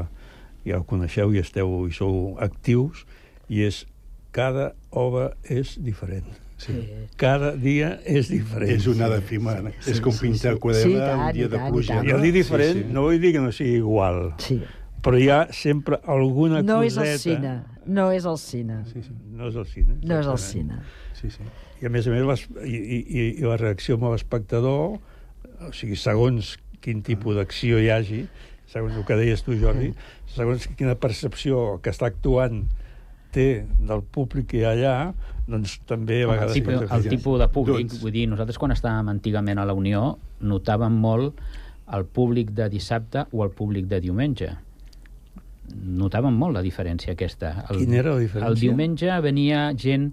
ja 0.66 0.78
ho 0.78 0.84
coneixeu 0.84 1.32
i 1.34 1.40
esteu 1.40 1.86
i 1.88 1.92
sou 1.96 2.36
actius, 2.42 3.06
i 3.48 3.62
és 3.66 3.84
cada 4.32 4.72
obra 4.90 5.32
és 5.48 5.76
diferent. 5.82 6.28
Sí. 6.62 6.76
Cada 7.18 7.56
dia 7.58 7.96
és 8.06 8.28
diferent. 8.30 8.70
És 8.70 8.86
una 8.86 9.08
efímera. 9.16 9.72
és 9.86 9.98
com 10.00 10.14
pintar 10.14 10.54
quadre 10.62 10.82
Sí, 10.84 10.92
i 10.92 10.94
un 10.94 11.00
tant, 11.02 11.24
dia 11.34 11.48
i 11.48 11.50
de 11.50 11.58
pluja. 11.70 12.02
Jo 12.06 12.20
dic 12.22 12.36
diferent, 12.36 12.76
Sí, 12.76 12.84
sí. 12.86 12.92
no 12.94 13.02
vull 13.08 13.18
dir 13.20 13.32
que 13.34 13.40
no 13.42 13.50
sigui 13.52 13.76
igual, 13.80 14.34
Sí. 14.38 14.60
Però 15.02 15.18
hi 15.18 15.28
ha 15.32 15.40
sempre 15.54 15.98
alguna 16.06 16.62
No 16.62 16.80
és 16.86 16.94
coseta... 16.94 17.12
el 17.12 17.18
cine. 17.18 17.54
No 17.86 18.10
és 18.14 18.26
el 18.28 18.38
cine. 18.38 18.78
Sí, 18.92 19.02
sí. 19.02 19.14
No 19.34 19.48
és 19.50 19.56
el 19.58 19.66
cine. 19.66 19.96
No 20.06 20.20
és 20.22 20.28
el 20.30 20.38
cine. 20.38 20.80
sí, 21.18 21.30
sí. 21.30 21.46
I 21.82 21.88
a 21.88 21.90
més 21.90 22.06
a 22.06 22.12
més, 22.14 22.22
les, 22.22 22.44
i, 22.62 22.76
i, 22.78 23.22
i 23.42 23.42
la 23.42 23.56
reacció 23.58 23.96
amb 23.98 24.12
l'espectador, 24.12 25.00
o 25.66 25.72
sigui, 25.74 25.98
segons 25.98 26.54
quin 26.82 27.02
tipus 27.02 27.34
d'acció 27.38 27.80
hi 27.82 27.88
hagi, 27.90 28.20
segons 28.70 28.94
el 28.94 29.06
que 29.08 29.18
deies 29.18 29.42
tu, 29.42 29.56
Jordi, 29.58 29.90
segons 30.30 30.68
quina 30.78 30.94
percepció 30.98 31.80
que 31.82 31.90
està 31.90 32.06
actuant 32.10 32.62
té 33.34 33.64
del 33.80 34.02
públic 34.14 34.50
que 34.52 34.60
hi 34.60 34.64
ha 34.68 34.72
allà, 34.76 34.94
doncs 35.48 35.78
també 35.88 36.20
a 36.22 36.26
el, 36.26 36.32
vegades... 36.34 36.56
tipus, 36.58 36.86
el 36.86 37.08
tipus 37.10 37.38
de 37.42 37.48
públic, 37.50 37.88
doncs... 37.90 38.02
vull 38.04 38.14
dir, 38.14 38.26
nosaltres 38.30 38.60
quan 38.60 38.74
estàvem 38.74 39.10
antigament 39.10 39.58
a 39.58 39.66
la 39.66 39.74
Unió 39.74 40.04
notàvem 40.38 40.98
molt 41.02 41.40
el 41.92 42.06
públic 42.06 42.52
de 42.56 42.68
dissabte 42.72 43.26
o 43.32 43.42
el 43.44 43.50
públic 43.56 43.88
de 43.90 43.98
diumenge. 44.04 44.52
Notàvem 45.72 46.34
molt 46.36 46.56
la 46.58 46.62
diferència 46.64 47.14
aquesta. 47.14 47.54
El, 47.70 47.84
Quina 47.84 48.00
era 48.00 48.14
la 48.16 48.22
diferència? 48.22 48.50
El 48.50 48.58
diumenge 48.60 49.18
venia 49.24 49.68
gent, 49.78 50.10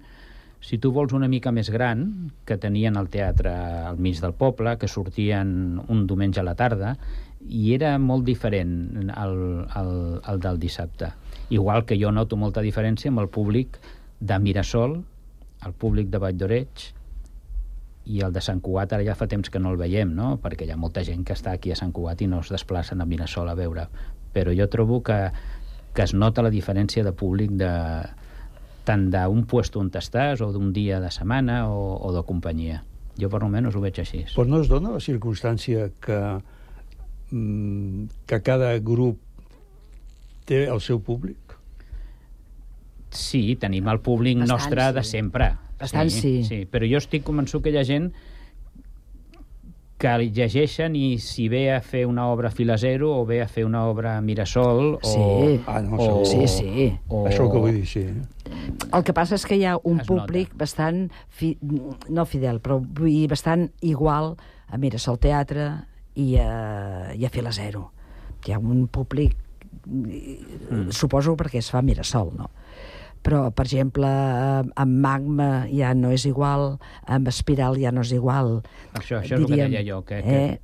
si 0.62 0.78
tu 0.78 0.92
vols 0.96 1.16
una 1.16 1.30
mica 1.32 1.52
més 1.56 1.72
gran, 1.74 2.06
que 2.46 2.60
tenien 2.62 3.00
el 3.00 3.10
teatre 3.10 3.54
al 3.90 3.98
mig 3.98 4.22
del 4.22 4.36
poble, 4.38 4.78
que 4.78 4.88
sortien 4.88 5.82
un 5.88 6.06
diumenge 6.08 6.44
a 6.44 6.46
la 6.48 6.56
tarda, 6.60 6.96
i 7.48 7.74
era 7.74 7.94
molt 8.00 8.26
diferent 8.28 9.10
el, 9.16 9.36
el, 9.80 9.94
el 10.28 10.44
del 10.44 10.60
dissabte. 10.60 11.14
Igual 11.50 11.86
que 11.86 11.98
jo 11.98 12.12
noto 12.12 12.38
molta 12.38 12.62
diferència 12.62 13.10
amb 13.10 13.24
el 13.24 13.30
públic 13.32 13.80
de 14.20 14.38
Mirasol, 14.40 15.00
el 15.66 15.74
públic 15.74 16.12
de 16.12 16.20
Vall 16.22 16.38
d'Oreig, 16.38 16.90
i 18.10 18.24
el 18.26 18.34
de 18.34 18.42
Sant 18.42 18.62
Cugat 18.66 18.94
ara 18.96 19.06
ja 19.06 19.16
fa 19.18 19.28
temps 19.30 19.52
que 19.54 19.60
no 19.62 19.74
el 19.74 19.80
veiem, 19.80 20.12
no? 20.16 20.38
perquè 20.42 20.66
hi 20.66 20.74
ha 20.74 20.80
molta 20.80 21.04
gent 21.06 21.26
que 21.26 21.36
està 21.38 21.54
aquí 21.54 21.72
a 21.72 21.78
Sant 21.78 21.92
Cugat 21.96 22.24
i 22.26 22.30
no 22.32 22.42
es 22.44 22.50
desplacen 22.54 23.02
a 23.02 23.08
Mirasol 23.10 23.52
a 23.52 23.56
veure. 23.58 23.86
Però 24.34 24.54
jo 24.56 24.68
trobo 24.70 25.02
que, 25.04 25.20
que 25.94 26.06
es 26.06 26.14
nota 26.14 26.46
la 26.46 26.54
diferència 26.54 27.04
de 27.04 27.14
públic 27.16 27.56
de, 27.58 27.72
tant 28.90 29.10
d'un 29.14 29.44
puesto 29.50 29.82
on 29.82 29.92
estàs 29.94 30.42
o 30.42 30.52
d'un 30.54 30.72
dia 30.74 31.00
de 31.04 31.12
setmana 31.14 31.68
o, 31.70 31.98
o 32.02 32.14
de 32.16 32.24
companyia. 32.26 32.84
Jo 33.20 33.30
per 33.30 33.44
almenys 33.44 33.76
ho 33.76 33.84
veig 33.84 34.00
així. 34.02 34.24
Però 34.34 34.48
no 34.48 34.62
es 34.64 34.70
dona 34.72 34.94
la 34.96 35.02
circumstància 35.04 35.90
que, 36.02 36.20
mm, 37.32 38.08
que 38.30 38.42
cada 38.46 38.72
grup 38.80 39.20
té 40.50 40.66
el 40.66 40.82
seu 40.82 41.02
públic? 41.06 41.58
Sí, 43.14 43.58
tenim 43.62 43.90
el 43.90 44.02
públic 44.06 44.40
Bastant, 44.40 44.56
nostre 44.56 44.92
de 44.96 45.04
sí. 45.04 45.18
sempre. 45.18 45.52
Bastant, 45.80 46.10
sí. 46.14 46.34
sí. 46.48 46.64
Però 46.70 46.88
jo 46.90 47.02
estic 47.02 47.26
convençut 47.28 47.66
que 47.66 47.74
hi 47.74 47.80
ha 47.82 47.86
gent 47.86 48.12
que 50.00 50.12
llegeixen 50.32 50.96
i 50.96 51.20
si 51.20 51.50
ve 51.52 51.66
a 51.74 51.82
fer 51.84 52.06
una 52.08 52.30
obra 52.32 52.50
fila 52.56 52.78
zero 52.80 53.12
o 53.18 53.26
ve 53.28 53.42
a 53.44 53.48
fer 53.52 53.66
una 53.68 53.84
obra 53.90 54.14
Mirasol 54.24 54.96
o... 54.96 55.00
Sí. 55.04 55.60
Ah, 55.68 55.82
no, 55.84 55.98
o, 56.00 56.26
Sí, 56.26 56.48
sí. 56.48 56.88
O, 57.10 57.26
Això 57.28 57.50
que 57.52 57.60
vull 57.60 57.76
dir, 57.82 57.88
sí. 57.88 58.06
El 58.96 59.04
que 59.04 59.14
passa 59.14 59.36
és 59.36 59.46
que 59.46 59.58
hi 59.60 59.66
ha 59.68 59.76
un 59.84 60.00
Es 60.00 60.08
públic 60.08 60.54
nota. 60.54 60.62
bastant, 60.64 61.04
fi, 61.28 61.52
no 62.08 62.26
fidel, 62.26 62.62
però 62.64 62.80
vull 62.80 63.12
dir, 63.12 63.28
bastant 63.32 63.68
igual 63.82 64.38
a 64.70 64.80
Mirasol 64.80 65.20
Teatre 65.20 65.68
i 66.16 66.32
a, 66.40 67.12
i 67.16 67.28
a 67.28 67.34
Fila 67.34 67.52
Zero. 67.52 67.90
Hi 68.48 68.56
ha 68.56 68.60
un 68.64 68.88
públic, 68.88 69.36
mm. 69.84 70.90
suposo 70.96 71.36
perquè 71.36 71.60
es 71.60 71.70
fa 71.76 71.84
Mirasol, 71.84 72.32
no? 72.40 72.50
Però, 73.22 73.52
per 73.52 73.66
exemple, 73.66 74.08
amb 74.08 75.00
Magma 75.04 75.66
ja 75.68 75.94
no 75.94 76.10
és 76.16 76.24
igual, 76.26 76.78
amb 77.06 77.28
Espiral 77.28 77.76
ja 77.82 77.92
no 77.92 78.02
és 78.02 78.14
igual. 78.16 78.62
Això, 78.94 79.20
això 79.20 79.36
és 79.36 79.42
el 79.42 79.46
que 79.48 79.56
deia 79.68 79.84
jo, 79.86 80.02
que, 80.08 80.22
que, 80.24 80.38
eh, 80.54 80.60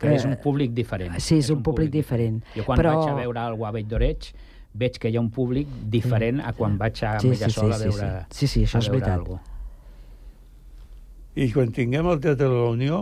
que 0.00 0.14
és 0.16 0.24
un 0.26 0.34
públic 0.42 0.72
diferent. 0.74 1.14
Sí, 1.22 1.38
és 1.38 1.50
un 1.54 1.62
públic 1.62 1.90
diferent. 1.94 2.40
Jo 2.56 2.64
quan 2.66 2.78
Però- 2.80 2.96
vaig 2.98 3.12
a 3.12 3.14
veure 3.20 3.46
el 3.52 3.54
Guavell 3.60 3.86
d'Oreig 3.88 4.32
veig 4.74 4.98
que 5.02 5.08
hi 5.10 5.16
ha 5.16 5.20
un 5.20 5.30
públic 5.30 5.66
diferent 5.90 6.40
a 6.46 6.52
quan 6.52 6.76
vaig 6.78 6.98
a 7.04 7.18
Sí, 7.20 7.28
sí, 7.28 7.38
Mirasol 7.38 7.66
sí, 7.66 7.72
a 7.72 7.78
sí, 7.78 7.88
veure, 7.88 8.10
sí. 8.30 8.36
Sí, 8.40 8.46
sí, 8.46 8.62
això 8.66 8.76
a 8.76 8.78
és 8.84 8.88
veritat. 8.90 9.16
algo. 9.18 9.40
I 11.36 11.50
quan 11.54 11.70
tinguem 11.72 12.06
el 12.10 12.20
Teatre 12.20 12.48
de 12.48 12.54
la 12.54 12.70
Unió, 12.70 13.00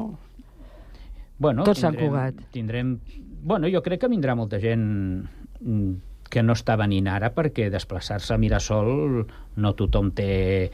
Bueno, 1.38 1.62
Tot 1.62 1.76
Sant 1.78 1.94
tindrem- 1.94 2.08
Cugat. 2.10 2.34
Tindrem... 2.50 2.98
Bueno, 3.42 3.68
jo 3.70 3.80
crec 3.80 4.00
que 4.02 4.08
vindrà 4.10 4.34
molta 4.34 4.58
gent 4.58 4.82
mm, 5.60 5.92
que 6.30 6.42
no 6.44 6.56
està 6.56 6.76
venint 6.76 7.08
ara 7.08 7.32
perquè 7.34 7.68
desplaçar-se 7.72 8.34
a 8.34 8.38
Mirasol 8.40 9.24
no 9.56 9.74
tothom 9.78 10.12
té 10.16 10.70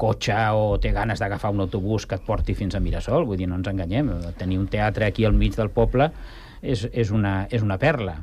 cotxe 0.00 0.36
o 0.56 0.78
té 0.80 0.92
ganes 0.96 1.20
d'agafar 1.20 1.52
un 1.52 1.60
autobús 1.66 2.06
que 2.08 2.16
et 2.16 2.24
porti 2.24 2.54
fins 2.56 2.74
a 2.74 2.80
Mirasol. 2.80 3.26
Vull 3.28 3.40
dir, 3.40 3.48
no 3.50 3.58
ens 3.60 3.68
enganyem. 3.68 4.12
Tenir 4.40 4.60
un 4.60 4.68
teatre 4.72 5.10
aquí 5.10 5.26
al 5.28 5.36
mig 5.36 5.56
del 5.58 5.72
poble 5.74 6.10
és, 6.62 6.86
és, 6.92 7.10
una, 7.12 7.44
és 7.52 7.64
una 7.64 7.76
perla. 7.80 8.16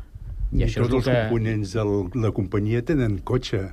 I, 0.51 0.61
I 0.61 0.63
això 0.67 0.85
tots 0.85 0.89
és 0.89 0.93
el 0.93 0.97
els 0.97 1.09
que... 1.09 1.19
components 1.27 1.75
de 1.77 2.23
la 2.23 2.31
companyia 2.33 2.81
tenen 2.87 3.19
cotxe 3.27 3.67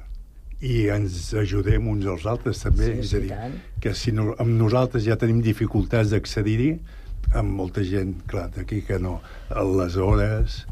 i 0.65 0.87
ens 0.93 1.33
ajudem 1.37 1.89
uns 1.91 2.07
als 2.11 2.27
altres 2.31 2.63
també. 2.65 2.91
Sí, 2.93 3.01
és 3.05 3.15
a 3.15 3.23
dir, 3.25 3.33
tant. 3.33 3.57
que 3.81 3.95
si 3.97 4.13
no, 4.17 4.33
amb 4.41 4.53
nosaltres 4.59 5.05
ja 5.07 5.17
tenim 5.21 5.43
dificultats 5.45 6.13
d'accedir-hi, 6.13 6.71
amb 7.35 7.57
molta 7.57 7.85
gent, 7.87 8.15
clar, 8.31 8.49
d'aquí 8.55 8.83
que 8.87 8.99
no. 9.01 9.19
Les 9.79 9.97
hores, 10.01 10.63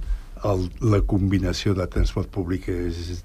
el, 0.49 0.64
la 0.93 1.01
combinació 1.07 1.74
de 1.78 1.86
transport 1.90 2.30
públic 2.34 2.68
és 2.72 3.22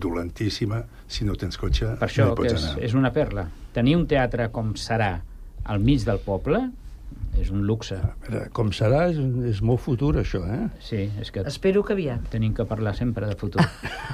dolentíssima. 0.00 0.82
Si 1.08 1.24
no 1.24 1.36
tens 1.38 1.58
cotxe, 1.60 1.92
Per 2.00 2.08
això 2.08 2.26
no 2.26 2.34
hi 2.34 2.40
pots 2.42 2.56
és, 2.56 2.64
anar. 2.64 2.82
és 2.88 2.96
una 2.98 3.12
perla. 3.14 3.46
Tenir 3.76 3.96
un 3.98 4.06
teatre 4.10 4.48
com 4.54 4.74
serà 4.80 5.12
al 5.66 5.80
mig 5.82 6.04
del 6.06 6.18
poble 6.24 6.64
és 7.38 7.50
un 7.52 7.66
luxe. 7.68 7.96
a 8.00 8.14
veure, 8.30 8.46
com 8.56 8.70
serà, 8.72 9.10
és, 9.10 9.18
és 9.50 9.58
molt 9.62 9.80
futur, 9.84 10.14
això, 10.16 10.40
eh? 10.48 10.68
Sí, 10.80 11.02
és 11.20 11.30
que 11.30 11.42
Espero 11.46 11.82
que 11.84 11.92
aviat. 11.92 12.22
tenim 12.32 12.54
que 12.56 12.64
parlar 12.64 12.94
sempre 12.96 13.26
de 13.28 13.36
futur. 13.36 13.60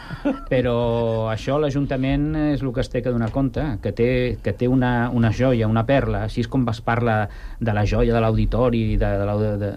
Però 0.51 1.29
això 1.31 1.59
l'Ajuntament 1.63 2.35
és 2.53 2.63
el 2.63 2.73
que 2.75 2.83
es 2.83 2.91
té 2.91 3.03
que 3.03 3.13
donar 3.15 3.31
compte, 3.31 3.63
que 3.83 3.93
té, 3.93 4.09
que 4.43 4.53
té 4.53 4.69
una, 4.69 5.09
una 5.15 5.31
joia, 5.33 5.69
una 5.71 5.87
perla, 5.87 6.25
així 6.27 6.43
és 6.43 6.49
com 6.51 6.67
es 6.69 6.81
parla 6.83 7.29
de 7.61 7.73
la 7.73 7.87
joia 7.87 8.13
de 8.15 8.21
l'auditori, 8.21 8.97
de, 8.97 9.13
de, 9.23 9.25
la, 9.31 9.37
de, 9.39 9.53
de... 9.63 9.73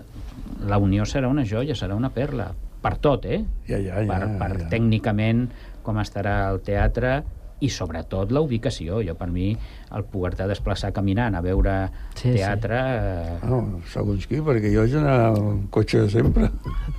la 0.68 0.78
Unió 0.82 1.06
serà 1.06 1.30
una 1.30 1.46
joia, 1.46 1.76
serà 1.78 1.96
una 1.96 2.10
perla, 2.10 2.50
per 2.86 2.98
tot, 3.02 3.26
eh? 3.26 3.42
Ja, 3.68 3.80
ja, 3.82 4.04
ja. 4.04 4.06
per, 4.12 4.28
per 4.42 4.52
ja. 4.66 4.68
tècnicament 4.76 5.48
com 5.86 5.98
estarà 6.02 6.44
el 6.54 6.62
teatre 6.66 7.24
i 7.64 7.70
sobretot 7.72 8.34
la 8.36 8.42
ubicació. 8.44 8.98
Jo, 9.06 9.14
per 9.16 9.30
mi, 9.32 9.54
el 9.96 10.04
poder-te 10.12 10.44
desplaçar 10.50 10.90
caminant 10.94 11.38
a 11.38 11.42
veure 11.42 11.76
Sí, 12.14 12.28
sí. 12.28 12.34
teatre... 12.36 12.80
eh, 12.84 13.38
No, 13.48 13.62
segons 13.94 14.28
qui, 14.28 14.42
perquè 14.44 14.74
jo 14.74 14.84
haig 14.84 14.92
d'anar 14.98 15.16
amb 15.30 15.70
cotxe 15.74 16.04
sempre. 16.12 16.50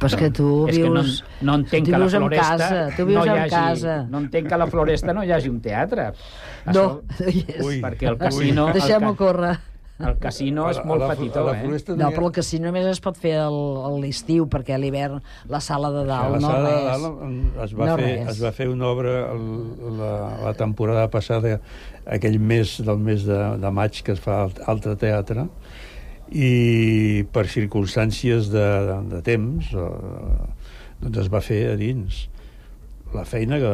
Però 0.01 0.09
és 0.09 0.16
que 0.16 0.30
tu 0.34 0.49
és 0.72 0.78
que 0.80 0.89
no, 0.89 1.03
vius... 1.05 1.20
no 1.45 1.59
entenc 1.61 1.84
tu 1.87 1.93
que 1.93 1.99
a 1.99 2.01
la 2.01 2.07
vius 2.09 2.16
en 2.16 2.24
Floresta 2.24 2.57
casa, 2.57 2.97
tu 2.97 3.07
vius 3.12 3.20
no 3.20 3.26
en 3.37 3.43
hagi, 3.45 3.53
casa. 3.53 3.97
no 4.11 4.24
entenc 4.24 4.49
que 4.49 4.57
a 4.57 4.62
la 4.64 4.70
Floresta 4.72 5.12
no 5.14 5.22
hi 5.28 5.32
hagi 5.37 5.53
un 5.53 5.61
teatre. 5.61 6.09
No, 6.66 6.72
Això, 6.72 6.89
no 7.20 7.30
hi 7.37 7.45
és. 7.47 7.62
Ui, 7.68 7.80
perquè 7.84 8.09
el 8.14 8.18
casino... 8.24 8.70
Deixem-ho 8.74 9.12
ca- 9.12 9.18
córrer. 9.26 9.55
El 9.99 10.18
casino 10.20 10.66
és 10.68 10.76
A 10.76 10.82
molt 10.84 11.01
a 11.01 11.07
la- 11.07 11.14
petitó, 11.14 11.40
a 11.40 11.44
la 11.53 11.53
eh? 11.62 11.68
No, 11.97 12.07
ha- 12.07 12.11
però 12.12 12.26
el 12.26 12.32
casino 12.32 12.66
només 12.66 12.84
es 12.90 13.01
pot 13.01 13.16
fer 13.16 13.32
el- 13.40 13.78
a 13.80 13.88
l'estiu, 13.99 14.44
perquè 14.47 14.74
a 14.74 14.78
l'hivern 14.78 15.22
la 15.49 15.61
sala 15.61 15.88
de 15.90 16.03
dalt 16.05 16.32
la 16.34 16.38
no 16.38 16.51
sala 16.51 16.68
de 16.68 16.74
res. 16.74 16.84
dalt 16.84 17.64
es 17.64 17.72
va, 17.78 17.86
No 17.86 17.97
fer, 17.97 18.05
res. 18.05 18.28
es 18.28 18.42
va 18.44 18.53
fer 18.53 18.68
una 18.68 18.86
obra 18.88 19.32
el, 19.32 19.97
la, 19.97 20.12
la 20.44 20.53
temporada 20.55 21.09
passada, 21.09 21.61
aquell 22.05 22.38
mes 22.38 22.82
del 22.84 22.99
mes 22.99 23.24
de, 23.24 23.38
de 23.57 23.70
maig 23.70 24.03
que 24.03 24.12
es 24.12 24.20
fa 24.20 24.42
al 24.44 24.53
altre 24.66 24.97
teatre, 24.97 25.49
i 26.30 27.24
per 27.32 27.47
circumstàncies 27.47 28.49
de, 28.51 28.64
de, 28.88 28.97
de 29.14 29.22
temps 29.22 29.72
eh, 29.72 29.90
doncs 31.01 31.18
es 31.24 31.28
va 31.32 31.40
fer 31.40 31.61
a 31.72 31.76
dins 31.76 32.26
la 33.17 33.25
feina 33.29 33.59
que, 33.62 33.71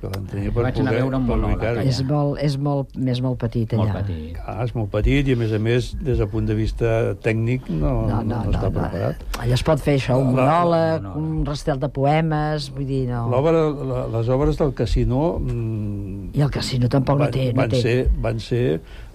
que 0.00 0.10
van 0.12 0.26
tenir 0.30 0.52
per 0.54 0.64
Vaig 0.68 0.78
anar 0.80 0.94
a 0.94 1.02
poder 1.10 1.38
veure 1.44 1.70
allà. 1.72 1.84
És 1.90 2.00
molt, 2.08 2.38
és 2.44 2.56
molt, 2.68 2.94
més 3.08 3.20
molt 3.24 3.38
petit 3.42 3.74
allà. 3.74 3.88
Molt 3.90 3.98
petit. 4.00 4.30
Clar, 4.38 4.54
és 4.64 4.74
molt 4.76 4.90
petit 4.94 5.30
i 5.30 5.36
a 5.36 5.40
més 5.40 5.54
a 5.56 5.60
més 5.62 5.90
des 6.00 6.22
del 6.22 6.30
punt 6.32 6.48
de 6.48 6.56
vista 6.58 6.92
tècnic 7.24 7.68
no, 7.70 7.92
No, 8.08 8.22
no, 8.22 8.22
no, 8.22 8.40
no, 8.46 8.54
està 8.54 8.70
no. 8.70 8.72
preparat 8.78 9.40
Allà 9.42 9.58
es 9.58 9.64
pot 9.66 9.82
fer 9.82 9.96
això, 9.98 10.18
un 10.22 10.32
monòleg, 10.36 11.04
no, 11.04 11.14
no. 11.14 11.22
un 11.22 11.44
restel 11.48 11.82
de 11.82 11.90
poemes, 11.98 12.70
vull 12.74 12.88
dir, 12.88 13.02
no... 13.10 13.24
L'obra, 13.32 13.64
la, 13.92 14.04
les 14.16 14.32
obres 14.34 14.60
del 14.60 14.74
casino 14.78 15.22
mm, 15.40 16.32
I 16.38 16.44
el 16.46 16.52
casino 16.54 16.90
tampoc 16.92 17.18
no 17.18 17.26
van, 17.26 17.34
té... 17.34 17.48
No 17.52 17.62
van, 17.62 17.74
té... 17.74 17.82
ser, 17.84 17.96
van 18.24 18.42
ser 18.42 18.64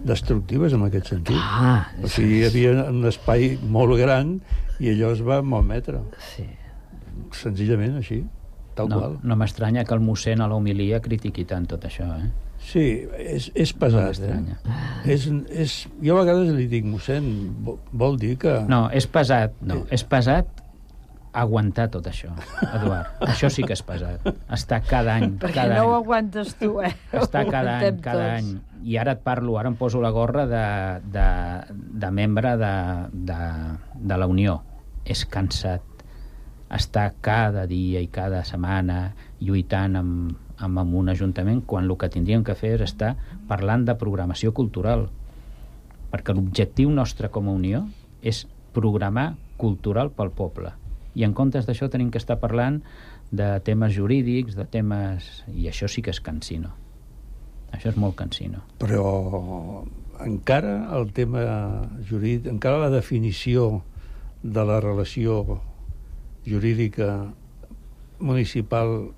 destructives 0.06 0.76
en 0.76 0.86
aquest 0.88 1.14
sentit. 1.16 1.40
Ah, 1.40 1.90
O 2.04 2.12
sigui, 2.12 2.40
hi 2.42 2.48
havia 2.48 2.76
un 2.90 3.04
espai 3.10 3.56
molt 3.68 3.98
gran 4.00 4.38
i 4.80 4.94
allò 4.94 5.14
es 5.16 5.24
va 5.26 5.42
malmetre. 5.44 6.04
sí. 6.32 6.48
senzillament 7.36 7.98
així, 8.00 8.24
tal 8.80 8.90
no, 8.92 9.00
qual. 9.02 9.18
No 9.28 9.38
m'estranya 9.40 9.84
que 9.88 9.96
el 9.98 10.04
mossèn 10.06 10.42
a 10.42 10.48
l'homilia 10.52 11.02
critiqui 11.04 11.46
tant 11.50 11.68
tot 11.70 11.84
això, 11.90 12.08
eh? 12.20 12.30
Sí, 12.60 12.82
és, 13.24 13.46
és 13.56 13.72
pesat, 13.80 14.20
eh? 14.28 14.40
És, 15.08 15.30
és, 15.48 15.76
jo 16.04 16.18
a 16.18 16.24
vegades 16.26 16.50
li 16.58 16.66
dic, 16.72 16.88
mossèn, 16.88 17.30
vol, 17.64 18.18
dir 18.20 18.34
que... 18.42 18.58
No, 18.70 18.88
és 18.92 19.08
pesat, 19.08 19.56
no, 19.64 19.86
és 19.96 20.04
pesat 20.04 20.50
aguantar 21.40 21.86
tot 21.94 22.08
això, 22.10 22.32
Eduard. 22.66 23.12
això 23.32 23.50
sí 23.54 23.64
que 23.64 23.76
és 23.78 23.84
pesat. 23.86 24.26
Està 24.52 24.82
cada 24.86 25.16
any, 25.20 25.36
Perquè 25.40 25.62
cada 25.62 25.78
no 25.78 25.86
ho 25.88 25.94
any. 25.94 26.04
aguantes 26.04 26.56
tu, 26.60 26.72
eh? 26.84 26.92
Està 27.22 27.46
Ho 27.46 27.52
cada 27.54 27.78
any, 27.80 28.00
cada 28.04 28.26
tots. 28.26 28.40
any. 28.42 28.82
I 28.90 28.98
ara 28.98 29.14
et 29.18 29.22
parlo, 29.24 29.58
ara 29.62 29.70
em 29.72 29.78
poso 29.80 30.02
la 30.04 30.10
gorra 30.16 30.46
de, 30.50 30.64
de, 31.16 31.28
de 32.04 32.12
membre 32.16 32.56
de, 32.60 32.74
de, 33.30 33.40
de 34.10 34.18
la 34.20 34.28
Unió. 34.32 34.60
És 35.10 35.24
cansat. 35.30 35.86
Està 36.70 37.08
cada 37.26 37.66
dia 37.70 38.02
i 38.04 38.10
cada 38.14 38.44
setmana 38.46 39.16
lluitant 39.42 39.98
amb, 39.98 40.36
amb, 40.58 40.82
amb 40.84 40.98
un 41.02 41.10
ajuntament 41.10 41.64
quan 41.66 41.88
el 41.88 41.98
que 41.98 42.12
tindríem 42.14 42.44
que 42.46 42.58
fer 42.58 42.76
és 42.78 42.86
estar 42.92 43.16
parlant 43.50 43.88
de 43.88 43.96
programació 43.98 44.54
cultural. 44.54 45.08
Perquè 46.14 46.36
l'objectiu 46.36 46.92
nostre 46.94 47.30
com 47.34 47.50
a 47.50 47.56
Unió 47.58 47.86
és 48.22 48.46
programar 48.74 49.34
cultural 49.58 50.12
pel 50.16 50.32
poble. 50.36 50.74
I 51.18 51.26
en 51.26 51.34
comptes 51.34 51.66
d'això 51.66 51.90
tenim 51.90 52.12
que 52.14 52.22
estar 52.22 52.38
parlant 52.40 52.84
de 53.32 53.50
temes 53.66 53.94
jurídics, 53.94 54.56
de 54.58 54.66
temes... 54.70 55.30
I 55.54 55.70
això 55.70 55.90
sí 55.90 56.04
que 56.06 56.14
és 56.14 56.22
cansino. 56.22 56.72
Això 57.74 57.92
és 57.92 57.98
molt 58.02 58.16
cansino. 58.18 58.64
Però 58.82 59.84
encara 60.26 60.90
el 60.98 61.10
tema 61.16 61.44
jurídic, 62.10 62.50
encara 62.52 62.82
la 62.86 62.94
definició 62.94 63.84
de 64.44 64.64
la 64.66 64.80
relació 64.82 65.60
jurídica 66.50 67.30
municipal 68.20 69.12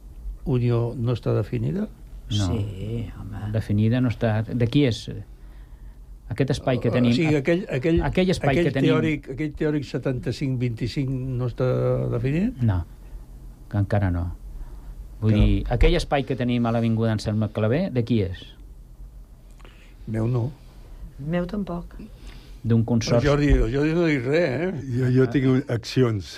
Unió 0.46 0.94
no 0.98 1.14
està 1.14 1.34
definida? 1.38 1.88
No. 2.32 2.48
Sí, 2.48 3.10
home. 3.20 3.52
Definida 3.54 4.02
no 4.02 4.10
està... 4.10 4.42
De 4.48 4.68
qui 4.72 4.86
és? 4.88 5.04
Aquest 6.32 6.54
espai 6.56 6.80
que 6.80 6.92
tenim... 6.94 7.12
O 7.12 7.18
sigui, 7.18 7.36
aquell, 7.42 7.66
aquell, 7.70 8.00
aquell 8.08 8.32
espai 8.32 8.56
aquell 8.56 8.70
que 8.70 8.76
tenim... 8.78 8.94
teòric, 8.94 9.30
aquell 9.36 9.52
teòric 9.60 9.88
75-25 9.90 11.20
no 11.42 11.50
està 11.52 11.68
definit? 12.14 12.62
No, 12.64 12.80
encara 13.76 14.10
no. 14.16 14.30
Vull 15.22 15.36
Que 15.36 15.38
no. 15.38 15.44
dir, 15.46 15.60
aquell 15.76 15.98
espai 16.00 16.24
que 16.26 16.38
tenim 16.40 16.66
a 16.66 16.72
l'Avinguda 16.74 17.12
Anselme 17.18 17.52
Clavé, 17.54 17.84
de 17.94 18.06
qui 18.08 18.22
és? 18.24 18.42
Meu 20.08 20.26
no. 20.32 20.48
Meu 21.20 21.46
tampoc. 21.46 22.00
D'un 22.64 22.84
consorci, 22.86 23.26
Jordi, 23.26 23.48
Jordi 23.74 23.94
no 23.98 24.06
dic 24.06 24.26
res, 24.28 24.50
eh? 24.54 24.72
Jo, 24.94 25.08
jo 25.16 25.26
tinc 25.34 25.70
accions. 25.74 26.36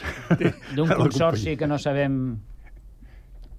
d'un 0.76 0.88
consorci 1.02 1.58
que 1.60 1.68
no 1.68 1.76
sabem 1.78 2.14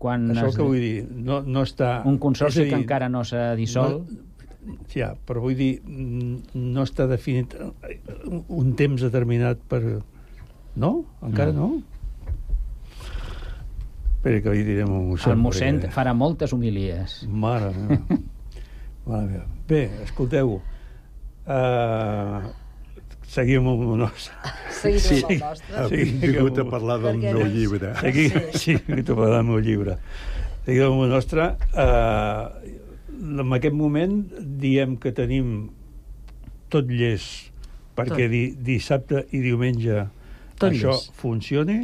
quan... 0.00 0.30
Això 0.32 0.48
es- 0.48 0.56
que 0.56 0.64
vull 0.64 0.80
dir, 0.80 1.02
no, 1.12 1.42
no 1.44 1.64
està... 1.68 1.98
Un 2.08 2.16
consorci 2.22 2.62
a 2.62 2.64
que 2.64 2.70
dir, 2.72 2.78
encara 2.80 3.10
no 3.12 3.20
s'ha 3.24 3.50
dissolt. 3.58 4.08
No, 4.08 4.78
ja, 4.96 5.10
però 5.28 5.42
vull 5.44 5.58
dir, 5.58 5.74
mm, 5.84 6.54
no 6.72 6.86
està 6.88 7.04
definit 7.10 7.52
eh, 7.52 7.98
un 8.48 8.72
temps 8.80 9.04
determinat 9.04 9.60
per... 9.68 9.82
No? 10.80 10.94
Encara 11.22 11.52
no? 11.52 11.68
Espera, 14.16 14.40
que 14.40 14.54
li 14.56 14.62
direm 14.64 14.88
un 14.88 15.10
mossèn. 15.12 15.34
el 15.36 15.40
mossèn 15.42 15.80
perquè- 15.82 15.92
farà 15.92 16.14
moltes 16.16 16.52
homilies. 16.56 17.18
Mare 17.28 17.74
meva. 17.76 18.18
Mare 19.10 19.26
meva. 19.28 19.44
Bé, 19.68 19.82
escolteu, 20.06 20.56
uh, 21.46 22.52
seguim 23.26 23.66
amb 23.68 23.82
el 23.84 23.98
nostre. 24.04 24.34
Seguim 24.70 25.24
amb 25.24 25.30
el 25.34 25.40
nostre. 25.42 25.76
Hem 25.76 25.88
Seguim 25.90 26.20
vingut 26.22 26.58
a 26.62 26.66
parlar 26.70 26.98
del 27.02 27.18
Perquè 27.20 27.32
meu 27.34 27.44
no- 27.44 27.52
llibre. 27.54 27.92
Seguim, 28.00 28.38
sí, 28.54 28.74
he 28.76 28.82
vingut 28.88 29.10
a 29.10 29.18
parlar 29.20 29.38
del 29.40 29.48
meu 29.50 29.60
llibre. 29.68 29.96
Seguim 30.66 30.86
amb 30.90 31.06
el 31.06 31.12
nostre. 31.14 31.48
Uh, 31.74 32.72
en 33.14 33.52
aquest 33.56 33.74
moment 33.78 34.18
diem 34.60 34.96
que 35.00 35.12
tenim 35.16 35.54
tot 36.72 36.88
llest 36.90 37.50
perquè 37.94 38.24
Tot. 38.26 38.32
di, 38.32 38.40
dissabte 38.66 39.20
i 39.32 39.38
diumenge 39.44 40.00
Tot 40.58 40.70
això 40.72 40.90
llest. 40.96 41.12
funcioni. 41.20 41.78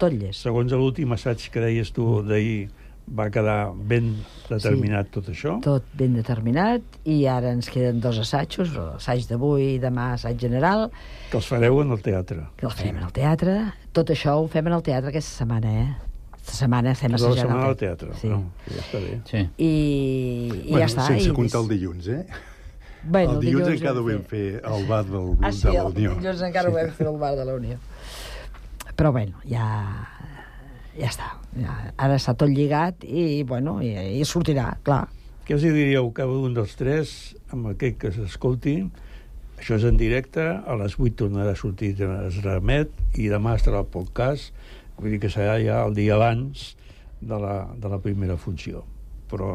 Tot 0.00 0.14
llest. 0.16 0.40
Segons 0.46 0.72
l'últim 0.72 1.12
assaig 1.12 1.44
que 1.52 1.60
deies 1.60 1.92
tu 1.92 2.06
d'ahir, 2.26 2.70
va 3.08 3.26
quedar 3.30 3.72
ben 3.74 4.12
determinat 4.48 5.08
tot 5.10 5.28
això. 5.28 5.56
Tot 5.64 5.84
ben 5.98 6.14
determinat 6.14 6.82
i 7.04 7.26
ara 7.26 7.50
ens 7.52 7.68
queden 7.70 8.00
dos 8.00 8.18
assajos, 8.22 8.70
l'assaig 8.76 9.26
d'avui 9.28 9.74
i 9.74 9.80
demà 9.82 10.12
assaig 10.14 10.38
general, 10.40 10.90
Que 11.30 11.36
els 11.40 11.46
fareu 11.48 11.80
en 11.82 11.90
el 11.90 12.00
teatre. 12.02 12.46
que 12.56 12.66
el 12.66 12.72
farem 12.72 12.96
en 12.96 13.02
el 13.08 13.12
teatre. 13.12 13.56
Tot 13.92 14.10
això 14.10 14.36
ho 14.40 14.48
fem 14.48 14.66
en 14.66 14.72
el 14.72 14.82
teatre 14.82 15.08
aquesta 15.10 15.38
setmana, 15.42 15.72
eh? 15.82 15.90
Aquesta 16.32 16.56
setmana 16.58 16.90
estem 16.92 17.10
Tota 17.12 17.22
la 17.22 17.28
assajant 17.28 17.48
setmana 17.48 17.64
el 17.64 17.68
al 17.70 17.76
teatre. 17.76 18.14
Sí. 18.20 18.28
No, 18.28 18.38
ja 18.68 18.80
està 18.82 18.98
bé. 19.02 19.20
Sí. 19.30 19.42
I, 19.58 19.72
i 20.64 20.70
bueno, 20.70 20.78
ja 20.78 20.86
està. 20.90 21.06
sense 21.06 21.28
i 21.28 21.34
comptar 21.34 21.60
el 21.62 21.68
dilluns, 21.68 22.08
eh? 22.08 22.24
Bueno, 23.04 23.32
el 23.32 23.40
dilluns, 23.40 23.66
dilluns 23.66 23.80
encara 23.80 24.00
ho 24.00 24.04
vam 24.06 24.24
fer 24.30 24.60
al 24.64 24.84
bar 24.86 25.04
del, 25.04 25.30
Ah, 25.42 25.50
sí, 25.52 25.62
de 25.66 25.72
la 25.74 25.80
el 25.88 25.92
Unió. 25.96 26.14
dilluns 26.18 26.42
encara 26.42 26.68
ho 26.70 26.72
vam 26.74 26.90
fer 26.94 27.06
al 27.08 27.18
bar 27.18 27.34
de 27.36 27.44
la 27.44 27.54
Unió. 27.54 27.78
Però 28.96 29.10
bueno, 29.12 29.38
ja, 29.48 29.66
ja 30.98 31.08
està. 31.08 31.32
Ja, 31.60 31.74
ara 32.00 32.16
està 32.16 32.32
tot 32.38 32.48
lligat 32.48 33.04
i, 33.04 33.42
bueno, 33.48 33.76
i, 33.84 33.92
i 34.18 34.24
sortirà, 34.28 34.70
clar. 34.86 35.04
Què 35.44 35.56
els 35.56 35.64
hi 35.66 35.72
diríeu 35.74 36.08
cada 36.16 36.32
un 36.38 36.54
dels 36.56 36.76
tres, 36.78 37.14
amb 37.52 37.72
aquell 37.72 37.96
que 38.00 38.12
s'escolti? 38.14 38.76
Això 39.58 39.76
és 39.78 39.84
en 39.86 39.98
directe, 40.00 40.42
a 40.42 40.76
les 40.80 40.96
8 40.98 41.18
tornarà 41.20 41.52
a 41.52 41.58
sortir, 41.58 41.92
es 41.98 42.38
remet, 42.42 42.94
i 43.18 43.28
demà 43.30 43.56
estarà 43.58 43.82
el 43.82 43.90
podcast, 43.92 44.54
vull 44.96 45.12
dir 45.12 45.20
que 45.22 45.30
serà 45.30 45.58
ja 45.62 45.82
el 45.86 45.94
dia 45.98 46.16
abans 46.16 46.72
de 47.20 47.38
la, 47.42 47.56
de 47.78 47.90
la 47.92 48.00
primera 48.02 48.38
funció. 48.40 48.82
Però 49.30 49.52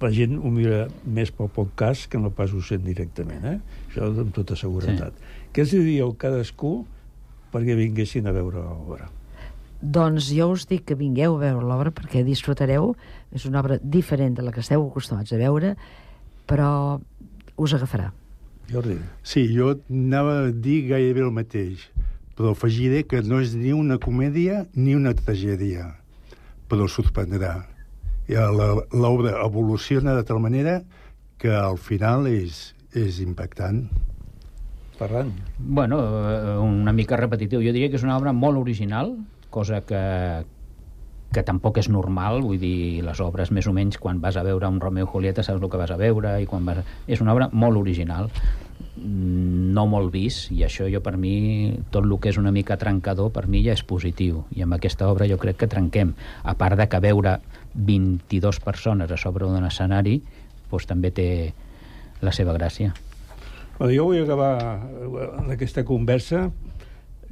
la 0.00 0.10
gent 0.14 0.38
ho 0.38 0.50
mira 0.54 0.86
més 1.04 1.30
pel 1.34 1.50
podcast 1.54 2.08
que 2.10 2.18
no 2.22 2.32
pas 2.34 2.54
ho 2.54 2.62
sent 2.64 2.84
directament, 2.86 3.44
eh? 3.52 3.58
Això 3.90 4.08
amb 4.08 4.32
tota 4.34 4.56
seguretat. 4.58 5.18
Sí. 5.18 5.46
Què 5.52 5.66
els 5.66 5.74
hi 5.74 5.84
diríeu 5.84 6.14
cadascú 6.18 6.72
perquè 7.52 7.76
vinguessin 7.78 8.26
a 8.30 8.34
veure 8.36 8.62
l'obra? 8.62 9.17
Doncs 9.80 10.32
jo 10.34 10.48
us 10.50 10.64
dic 10.66 10.84
que 10.88 10.96
vingueu 10.98 11.36
a 11.36 11.42
veure 11.44 11.64
l'obra 11.66 11.92
perquè 11.94 12.24
disfrutareu. 12.26 12.94
És 13.30 13.44
una 13.46 13.60
obra 13.60 13.78
diferent 13.82 14.34
de 14.38 14.42
la 14.42 14.52
que 14.52 14.60
esteu 14.64 14.82
acostumats 14.88 15.32
a 15.32 15.38
veure, 15.38 15.76
però 16.48 16.98
us 17.56 17.74
agafarà. 17.76 18.10
Jordi. 18.72 18.98
Sí, 19.22 19.46
jo 19.54 19.74
anava 19.88 20.38
a 20.48 20.50
dir 20.52 20.82
gairebé 20.90 21.22
el 21.24 21.32
mateix, 21.32 21.86
però 22.36 22.52
afegiré 22.52 23.04
que 23.08 23.22
no 23.22 23.38
és 23.40 23.54
ni 23.56 23.72
una 23.72 23.96
comèdia 23.98 24.66
ni 24.74 24.94
una 24.94 25.14
tragèdia, 25.16 25.94
però 26.68 26.88
sorprendrà. 26.88 27.66
I 28.28 28.34
la- 28.34 28.84
L'obra 28.92 29.38
evoluciona 29.46 30.14
de 30.14 30.24
tal 30.24 30.38
manera 30.40 30.82
que 31.38 31.48
al 31.54 31.78
final 31.78 32.26
és, 32.26 32.74
és 32.92 33.20
impactant. 33.20 33.86
Ferran. 34.98 35.32
Bueno, 35.58 35.98
eh, 36.02 36.58
una 36.58 36.92
mica 36.92 37.16
repetitiu. 37.16 37.60
Jo 37.62 37.72
diria 37.72 37.88
que 37.88 37.96
és 37.96 38.02
una 38.02 38.16
obra 38.18 38.32
molt 38.32 38.58
original, 38.58 39.16
cosa 39.50 39.80
que, 39.86 40.02
que 41.32 41.44
tampoc 41.44 41.80
és 41.82 41.90
normal, 41.92 42.40
vull 42.44 42.60
dir, 42.60 43.02
les 43.04 43.20
obres 43.20 43.52
més 43.52 43.66
o 43.68 43.74
menys 43.76 43.98
quan 44.00 44.20
vas 44.22 44.38
a 44.40 44.44
veure 44.46 44.68
un 44.68 44.80
Romeo 44.80 45.04
i 45.04 45.10
Julieta 45.12 45.44
saps 45.44 45.60
el 45.60 45.68
que 45.70 45.80
vas 45.80 45.92
a 45.92 45.98
veure 46.00 46.38
i 46.40 46.48
quan 46.48 46.64
vas 46.64 46.80
a... 46.80 46.84
és 47.06 47.20
una 47.24 47.34
obra 47.36 47.50
molt 47.52 47.76
original 47.80 48.30
mm, 48.30 49.68
no 49.76 49.84
molt 49.90 50.12
vist 50.14 50.48
i 50.56 50.64
això 50.64 50.88
jo 50.88 51.02
per 51.04 51.16
mi, 51.20 51.76
tot 51.92 52.04
el 52.04 52.16
que 52.16 52.32
és 52.32 52.40
una 52.40 52.52
mica 52.54 52.78
trencador 52.80 53.32
per 53.34 53.46
mi 53.46 53.60
ja 53.66 53.76
és 53.76 53.84
positiu 53.84 54.46
i 54.56 54.64
amb 54.64 54.78
aquesta 54.78 55.10
obra 55.12 55.28
jo 55.28 55.36
crec 55.40 55.60
que 55.60 55.70
trenquem. 55.70 56.14
A 56.44 56.56
part 56.56 56.80
de 56.80 56.88
que 56.88 57.00
veure 57.04 57.38
22 57.74 58.60
persones 58.64 59.12
a 59.12 59.20
sobre 59.20 59.46
d'un 59.46 59.68
escenari 59.68 60.22
doncs 60.70 60.88
també 60.88 61.12
té 61.12 61.28
la 62.24 62.32
seva 62.32 62.56
gràcia. 62.56 62.94
Jo 63.78 64.08
vull 64.08 64.24
acabar 64.24 64.56
eh, 64.58 65.28
aquesta 65.54 65.84
conversa 65.86 66.48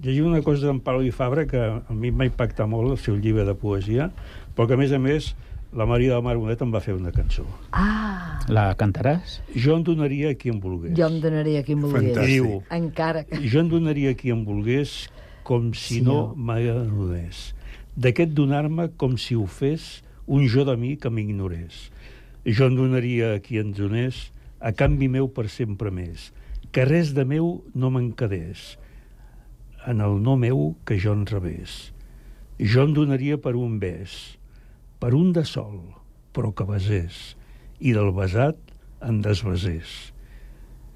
llegint 0.02 0.26
una 0.28 0.42
cosa 0.42 0.66
d'en 0.68 0.80
Pau 0.84 1.02
i 1.02 1.10
Fabra 1.14 1.46
que 1.48 1.58
a 1.60 1.94
mi 1.94 2.10
m'ha 2.10 2.26
impactat 2.28 2.68
molt 2.68 2.90
el 2.92 2.98
seu 2.98 3.16
llibre 3.16 3.44
de 3.48 3.54
poesia, 3.54 4.10
però 4.56 4.66
que 4.68 4.74
a 4.74 4.80
més 4.80 4.92
a 4.92 4.98
més 5.02 5.34
la 5.76 5.84
Maria 5.88 6.14
del 6.14 6.22
Mar 6.22 6.36
Bonet 6.38 6.60
em 6.62 6.70
va 6.72 6.80
fer 6.80 6.94
una 6.94 7.10
cançó. 7.12 7.44
Ah, 7.72 8.38
la 8.48 8.68
cantaràs? 8.78 9.40
Jo 9.56 9.76
en 9.76 9.82
donaria 9.84 10.30
a 10.30 10.34
qui 10.38 10.48
em 10.52 10.60
volgués. 10.60 10.94
jo 10.96 11.06
em 11.08 11.20
donaria 11.20 11.62
qui 11.66 11.72
em 11.74 11.80
volgués. 11.82 12.14
Fantàstic. 12.14 12.32
Diu, 12.32 12.62
Encara 12.70 13.24
que... 13.24 13.40
Jo 13.48 13.60
en 13.60 13.68
donaria 13.68 14.10
a 14.14 14.14
qui 14.16 14.30
em 14.32 14.44
volgués 14.46 15.08
com 15.44 15.72
si 15.74 15.98
Sí, 15.98 16.00
no 16.02 16.14
no. 16.14 16.34
m'agradés. 16.36 17.52
D'aquest 17.96 18.32
donar-me 18.36 18.88
com 18.96 19.16
si 19.16 19.34
ho 19.36 19.46
fes 19.46 20.02
un 20.26 20.46
jo 20.48 20.64
de 20.64 20.76
mi 20.76 20.96
que 20.96 21.10
m'ignorés. 21.10 21.90
Jo 22.46 22.66
en 22.70 22.76
donaria 22.76 23.34
a 23.36 23.38
qui 23.40 23.58
ens 23.58 23.76
donés 23.78 24.30
a 24.60 24.72
canvi 24.72 25.08
meu 25.08 25.28
per 25.28 25.48
sempre 25.48 25.90
més. 25.90 26.32
Que 26.72 26.84
res 26.84 27.12
de 27.14 27.24
meu 27.24 27.64
no 27.74 27.90
me'n 27.90 28.12
quedés. 28.12 28.76
En 29.86 30.00
el 30.02 30.20
no 30.22 30.36
meu 30.36 30.74
que 30.84 30.98
jo 30.98 31.12
en 31.14 31.26
rebés. 31.26 31.92
Jo 32.58 32.82
en 32.88 32.94
donaria 32.96 33.36
per 33.38 33.54
un 33.56 33.78
bes, 33.78 34.36
per 34.98 35.12
un 35.14 35.32
de 35.36 35.44
sol, 35.44 35.78
però 36.34 36.52
que 36.56 36.64
besés, 36.64 37.36
i 37.78 37.92
del 37.92 38.10
besat 38.16 38.56
en 39.04 39.20
desbesés. 39.22 40.12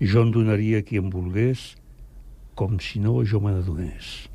Jo 0.00 0.22
en 0.24 0.30
donaria 0.32 0.80
a 0.80 0.82
qui 0.86 0.96
em 0.98 1.10
volgués 1.12 1.74
com 2.56 2.78
si 2.80 2.98
no 3.00 3.18
jo 3.24 3.40
me 3.40 3.52
n'adonés, 3.52 4.28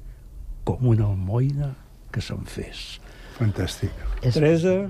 com 0.64 0.86
una 0.88 1.10
almoina 1.10 1.74
que 2.14 2.22
se'n 2.22 2.46
fes. 2.46 3.00
Fantàstic. 3.40 3.92
És- 4.22 4.34
Teresa, 4.38 4.88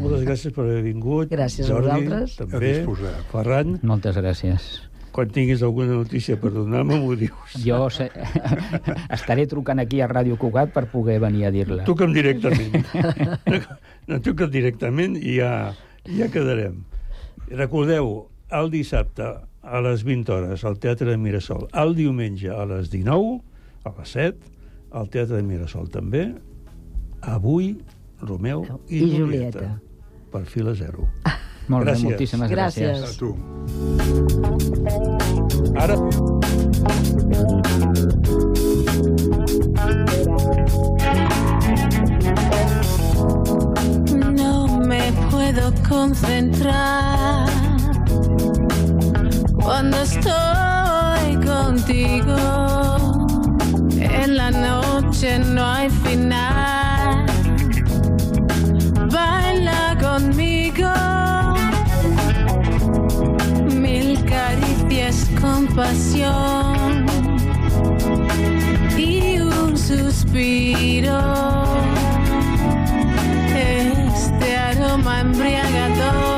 moltes 0.00 0.24
gràcies 0.26 0.52
per 0.56 0.64
haver 0.64 0.82
vingut. 0.82 1.28
Gràcies 1.30 1.68
a 1.68 1.74
Jordi, 1.74 2.04
vosaltres. 2.08 2.40
A 2.40 2.46
També. 2.46 2.72
disposar. 2.78 3.14
Ferran, 3.30 3.78
Moltes 3.82 4.16
gràcies. 4.16 4.87
Quan 5.18 5.32
tinguis 5.34 5.64
alguna 5.66 5.96
notícia 5.98 6.36
per 6.38 6.52
donar-me, 6.54 6.94
m'ho 7.02 7.16
dius. 7.18 7.56
Jo 7.64 7.88
se... 7.90 8.04
estaré 9.16 9.48
trucant 9.50 9.82
aquí 9.82 9.98
a 9.98 10.06
Ràdio 10.06 10.36
Cugat 10.38 10.70
per 10.70 10.84
poder 10.92 11.16
venir 11.24 11.48
a 11.48 11.50
dir-la. 11.50 11.82
Truca'm 11.88 12.14
directament. 12.14 12.76
no, 14.06 14.20
truca'm 14.22 14.52
directament 14.54 15.16
i 15.18 15.40
ja, 15.40 15.72
ja 16.06 16.28
quedarem. 16.30 16.84
Recordeu, 17.50 18.12
el 18.54 18.70
dissabte 18.70 19.26
a 19.42 19.82
les 19.82 20.06
20 20.06 20.36
hores 20.36 20.62
al 20.62 20.78
Teatre 20.78 21.10
de 21.10 21.18
Mirasol, 21.18 21.66
el 21.82 21.96
diumenge 21.98 22.54
a 22.54 22.62
les 22.70 22.86
19, 22.94 23.34
a 23.90 23.94
les 23.98 24.14
7, 24.14 24.54
al 25.02 25.10
Teatre 25.10 25.42
de 25.42 25.48
Mirasol 25.50 25.90
també, 25.90 26.28
avui 27.26 27.72
Romeu 28.22 28.62
i, 28.86 29.02
I 29.02 29.18
Julieta. 29.18 29.18
Julieta. 29.18 29.68
Per 30.30 30.46
fil 30.46 30.70
a 30.70 30.78
zero. 30.78 31.10
Molt 31.68 31.84
bé, 31.84 31.92
Gràcies. 31.92 32.04
moltíssimes 32.04 32.50
Gràcies. 32.50 32.98
gràcies. 32.98 33.14
A 33.14 33.18
tu. 33.18 33.36
Ara... 35.76 35.96
No 44.36 44.78
me 44.78 45.12
puedo 45.30 45.72
concentrar 45.88 47.46
cuando 49.62 49.96
estoy 50.02 51.36
contigo. 51.46 52.36
En 54.00 54.36
la 54.36 54.50
noche 54.50 55.38
no 55.38 55.64
hay 55.64 55.90
final. 55.90 56.87
Caricias 65.38 65.40
con 65.40 65.66
pasión 65.68 67.06
y 68.96 69.38
un 69.40 69.76
suspiro. 69.76 71.20
Este 73.54 74.56
aroma 74.56 75.20
embriagador 75.20 76.37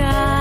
sky. 0.00 0.39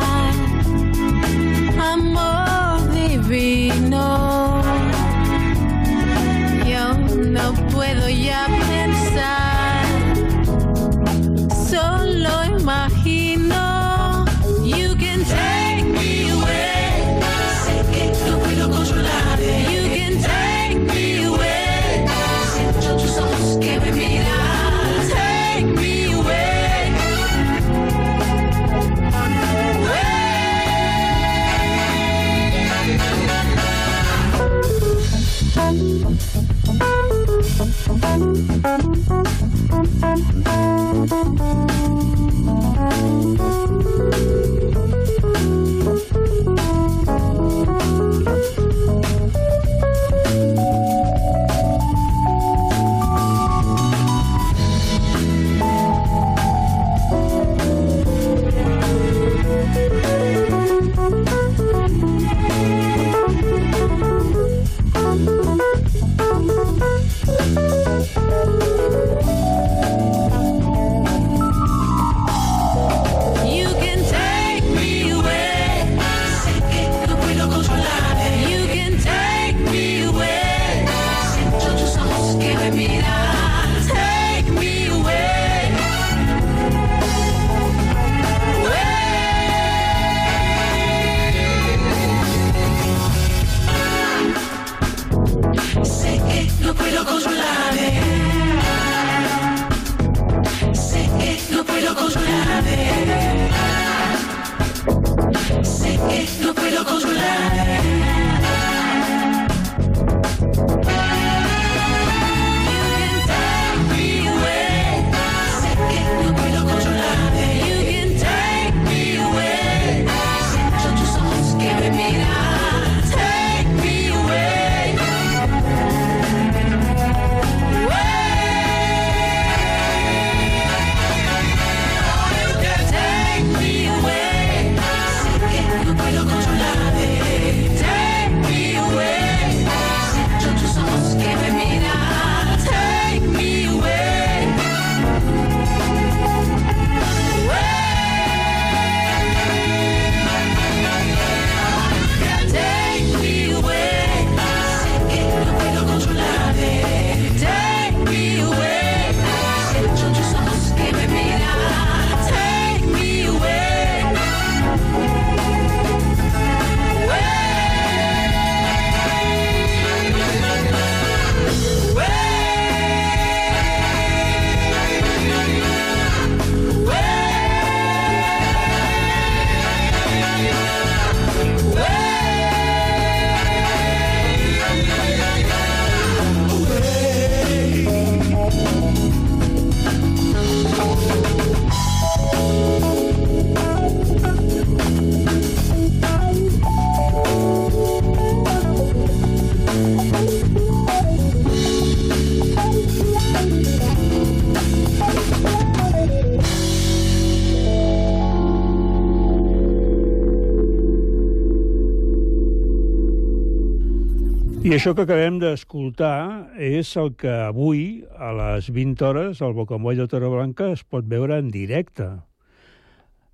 Això 214.80 214.94
que 214.96 215.04
acabem 215.04 215.42
d'escoltar 215.42 216.56
és 216.64 216.94
el 216.96 217.10
que 217.20 217.32
avui, 217.50 218.06
a 218.16 218.30
les 218.32 218.70
20 218.72 219.02
hores, 219.04 219.42
al 219.44 219.52
Bocamoll 219.58 219.98
de 220.00 220.06
Torreblanca 220.08 220.70
es 220.72 220.86
pot 220.88 221.04
veure 221.04 221.36
en 221.42 221.50
directe. 221.52 222.06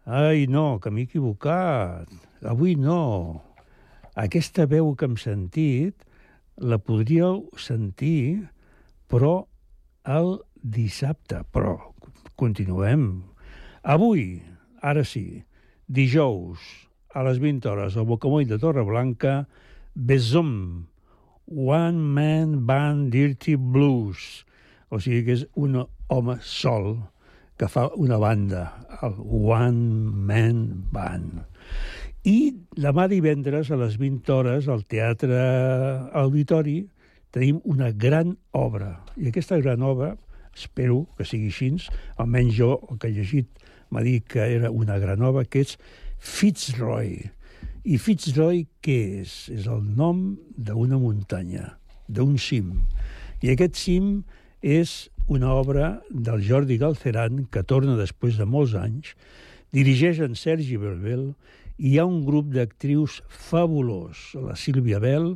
Ai, 0.09 0.47
no, 0.49 0.79
que 0.81 0.89
m'he 0.89 1.03
equivocat. 1.05 2.09
Avui 2.49 2.73
no. 2.81 3.43
Aquesta 4.17 4.65
veu 4.71 4.89
que 4.97 5.05
hem 5.05 5.19
sentit 5.21 6.01
la 6.57 6.79
podríeu 6.81 7.43
sentir, 7.61 8.47
però 9.05 9.45
el 10.17 10.39
dissabte. 10.63 11.43
Però 11.53 11.75
continuem. 12.41 13.21
Avui, 13.85 14.41
ara 14.81 15.05
sí, 15.05 15.43
dijous, 15.85 16.65
a 17.13 17.21
les 17.29 17.37
20 17.37 17.69
hores, 17.69 18.01
al 18.01 18.09
Bocamoll 18.09 18.49
de 18.49 18.57
Torreblanca, 18.57 19.43
Besom, 19.93 20.89
One 21.45 22.01
Man 22.15 22.65
Band 22.65 23.11
Dirty 23.13 23.55
Blues. 23.55 24.45
O 24.89 24.99
sigui 25.01 25.23
que 25.27 25.35
és 25.39 25.45
un 25.55 25.77
home 26.09 26.37
sol 26.41 26.97
que 27.57 27.69
fa 27.71 27.87
una 27.95 28.17
banda, 28.19 28.65
el 29.05 29.15
One 29.21 30.11
Man 30.27 30.65
Band. 30.91 31.43
I 32.25 32.55
demà 32.75 33.05
divendres 33.07 33.69
a 33.69 33.77
les 33.79 33.99
20 34.01 34.33
hores 34.33 34.67
al 34.67 34.83
Teatre 34.89 35.39
Auditori 36.17 36.79
tenim 37.35 37.61
una 37.63 37.91
gran 37.91 38.33
obra. 38.55 38.95
I 39.15 39.29
aquesta 39.29 39.59
gran 39.61 39.83
obra, 39.85 40.15
espero 40.55 41.03
que 41.17 41.27
sigui 41.27 41.51
així, 41.51 41.71
almenys 42.17 42.57
jo, 42.57 42.71
el 42.89 42.99
que 42.99 43.11
he 43.11 43.15
llegit, 43.19 43.65
m'ha 43.91 44.03
dit 44.03 44.25
que 44.27 44.41
era 44.57 44.71
una 44.71 44.97
gran 44.99 45.21
obra, 45.21 45.45
que 45.45 45.61
és 45.67 45.75
Fitzroy. 46.17 47.19
I 47.85 47.99
Fitzroy 48.01 48.63
què 48.81 48.95
és? 49.21 49.33
És 49.53 49.67
el 49.69 49.83
nom 49.93 50.21
d'una 50.57 50.97
muntanya, 50.97 51.75
d'un 52.09 52.31
cim. 52.41 52.71
I 53.45 53.51
aquest 53.53 53.75
cim 53.77 54.07
és 54.65 55.11
una 55.29 55.51
obra 55.53 55.91
del 56.09 56.41
Jordi 56.41 56.79
Galceran, 56.81 57.43
que 57.53 57.61
torna 57.61 57.93
després 57.99 58.39
de 58.41 58.47
molts 58.49 58.73
anys, 58.73 59.11
dirigeix 59.69 60.17
en 60.25 60.33
Sergi 60.33 60.79
Belbel, 60.81 61.27
i 61.77 61.91
hi 61.91 61.99
ha 62.01 62.07
un 62.09 62.23
grup 62.25 62.49
d'actrius 62.55 63.19
fabulós, 63.29 64.31
la 64.33 64.57
Sílvia 64.57 64.97
Bell, 65.03 65.35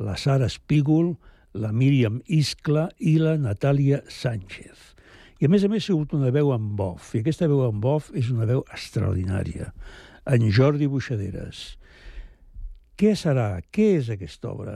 la 0.00 0.16
Sara 0.16 0.48
Espígol, 0.48 1.18
la 1.52 1.68
Míriam 1.68 2.22
Iscla 2.24 2.86
i 2.96 3.18
la 3.20 3.34
Natàlia 3.36 4.00
Sánchez. 4.08 4.94
I 5.36 5.50
a 5.50 5.52
més 5.52 5.68
a 5.68 5.68
més 5.68 5.84
ha 5.84 5.90
sigut 5.90 6.16
una 6.16 6.32
veu 6.32 6.54
en 6.56 6.72
bof, 6.80 7.12
i 7.12 7.20
aquesta 7.20 7.50
veu 7.50 7.66
en 7.68 7.84
bof 7.84 8.08
és 8.16 8.32
una 8.32 8.48
veu 8.48 8.64
extraordinària, 8.72 9.68
en 10.24 10.48
Jordi 10.48 10.88
Buixaderes. 10.88 11.79
Què 13.00 13.14
serà? 13.16 13.62
Què 13.72 13.84
és 13.96 14.10
aquesta 14.12 14.50
obra? 14.50 14.74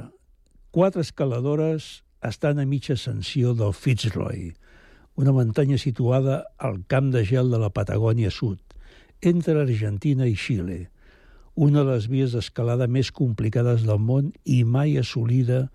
Quatre 0.72 1.02
escaladores 1.04 2.00
estan 2.24 2.56
a 2.56 2.64
mitja 2.64 2.94
ascensió 2.96 3.50
del 3.52 3.74
Fitzroy, 3.76 4.46
una 5.20 5.34
muntanya 5.36 5.76
situada 5.76 6.38
al 6.56 6.78
camp 6.88 7.10
de 7.12 7.20
gel 7.28 7.50
de 7.52 7.58
la 7.60 7.68
Patagònia 7.68 8.30
Sud, 8.32 8.62
entre 9.20 9.60
Argentina 9.60 10.24
i 10.24 10.32
Xile, 10.40 10.78
una 11.52 11.82
de 11.82 11.98
les 11.98 12.06
vies 12.08 12.32
d'escalada 12.32 12.86
més 12.88 13.10
complicades 13.12 13.84
del 13.84 14.00
món 14.00 14.30
i 14.48 14.62
mai 14.64 14.96
assolida 14.96 15.66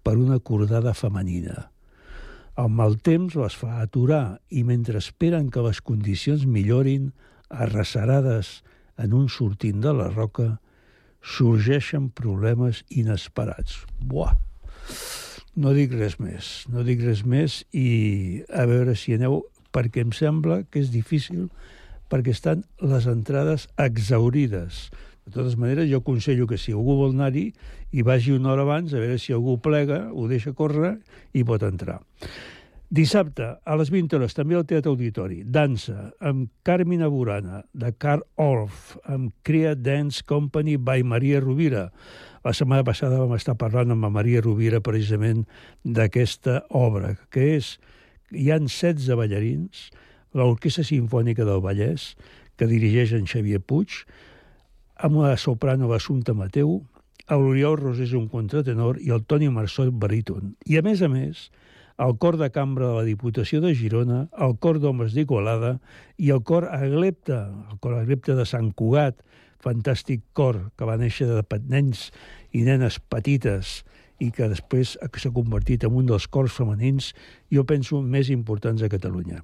per 0.00 0.14
una 0.16 0.38
cordada 0.40 0.94
femenina. 0.96 1.66
El 2.56 2.72
mal 2.72 2.96
temps 3.04 3.36
les 3.36 3.58
fa 3.64 3.82
aturar 3.82 4.38
i 4.48 4.64
mentre 4.64 5.04
esperen 5.04 5.52
que 5.52 5.66
les 5.68 5.82
condicions 5.84 6.48
millorin, 6.48 7.12
arrecerades 7.50 8.62
en 8.96 9.12
un 9.12 9.28
sortint 9.28 9.84
de 9.84 9.92
la 9.92 10.08
roca, 10.08 10.48
sorgeixen 11.22 12.10
problemes 12.14 12.84
inesperats. 12.90 13.82
Buah! 14.00 14.36
No 15.58 15.72
dic 15.74 15.94
res 15.96 16.18
més, 16.22 16.68
no 16.70 16.84
dic 16.86 17.02
res 17.02 17.24
més 17.26 17.64
i 17.74 18.44
a 18.54 18.64
veure 18.70 18.94
si 18.94 19.16
aneu, 19.16 19.42
perquè 19.74 20.04
em 20.04 20.12
sembla 20.14 20.62
que 20.70 20.80
és 20.80 20.92
difícil 20.94 21.48
perquè 22.08 22.32
estan 22.32 22.62
les 22.80 23.06
entrades 23.10 23.66
exaurides. 23.76 24.88
De 25.28 25.34
totes 25.34 25.58
maneres, 25.60 25.90
jo 25.90 26.00
aconsello 26.00 26.46
que 26.48 26.56
si 26.56 26.72
algú 26.72 26.96
vol 26.96 27.12
anar-hi 27.12 27.50
i 27.92 28.04
vagi 28.06 28.32
una 28.32 28.54
hora 28.54 28.64
abans, 28.64 28.94
a 28.94 29.02
veure 29.02 29.18
si 29.20 29.34
algú 29.36 29.58
plega, 29.60 30.06
ho 30.12 30.28
deixa 30.30 30.54
córrer 30.56 30.94
i 31.36 31.44
pot 31.44 31.66
entrar. 31.68 31.98
Dissabte, 32.88 33.44
a 33.68 33.74
les 33.76 33.90
20 33.92 34.16
hores, 34.16 34.32
també 34.32 34.56
al 34.56 34.64
Teatre 34.64 34.88
Auditori, 34.88 35.42
dansa 35.44 36.06
amb 36.24 36.46
Carmina 36.64 37.10
Burana, 37.12 37.60
de 37.76 37.90
Car 38.00 38.22
Orff, 38.40 38.94
amb 39.04 39.34
Crea 39.44 39.74
Dance 39.76 40.24
Company 40.24 40.78
by 40.80 41.04
Maria 41.04 41.42
Rovira. 41.44 41.90
La 42.48 42.54
setmana 42.56 42.86
passada 42.88 43.18
vam 43.20 43.34
estar 43.36 43.58
parlant 43.60 43.92
amb 43.92 44.08
Maria 44.08 44.40
Rovira 44.40 44.80
precisament 44.80 45.44
d'aquesta 45.84 46.62
obra, 46.72 47.12
que 47.28 47.52
és... 47.58 47.76
Hi 48.28 48.50
han 48.52 48.66
16 48.68 49.16
ballarins, 49.16 49.86
l'Orquestra 50.36 50.82
Simfònica 50.84 51.46
del 51.48 51.62
Vallès, 51.64 52.10
que 52.60 52.68
dirigeix 52.68 53.14
en 53.16 53.24
Xavier 53.28 53.60
Puig, 53.60 54.02
amb 55.00 55.20
una 55.20 55.36
soprano 55.40 55.88
Assumpta 55.96 56.34
Mateu, 56.36 56.82
l'Oriol 57.28 57.76
Rosés 57.80 58.12
un 58.16 58.28
contratenor 58.32 59.00
i 59.04 59.12
el 59.12 59.24
Toni 59.28 59.48
Marçol 59.52 59.92
baríton. 59.92 60.54
I 60.68 60.80
a 60.80 60.84
més 60.84 61.00
a 61.04 61.08
més, 61.12 61.48
el 61.98 62.16
cor 62.18 62.36
de 62.38 62.50
cambra 62.54 62.88
de 62.88 62.94
la 63.00 63.06
Diputació 63.06 63.60
de 63.60 63.74
Girona, 63.74 64.28
el 64.38 64.54
cor 64.62 64.78
d'homes 64.78 65.14
d'Igualada 65.16 65.78
i 66.16 66.30
el 66.30 66.44
cor 66.46 66.68
Aglepte, 66.70 67.38
el 67.72 67.78
cor 67.82 67.98
Aglepte 67.98 68.36
de 68.38 68.46
Sant 68.46 68.70
Cugat, 68.78 69.18
fantàstic 69.58 70.22
cor 70.38 70.68
que 70.78 70.86
va 70.86 70.96
néixer 71.00 71.26
de 71.26 71.42
nens 71.66 72.08
i 72.54 72.62
nenes 72.62 73.00
petites 73.10 73.82
i 74.22 74.30
que 74.34 74.48
després 74.50 74.96
s'ha 74.98 75.34
convertit 75.34 75.84
en 75.86 75.94
un 75.94 76.06
dels 76.06 76.26
cors 76.30 76.54
femenins, 76.54 77.12
jo 77.54 77.64
penso, 77.66 78.00
més 78.02 78.30
importants 78.30 78.82
a 78.82 78.90
Catalunya. 78.90 79.42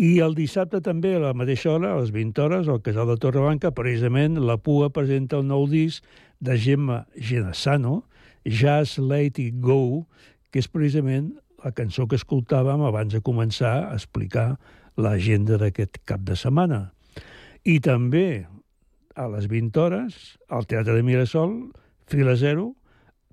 I 0.00 0.20
el 0.24 0.36
dissabte 0.36 0.80
també, 0.80 1.14
a 1.16 1.20
la 1.20 1.34
mateixa 1.36 1.72
hora, 1.72 1.92
a 1.92 2.00
les 2.00 2.12
20 2.12 2.40
hores, 2.40 2.68
al 2.68 2.80
Casal 2.80 3.08
de 3.10 3.18
Torreblanca, 3.20 3.74
precisament 3.76 4.38
la 4.40 4.56
PUA 4.56 4.92
presenta 4.96 5.40
el 5.40 5.48
nou 5.48 5.66
disc 5.68 6.04
de 6.40 6.56
Gemma 6.56 7.06
Genassano, 7.16 8.04
Let 8.44 9.36
It 9.36 9.60
Go, 9.60 10.06
que 10.50 10.60
és 10.60 10.68
precisament 10.68 11.34
la 11.64 11.72
cançó 11.76 12.06
que 12.08 12.18
escoltàvem 12.18 12.82
abans 12.86 13.12
de 13.14 13.20
començar 13.24 13.74
a 13.88 13.96
explicar 13.96 14.54
l'agenda 15.00 15.58
d'aquest 15.60 16.00
cap 16.08 16.24
de 16.26 16.36
setmana. 16.36 16.90
I 17.64 17.78
també, 17.84 18.46
a 19.14 19.26
les 19.28 19.48
20 19.50 19.80
hores, 19.80 20.18
al 20.48 20.66
Teatre 20.66 20.96
de 20.96 21.04
Mirasol, 21.04 21.54
Fila 22.08 22.36
Zero, 22.36 22.72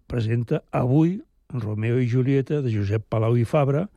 presenta 0.08 0.62
avui 0.72 1.22
Romeo 1.50 2.00
i 2.00 2.10
Julieta 2.12 2.62
de 2.62 2.72
Josep 2.74 3.08
Palau 3.10 3.38
i 3.40 3.46
Fabra, 3.48 3.88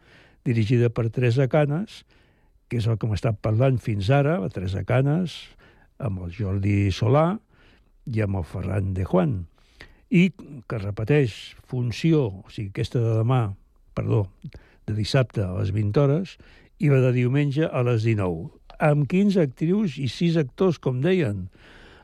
dirigida 0.46 0.90
per 0.90 1.10
Teresa 1.10 1.48
Canes, 1.50 2.04
que 2.70 2.78
és 2.78 2.86
el 2.86 2.96
que 2.98 3.08
hem 3.08 3.16
estat 3.16 3.40
parlant 3.42 3.80
fins 3.82 4.10
ara, 4.14 4.38
la 4.38 4.50
Teresa 4.54 4.84
Canes, 4.86 5.34
amb 5.98 6.22
el 6.24 6.34
Jordi 6.34 6.92
Solà 6.94 7.34
i 8.06 8.22
amb 8.22 8.40
el 8.40 8.46
Ferran 8.46 8.94
de 8.94 9.04
Juan. 9.04 9.40
I 10.10 10.30
que 10.70 10.78
repeteix, 10.78 11.56
funció, 11.70 12.28
o 12.40 12.50
sigui, 12.50 12.70
aquesta 12.70 13.02
de 13.02 13.18
demà, 13.18 13.42
perdó, 13.94 14.28
de 14.86 14.94
dissabte 14.94 15.42
a 15.44 15.52
les 15.58 15.74
20 15.76 16.00
hores, 16.00 16.38
i 16.80 16.88
la 16.88 17.02
de 17.04 17.12
diumenge 17.16 17.68
a 17.68 17.84
les 17.86 18.06
19, 18.06 18.48
amb 18.80 19.06
15 19.10 19.42
actrius 19.44 19.98
i 20.00 20.08
6 20.08 20.40
actors, 20.40 20.80
com 20.80 21.02
deien, 21.04 21.48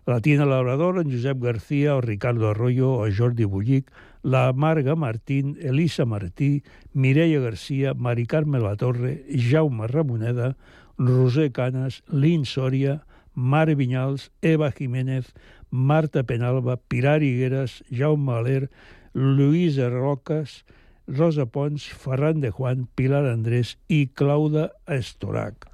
la 0.06 0.20
Tina 0.20 0.44
Labrador, 0.46 1.00
en 1.00 1.10
Josep 1.10 1.40
García, 1.42 1.96
el 1.96 2.02
Ricardo 2.02 2.48
Arroyo, 2.48 3.04
el 3.06 3.16
Jordi 3.16 3.44
Bullic, 3.44 3.90
la 4.22 4.52
Marga 4.52 4.94
Martín, 4.94 5.56
Elisa 5.60 6.04
Martí, 6.04 6.62
Mireia 6.92 7.40
Garcia, 7.40 7.94
Mari 7.94 8.26
Carme 8.26 8.60
La 8.60 8.76
Torre, 8.76 9.24
Jaume 9.30 9.88
Ramoneda, 9.88 10.56
Roser 10.96 11.50
Canes, 11.50 12.04
Lin 12.08 12.44
Sòria, 12.44 13.04
Mare 13.34 13.74
Vinyals, 13.74 14.30
Eva 14.42 14.70
Jiménez, 14.70 15.34
Marta 15.70 16.22
Penalba, 16.22 16.76
Pilar 16.76 17.22
Higueras, 17.22 17.82
Jaume 17.90 18.32
Aler, 18.32 18.70
Lluïsa 19.12 19.90
Roques, 19.90 20.64
Rosa 21.06 21.46
Pons, 21.46 21.86
Ferran 21.86 22.40
de 22.40 22.50
Juan, 22.50 22.86
Pilar 22.94 23.24
Andrés 23.30 23.76
i 23.88 24.06
Clauda 24.08 24.70
Estorac. 24.90 25.68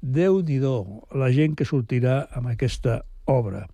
Déu-n'hi-do 0.00 1.04
la 1.12 1.28
gent 1.34 1.56
que 1.58 1.68
sortirà 1.68 2.22
amb 2.32 2.48
aquesta 2.52 3.02
obra. 3.28 3.66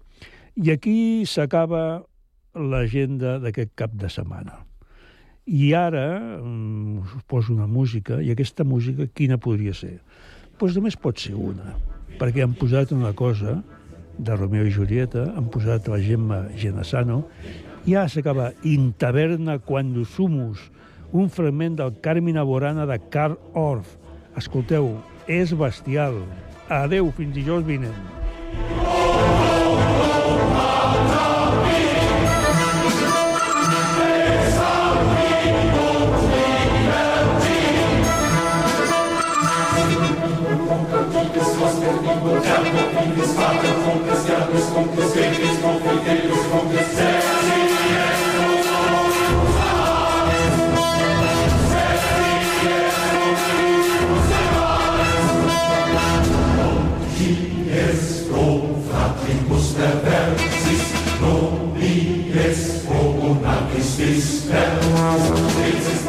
I 0.57 0.72
aquí 0.74 0.98
s'acaba 1.28 2.02
l'agenda 2.57 3.36
d'aquest 3.38 3.76
cap 3.78 3.94
de 3.94 4.11
setmana. 4.11 4.64
I 5.46 5.70
ara 5.78 6.07
mm, 6.40 6.98
us 7.04 7.24
poso 7.30 7.54
una 7.54 7.68
música, 7.70 8.18
i 8.18 8.32
aquesta 8.32 8.64
música 8.64 9.07
quina 9.07 9.38
podria 9.38 9.74
ser? 9.76 10.00
Doncs 10.00 10.59
pues 10.59 10.76
només 10.78 10.96
pot 10.96 11.20
ser 11.20 11.36
una, 11.36 11.76
perquè 12.18 12.42
han 12.42 12.57
posat 12.57 12.94
una 12.96 13.12
cosa 13.14 13.61
de 14.18 14.34
Romeo 14.34 14.64
i 14.64 14.72
Julieta, 14.72 15.28
han 15.36 15.50
posat 15.52 15.86
la 15.92 16.00
Gemma 16.00 16.46
Genassano, 16.57 17.26
ara 17.86 18.09
s'acaba 18.09 18.50
In 18.64 18.94
taverna 18.98 19.61
quando 19.61 20.04
sumus, 20.04 20.72
un 21.12 21.30
fragment 21.30 21.76
del 21.78 21.94
Carmina 22.00 22.42
Borana 22.42 22.86
de 22.86 22.98
Karl 23.11 23.38
Orff. 23.54 23.96
Escolteu, 24.36 24.92
és 25.26 25.54
bestial. 25.57 26.20
Adeu, 26.68 27.11
fins 27.16 27.34
dijous 27.34 27.64
vinent. 27.66 28.86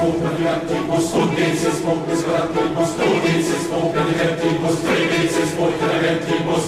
open 0.07 0.43
left 0.43 0.71
equals 0.71 1.11
two 1.11 1.35
gates 1.35 1.63
is 1.65 1.81
focus 1.81 2.25
left 2.27 2.51
equals 2.51 2.95
two 2.95 3.13
gates 3.23 3.49
is 3.57 3.65
open 3.71 4.07
left 4.17 4.45
equals 4.45 4.79
three 4.81 5.07
gates 5.11 5.37
is 5.43 5.53
open 5.59 6.01
left 6.03 6.31
equals 6.31 6.67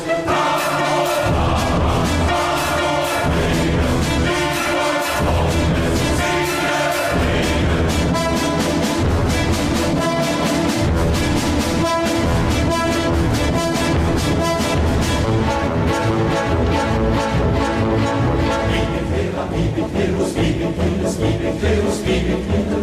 Weeping 19.52 19.90
heroes, 19.90 20.34
weeping 20.36 20.74
heroes, 20.74 21.18
weeping 21.18 21.58
heroes, 21.60 22.00
weeping 22.02 22.44
heroes 22.44 22.78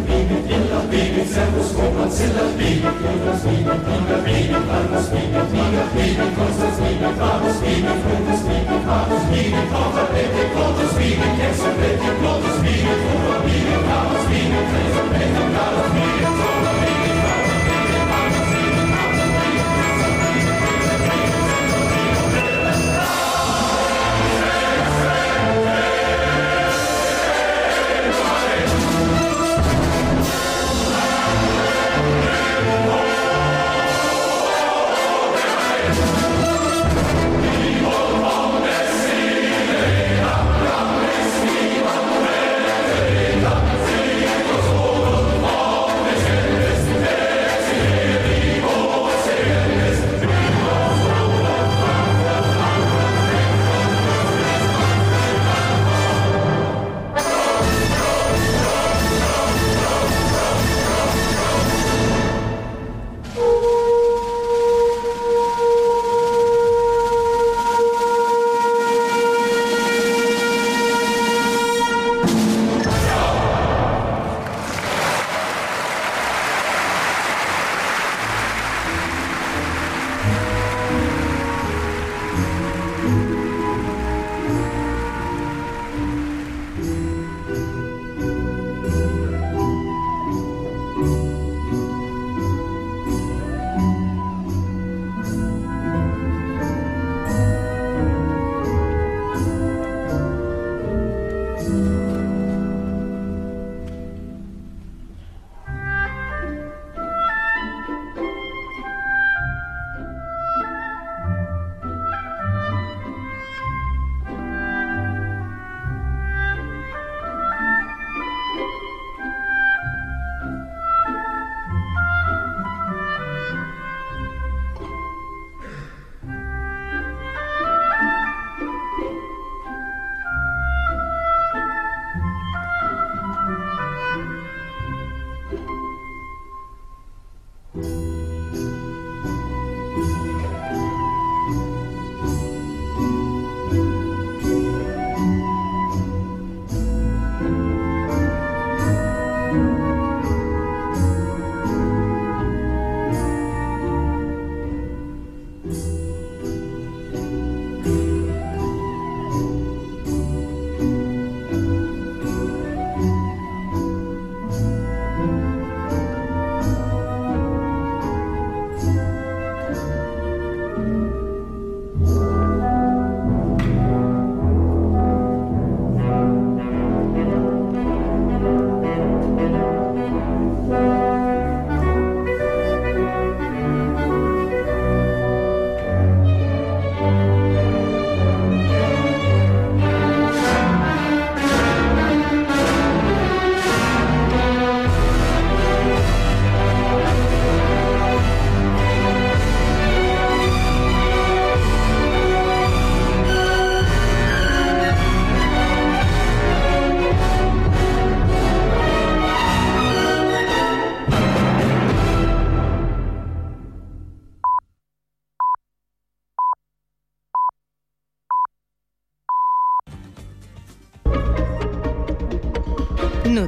servus, 1.27 1.71
Kobold, 1.75 2.11
Ziller, 2.11 2.47
Liebe, 2.57 2.89
Kühlers, 2.99 3.43
Liebe, 3.43 3.73
Liebe, 3.87 4.15
Liebe, 4.25 4.57
Landers, 4.67 5.07
Liebe, 5.11 5.41
Liebe, 5.51 5.83
Liebe, 5.95 6.25
Konstanz, 6.35 6.77
Liebe, 6.79 7.09
Klavus, 7.17 7.57
Liebe, 7.61 7.93
Kundus, 8.03 8.41
Liebe, 8.47 8.75
Klavus, 8.85 9.23
Liebe, 9.31 9.61
Kaufer, 9.71 10.07
Pette, 10.13 10.43
Klotus, 10.53 10.93
Liebe, 10.99 11.27
Kessel, 11.37 11.73
Pette, 11.79 12.09
Klotus, 12.19 12.57
Liebe, 12.63 12.93
Kuba, 13.03 13.33
Liebe, 13.45 13.75
Klavus, 13.85 14.23
Liebe, 14.31 14.59
Kaiser, 14.71 15.07
Pette, 15.11 15.43
Klavus, 15.51 15.87
Liebe, 15.97 16.27
Kura, 16.37 16.71
Liebe, 16.81 17.06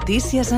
Notícies 0.10 0.52
en 0.52 0.58